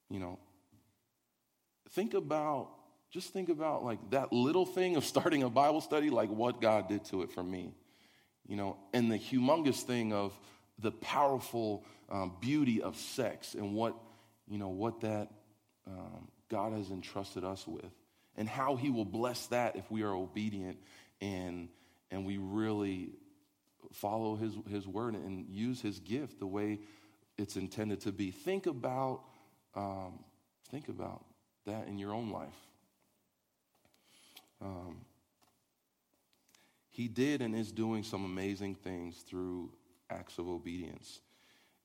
You 0.09 0.19
know, 0.19 0.39
think 1.91 2.13
about, 2.13 2.69
just 3.11 3.31
think 3.31 3.49
about 3.49 3.83
like 3.83 3.99
that 4.11 4.33
little 4.33 4.65
thing 4.65 4.95
of 4.95 5.05
starting 5.05 5.43
a 5.43 5.49
Bible 5.49 5.81
study, 5.81 6.09
like 6.09 6.29
what 6.29 6.61
God 6.61 6.87
did 6.87 7.05
to 7.05 7.21
it 7.21 7.31
for 7.31 7.43
me. 7.43 7.73
You 8.47 8.55
know, 8.55 8.77
and 8.93 9.11
the 9.11 9.19
humongous 9.19 9.81
thing 9.81 10.13
of 10.13 10.37
the 10.79 10.91
powerful 10.91 11.85
um, 12.09 12.33
beauty 12.39 12.81
of 12.81 12.95
sex 12.95 13.53
and 13.53 13.73
what 13.73 13.95
you 14.47 14.57
know, 14.57 14.69
what 14.69 15.01
that 15.01 15.29
um, 15.85 16.27
God 16.49 16.73
has 16.73 16.89
entrusted 16.89 17.43
us 17.43 17.67
with 17.67 17.91
and 18.35 18.47
how 18.47 18.75
he 18.75 18.89
will 18.89 19.05
bless 19.05 19.47
that 19.47 19.75
if 19.75 19.89
we 19.91 20.03
are 20.03 20.13
obedient 20.13 20.77
and, 21.21 21.69
and 22.11 22.25
we 22.25 22.37
really 22.37 23.09
follow 23.93 24.35
his, 24.35 24.53
his 24.69 24.87
word 24.87 25.15
and 25.15 25.47
use 25.49 25.81
his 25.81 25.99
gift 25.99 26.39
the 26.39 26.47
way 26.47 26.79
it's 27.37 27.55
intended 27.55 28.01
to 28.01 28.11
be. 28.11 28.31
Think 28.31 28.65
about, 28.67 29.21
um, 29.75 30.19
think 30.71 30.87
about 30.87 31.25
that 31.65 31.87
in 31.87 31.97
your 31.97 32.13
own 32.13 32.31
life. 32.31 32.66
Um, 34.61 35.01
he 36.89 37.07
did 37.07 37.41
and 37.41 37.55
is 37.55 37.71
doing 37.71 38.03
some 38.03 38.25
amazing 38.25 38.75
things 38.75 39.17
through 39.17 39.71
acts 40.09 40.39
of 40.39 40.47
obedience. 40.47 41.21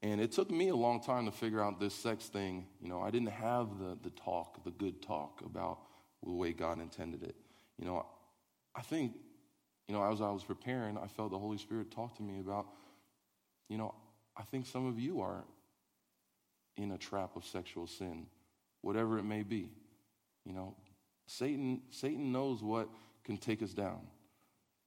And 0.03 0.20
it 0.20 0.33
took 0.33 0.51
me 0.51 0.68
a 0.68 0.75
long 0.75 1.01
time 1.01 1.27
to 1.27 1.33
figure 1.33 1.62
out 1.62 1.79
this 1.79 1.95
sex 1.95 2.27
thing. 2.27 2.66
You 2.81 2.89
know, 2.89 3.01
I 3.01 3.11
didn't 3.11 3.31
have 3.31 3.79
the, 3.79 3.97
the 4.03 4.11
talk, 4.11 4.64
the 4.64 4.70
good 4.70 5.03
talk 5.03 5.43
about 5.45 5.79
the 6.25 6.31
way 6.31 6.53
God 6.53 6.81
intended 6.81 7.23
it. 7.23 7.37
You 7.79 7.85
know, 7.85 8.07
I 8.75 8.83
think, 8.83 9.12
you 9.87 9.95
know, 9.95 10.03
as 10.11 10.20
I 10.20 10.31
was 10.31 10.43
preparing, 10.43 10.97
I 10.97 11.07
felt 11.07 11.31
the 11.31 11.39
Holy 11.39 11.59
Spirit 11.59 11.91
talk 11.91 12.16
to 12.16 12.23
me 12.23 12.41
about, 12.41 12.66
you 13.68 13.79
know, 13.79 13.95
I 14.37 14.43
think 14.43 14.66
some 14.66 14.87
of 14.87 14.99
you 14.99 15.20
are 15.20 15.45
in 16.77 16.93
a 16.93 16.99
trap 16.99 17.37
of 17.37 17.45
sexual 17.45 17.87
sin, 17.87 18.27
whatever 18.81 19.18
it 19.18 19.25
may 19.25 19.43
be. 19.43 19.70
You 20.45 20.55
know, 20.55 20.75
Satan, 21.27 21.83
Satan 21.91 22.33
knows 22.33 22.62
what 22.62 22.89
can 23.25 23.37
take 23.37 23.62
us 23.62 23.73
down. 23.73 24.01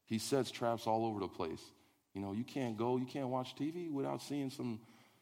He 0.06 0.20
sets 0.20 0.52
traps 0.52 0.88
all 0.88 1.06
over 1.06 1.20
the 1.20 1.28
place. 1.28 1.62
You 2.14 2.22
know, 2.22 2.34
you 2.34 2.44
can't 2.44 2.78
go, 2.78 2.98
you 2.98 3.06
can't 3.06 3.28
watch 3.28 3.56
TV 3.56 3.92
without 3.92 4.22
seeing 4.22 4.50
some 4.50 4.80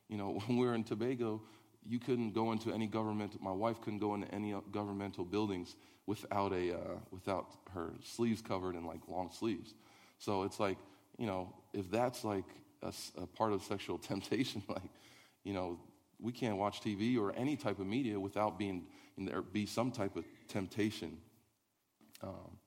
you 0.09 0.18
know, 0.18 0.39
when 0.45 0.57
we 0.57 0.66
were 0.66 0.76
in 0.76 0.84
Tobago, 0.84 1.41
you 1.86 1.99
couldn't 1.99 2.34
go 2.34 2.51
into 2.51 2.72
any 2.72 2.88
government. 2.88 3.41
My 3.41 3.51
wife 3.51 3.82
couldn't 3.82 3.99
go 3.99 4.14
into 4.14 4.34
any 4.34 4.55
governmental 4.72 5.26
buildings 5.26 5.76
without 6.05 6.53
a 6.53 6.76
uh, 6.76 6.97
without 7.11 7.47
her 7.74 7.93
sleeves 8.03 8.41
covered 8.41 8.76
in 8.76 8.86
like 8.86 9.01
long 9.07 9.32
sleeves. 9.32 9.74
So 10.20 10.43
it's 10.43 10.59
like 10.59 10.78
you 11.18 11.28
know, 11.28 11.53
if 11.74 11.89
that's 11.91 12.24
like 12.24 12.45
a, 12.82 12.93
a 13.18 13.28
part 13.28 13.53
of 13.53 13.64
sexual 13.64 13.97
temptation, 14.11 14.64
like 14.70 14.89
you 15.43 15.53
know, 15.53 15.80
we 16.22 16.32
can't 16.32 16.57
watch 16.57 16.80
TV 16.80 17.18
or 17.18 17.34
any 17.34 17.57
type 17.57 17.80
of 17.80 17.88
media 17.88 18.18
without 18.20 18.57
being 18.57 18.86
there 19.18 19.41
be 19.41 19.66
some 19.66 19.91
type 19.91 20.16
of 20.16 20.26
temptation. 20.47 21.18
Um, 22.22 22.57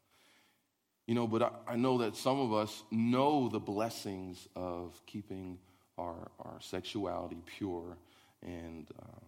you 1.07 1.14
know, 1.14 1.26
but 1.26 1.42
I, 1.42 1.51
I, 1.68 1.76
know 1.76 1.99
that 1.99 2.16
some 2.16 2.40
of 2.40 2.53
us 2.53 2.82
know 2.90 3.49
the 3.49 3.61
blessings 3.61 4.49
of 4.57 5.01
keeping 5.07 5.59
our, 5.99 6.30
our 6.40 6.59
sexuality 6.61 7.42
pure. 7.47 7.97
And, 8.42 8.88
um, 9.01 9.24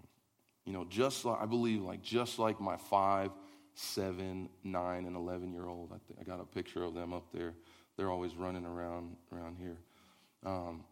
you 0.65 0.73
know, 0.73 0.85
just 0.89 1.25
like, 1.25 1.41
I 1.41 1.47
believe, 1.47 1.83
like, 1.83 2.03
just 2.03 2.39
like 2.39 2.61
my 2.61 2.77
five, 2.77 3.31
seven, 3.75 4.49
nine, 4.65 5.07
and 5.07 5.17
11 5.17 5.53
year 5.53 5.67
old, 5.67 5.93
I, 5.93 5.99
th- 6.07 6.19
I 6.21 6.25
got 6.25 6.41
a 6.41 6.45
picture 6.45 6.83
of 6.83 6.95
them 6.95 7.13
up 7.13 7.33
there. 7.33 7.55
They're 7.97 8.11
always 8.11 8.35
running 8.35 8.65
around 8.65 9.17
around 9.33 9.57
here. 9.59 9.79
Um, 10.45 10.85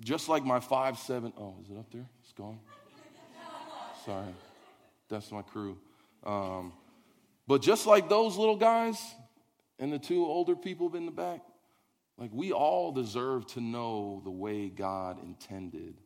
just 0.00 0.28
like 0.28 0.44
my 0.44 0.60
five, 0.60 0.98
seven, 0.98 1.32
oh, 1.38 1.54
is 1.62 1.70
it 1.70 1.78
up 1.78 1.90
there? 1.92 2.06
It's 2.22 2.32
gone. 2.32 2.58
Sorry. 4.04 4.34
That's 5.12 5.30
my 5.30 5.42
crew. 5.42 5.76
Um, 6.24 6.72
but 7.46 7.60
just 7.60 7.86
like 7.86 8.08
those 8.08 8.38
little 8.38 8.56
guys 8.56 8.98
and 9.78 9.92
the 9.92 9.98
two 9.98 10.24
older 10.24 10.56
people 10.56 10.96
in 10.96 11.04
the 11.04 11.12
back, 11.12 11.42
like 12.16 12.30
we 12.32 12.50
all 12.50 12.92
deserve 12.92 13.46
to 13.48 13.60
know 13.60 14.22
the 14.24 14.30
way 14.30 14.70
God 14.70 15.22
intended 15.22 16.00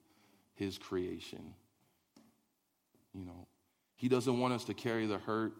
his 0.54 0.76
creation. 0.76 1.54
You 3.14 3.24
know, 3.24 3.46
he 3.94 4.08
doesn't 4.08 4.40
want 4.40 4.54
us 4.54 4.64
to 4.64 4.74
carry 4.74 5.06
the 5.06 5.18
hurt, 5.18 5.52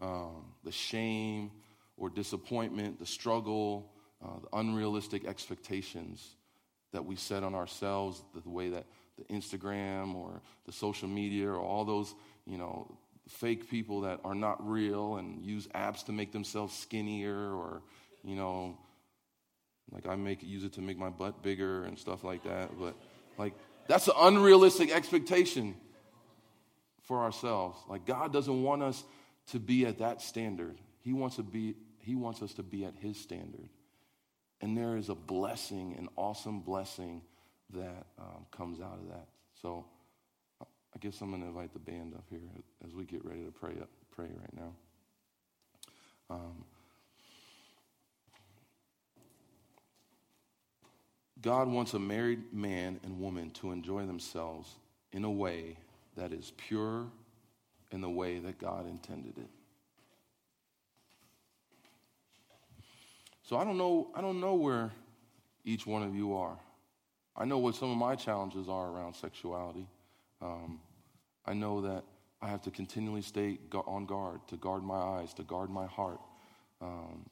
um, 0.00 0.54
the 0.64 0.72
shame, 0.72 1.50
or 1.98 2.08
disappointment, 2.08 2.98
the 2.98 3.06
struggle, 3.06 3.92
uh, 4.24 4.40
the 4.40 4.58
unrealistic 4.58 5.26
expectations 5.26 6.36
that 6.92 7.04
we 7.04 7.16
set 7.16 7.42
on 7.42 7.54
ourselves, 7.54 8.24
the 8.32 8.48
way 8.48 8.70
that 8.70 8.86
the 9.18 9.24
Instagram 9.34 10.14
or 10.14 10.40
the 10.66 10.72
social 10.72 11.08
media 11.08 11.48
or 11.48 11.58
all 11.58 11.84
those, 11.84 12.14
you 12.46 12.58
know, 12.58 12.98
fake 13.28 13.70
people 13.70 14.02
that 14.02 14.20
are 14.24 14.34
not 14.34 14.66
real 14.68 15.16
and 15.16 15.44
use 15.44 15.66
apps 15.68 16.04
to 16.06 16.12
make 16.12 16.32
themselves 16.32 16.76
skinnier 16.76 17.34
or, 17.34 17.82
you 18.22 18.36
know, 18.36 18.76
like 19.90 20.06
I 20.06 20.16
make 20.16 20.42
use 20.42 20.64
it 20.64 20.74
to 20.74 20.80
make 20.80 20.98
my 20.98 21.10
butt 21.10 21.42
bigger 21.42 21.84
and 21.84 21.98
stuff 21.98 22.24
like 22.24 22.44
that. 22.44 22.70
But 22.78 22.96
like 23.38 23.54
that's 23.86 24.08
an 24.08 24.14
unrealistic 24.18 24.94
expectation 24.94 25.74
for 27.02 27.22
ourselves. 27.22 27.78
Like 27.88 28.06
God 28.06 28.32
doesn't 28.32 28.62
want 28.62 28.82
us 28.82 29.04
to 29.48 29.58
be 29.58 29.86
at 29.86 29.98
that 29.98 30.20
standard. 30.20 30.78
He 31.00 31.12
wants 31.12 31.36
to 31.36 31.42
be 31.42 31.76
he 32.00 32.14
wants 32.14 32.42
us 32.42 32.52
to 32.54 32.62
be 32.62 32.84
at 32.84 32.94
his 32.94 33.18
standard. 33.18 33.68
And 34.60 34.76
there 34.76 34.96
is 34.96 35.08
a 35.08 35.14
blessing, 35.14 35.94
an 35.98 36.08
awesome 36.16 36.60
blessing 36.60 37.22
that 37.70 38.06
um, 38.18 38.46
comes 38.50 38.80
out 38.80 38.98
of 39.00 39.08
that. 39.08 39.26
So 39.60 39.86
I 40.94 40.98
guess 41.00 41.20
I'm 41.20 41.30
going 41.30 41.42
to 41.42 41.48
invite 41.48 41.72
the 41.72 41.78
band 41.78 42.14
up 42.14 42.24
here 42.30 42.40
as 42.86 42.94
we 42.94 43.04
get 43.04 43.24
ready 43.24 43.44
to 43.44 43.50
pray, 43.50 43.72
up, 43.80 43.88
pray 44.14 44.26
right 44.26 44.56
now. 44.56 44.72
Um, 46.30 46.64
God 51.42 51.68
wants 51.68 51.94
a 51.94 51.98
married 51.98 52.54
man 52.54 53.00
and 53.04 53.20
woman 53.20 53.50
to 53.52 53.72
enjoy 53.72 54.06
themselves 54.06 54.76
in 55.12 55.24
a 55.24 55.30
way 55.30 55.76
that 56.16 56.32
is 56.32 56.52
pure 56.56 57.06
in 57.90 58.00
the 58.00 58.08
way 58.08 58.38
that 58.38 58.58
God 58.58 58.88
intended 58.88 59.36
it. 59.36 59.50
So 63.42 63.56
I 63.56 63.64
don't 63.64 63.76
know, 63.76 64.08
I 64.14 64.20
don't 64.20 64.40
know 64.40 64.54
where 64.54 64.90
each 65.64 65.86
one 65.86 66.02
of 66.02 66.14
you 66.14 66.34
are. 66.34 66.58
I 67.36 67.44
know 67.44 67.58
what 67.58 67.74
some 67.74 67.90
of 67.90 67.96
my 67.96 68.14
challenges 68.14 68.68
are 68.68 68.88
around 68.88 69.14
sexuality. 69.14 69.86
Um, 70.40 70.80
I 71.46 71.54
know 71.54 71.82
that 71.82 72.04
I 72.40 72.48
have 72.48 72.62
to 72.62 72.70
continually 72.70 73.22
stay 73.22 73.58
on 73.72 74.06
guard, 74.06 74.40
to 74.48 74.56
guard 74.56 74.82
my 74.82 74.96
eyes, 74.96 75.32
to 75.34 75.42
guard 75.42 75.70
my 75.70 75.86
heart. 75.86 76.20
Um, 76.80 77.26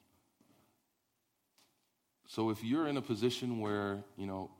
so 2.26 2.50
if 2.50 2.64
you're 2.64 2.88
in 2.88 2.96
a 2.96 3.02
position 3.02 3.60
where, 3.60 4.02
you 4.16 4.26
know, 4.26 4.50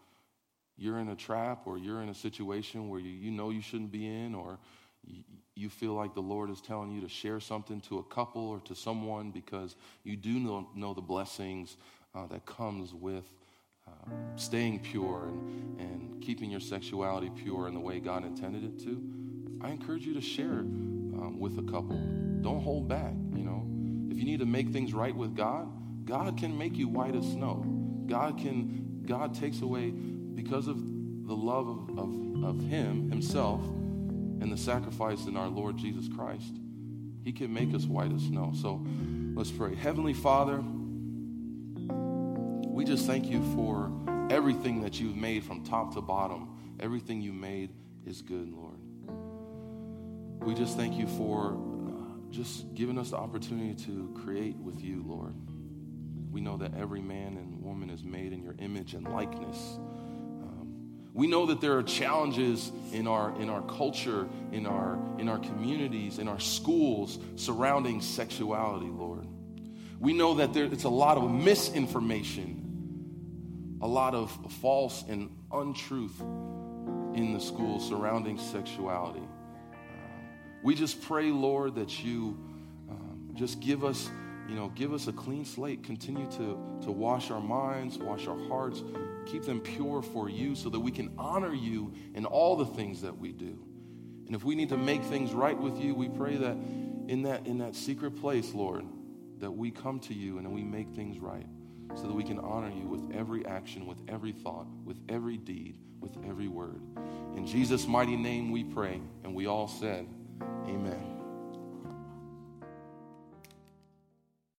you're 0.77 0.99
in 0.99 1.09
a 1.09 1.17
trap 1.17 1.63
or 1.67 1.79
you're 1.79 2.03
in 2.03 2.09
a 2.09 2.15
situation 2.15 2.89
where 2.89 3.01
you, 3.01 3.11
you 3.11 3.31
know 3.31 3.51
you 3.51 3.63
shouldn't 3.63 3.93
be 3.93 4.07
in 4.07 4.35
or 4.35 4.59
you, 5.05 5.23
you 5.55 5.69
feel 5.71 5.95
like 5.95 6.15
the 6.15 6.21
Lord 6.21 6.51
is 6.51 6.61
telling 6.61 6.91
you 6.93 7.01
to 7.01 7.09
share 7.09 7.41
something 7.41 7.81
to 7.83 7.99
a 7.99 8.03
couple 8.05 8.49
or 8.49 8.61
to 8.61 8.75
someone 8.75 9.31
because 9.31 9.77
you 10.05 10.17
do 10.17 10.39
know, 10.39 10.69
know 10.75 10.93
the 10.93 11.01
blessings 11.01 11.77
uh, 12.15 12.27
that 12.27 12.45
comes 12.47 12.93
with 12.93 13.25
uh, 13.87 14.11
staying 14.37 14.81
pure 14.81 15.29
and, 15.29 15.81
and 15.81 16.23
keeping 16.23 16.51
your 16.51 16.61
sexuality 16.61 17.31
pure 17.31 17.69
in 17.69 17.75
the 17.75 17.81
way 17.81 18.01
God 18.01 18.25
intended 18.25 18.65
it 18.65 18.79
to, 18.85 19.03
I 19.63 19.71
encourage 19.71 20.05
you 20.05 20.15
to 20.15 20.21
share 20.21 20.61
um, 20.61 21.39
with 21.39 21.59
a 21.59 21.63
couple. 21.63 21.97
Don't 22.41 22.61
hold 22.61 22.89
back, 22.89 23.15
you 23.35 23.45
know. 23.45 23.65
If 24.11 24.19
you 24.19 24.25
need 24.25 24.41
to 24.41 24.47
make 24.47 24.71
things 24.71 24.93
right 24.93 25.15
with 25.15 25.37
God, 25.37 25.69
God 26.05 26.37
can 26.37 26.59
make 26.59 26.77
you 26.77 26.89
white 26.89 27.15
as 27.15 27.25
snow. 27.25 27.65
God 28.07 28.39
can, 28.39 29.05
God 29.07 29.35
takes 29.35 29.61
away, 29.61 29.91
because 29.91 30.67
of 30.67 30.79
the 31.27 31.35
love 31.35 31.69
of, 31.69 31.99
of, 31.99 32.45
of 32.45 32.61
Him, 32.65 33.09
Himself, 33.11 33.63
and 33.65 34.51
the 34.51 34.57
sacrifice 34.57 35.27
in 35.27 35.37
our 35.37 35.49
Lord 35.49 35.77
Jesus 35.77 36.09
Christ, 36.09 36.57
He 37.23 37.33
can 37.33 37.55
make 37.55 37.73
us 37.73 37.85
white 37.85 38.13
as 38.13 38.23
snow. 38.23 38.53
So 38.61 38.85
let's 39.35 39.53
pray. 39.53 39.77
Heavenly 39.77 40.15
Father, 40.15 40.61
we 42.67 42.85
just 42.85 43.07
thank 43.07 43.27
you 43.27 43.41
for 43.55 43.93
everything 44.29 44.83
that 44.83 44.99
you've 44.99 45.17
made 45.17 45.45
from 45.45 45.63
top 45.63 45.95
to 45.95 46.01
bottom. 46.01 46.49
Everything 46.81 47.21
you 47.21 47.33
made 47.33 47.71
is 48.05 48.23
good, 48.23 48.49
Lord. 48.53 48.72
We 50.45 50.55
just 50.55 50.77
thank 50.77 50.99
you 50.99 51.07
for 51.07 51.53
uh, 51.53 52.31
just 52.31 52.75
giving 52.75 52.99
us 52.99 53.11
the 53.11 53.17
opportunity 53.17 53.75
to 53.85 54.13
create 54.25 54.57
with 54.57 54.83
you, 54.83 55.05
Lord. 55.07 55.35
We 56.33 56.41
know 56.41 56.57
that 56.57 56.75
every 56.77 57.01
man 57.01 57.37
and 57.37 57.63
woman 57.63 57.91
is 57.91 58.03
made 58.03 58.33
in 58.33 58.43
your 58.43 58.57
image 58.59 58.95
and 58.95 59.07
likeness. 59.07 59.79
Um, 59.79 60.99
we 61.15 61.29
know 61.29 61.47
that 61.47 61.61
there 61.61 61.79
are 61.79 61.85
challenges 61.85 62.73
in 62.93 63.07
our, 63.07 63.41
in 63.41 63.51
our 63.51 63.63
culture, 63.63 64.27
in 64.51 64.67
our, 64.67 64.99
in 65.19 65.29
our 65.29 65.39
communities, 65.39 66.19
in 66.19 66.27
our 66.27 66.41
schools 66.41 67.21
surrounding 67.37 68.01
sexuality, 68.01 68.89
Lord. 68.89 69.29
We 70.01 70.13
know 70.13 70.35
that 70.35 70.53
there, 70.53 70.65
it's 70.65 70.83
a 70.83 70.89
lot 70.89 71.19
of 71.19 71.31
misinformation, 71.31 73.79
a 73.81 73.87
lot 73.87 74.17
of 74.17 74.37
false 74.61 75.05
and 75.09 75.31
untruth 75.53 76.21
in 77.15 77.33
the 77.33 77.41
schools 77.41 77.89
surrounding 77.89 78.39
sexuality. 78.39 79.23
We 80.63 80.75
just 80.75 81.03
pray, 81.03 81.31
Lord, 81.31 81.75
that 81.77 82.03
you 82.03 82.39
um, 82.89 83.31
just 83.35 83.61
give 83.61 83.85
us 83.85 84.09
you 84.49 84.57
know, 84.57 84.69
give 84.75 84.93
us 84.93 85.07
a 85.07 85.13
clean 85.13 85.45
slate. 85.45 85.83
Continue 85.83 86.31
to, 86.33 86.59
to 86.83 86.91
wash 86.91 87.31
our 87.31 87.41
minds, 87.41 87.99
wash 87.99 88.27
our 88.27 88.39
hearts, 88.49 88.83
keep 89.25 89.45
them 89.45 89.61
pure 89.61 90.03
for 90.03 90.29
you 90.29 90.55
so 90.55 90.69
that 90.69 90.81
we 90.81 90.91
can 90.91 91.13
honor 91.17 91.55
you 91.55 91.93
in 92.15 92.27
all 92.27 92.57
the 92.57 92.67
things 92.67 93.01
that 93.03 93.17
we 93.17 93.33
do. 93.33 93.59
And 94.27 94.37
if 94.37 94.45
we 94.45 94.55
need 94.55 94.69
to 94.71 94.77
make 94.77 95.03
things 95.05 95.33
right 95.33 95.59
with 95.59 95.79
you, 95.79 95.95
we 95.95 96.09
pray 96.09 96.37
that 96.37 96.57
in 97.09 97.23
that, 97.23 97.47
in 97.47 97.59
that 97.59 97.75
secret 97.75 98.21
place, 98.21 98.53
Lord, 98.53 98.85
that 99.39 99.51
we 99.51 99.71
come 99.71 100.01
to 100.01 100.15
you 100.15 100.39
and 100.39 100.53
we 100.53 100.63
make 100.63 100.91
things 100.91 101.19
right 101.19 101.47
so 101.95 102.03
that 102.03 102.15
we 102.15 102.23
can 102.25 102.39
honor 102.39 102.71
you 102.71 102.87
with 102.87 103.15
every 103.15 103.45
action, 103.47 103.87
with 103.87 103.99
every 104.09 104.33
thought, 104.33 104.67
with 104.85 104.99
every 105.09 105.37
deed, 105.37 105.79
with 106.01 106.17
every 106.27 106.49
word. 106.49 106.83
In 107.37 107.47
Jesus' 107.47 107.87
mighty 107.87 108.17
name 108.17 108.51
we 108.51 108.65
pray, 108.65 109.01
and 109.25 109.35
we 109.35 109.47
all 109.47 109.69
said, 109.69 110.07
Amen. 110.69 111.12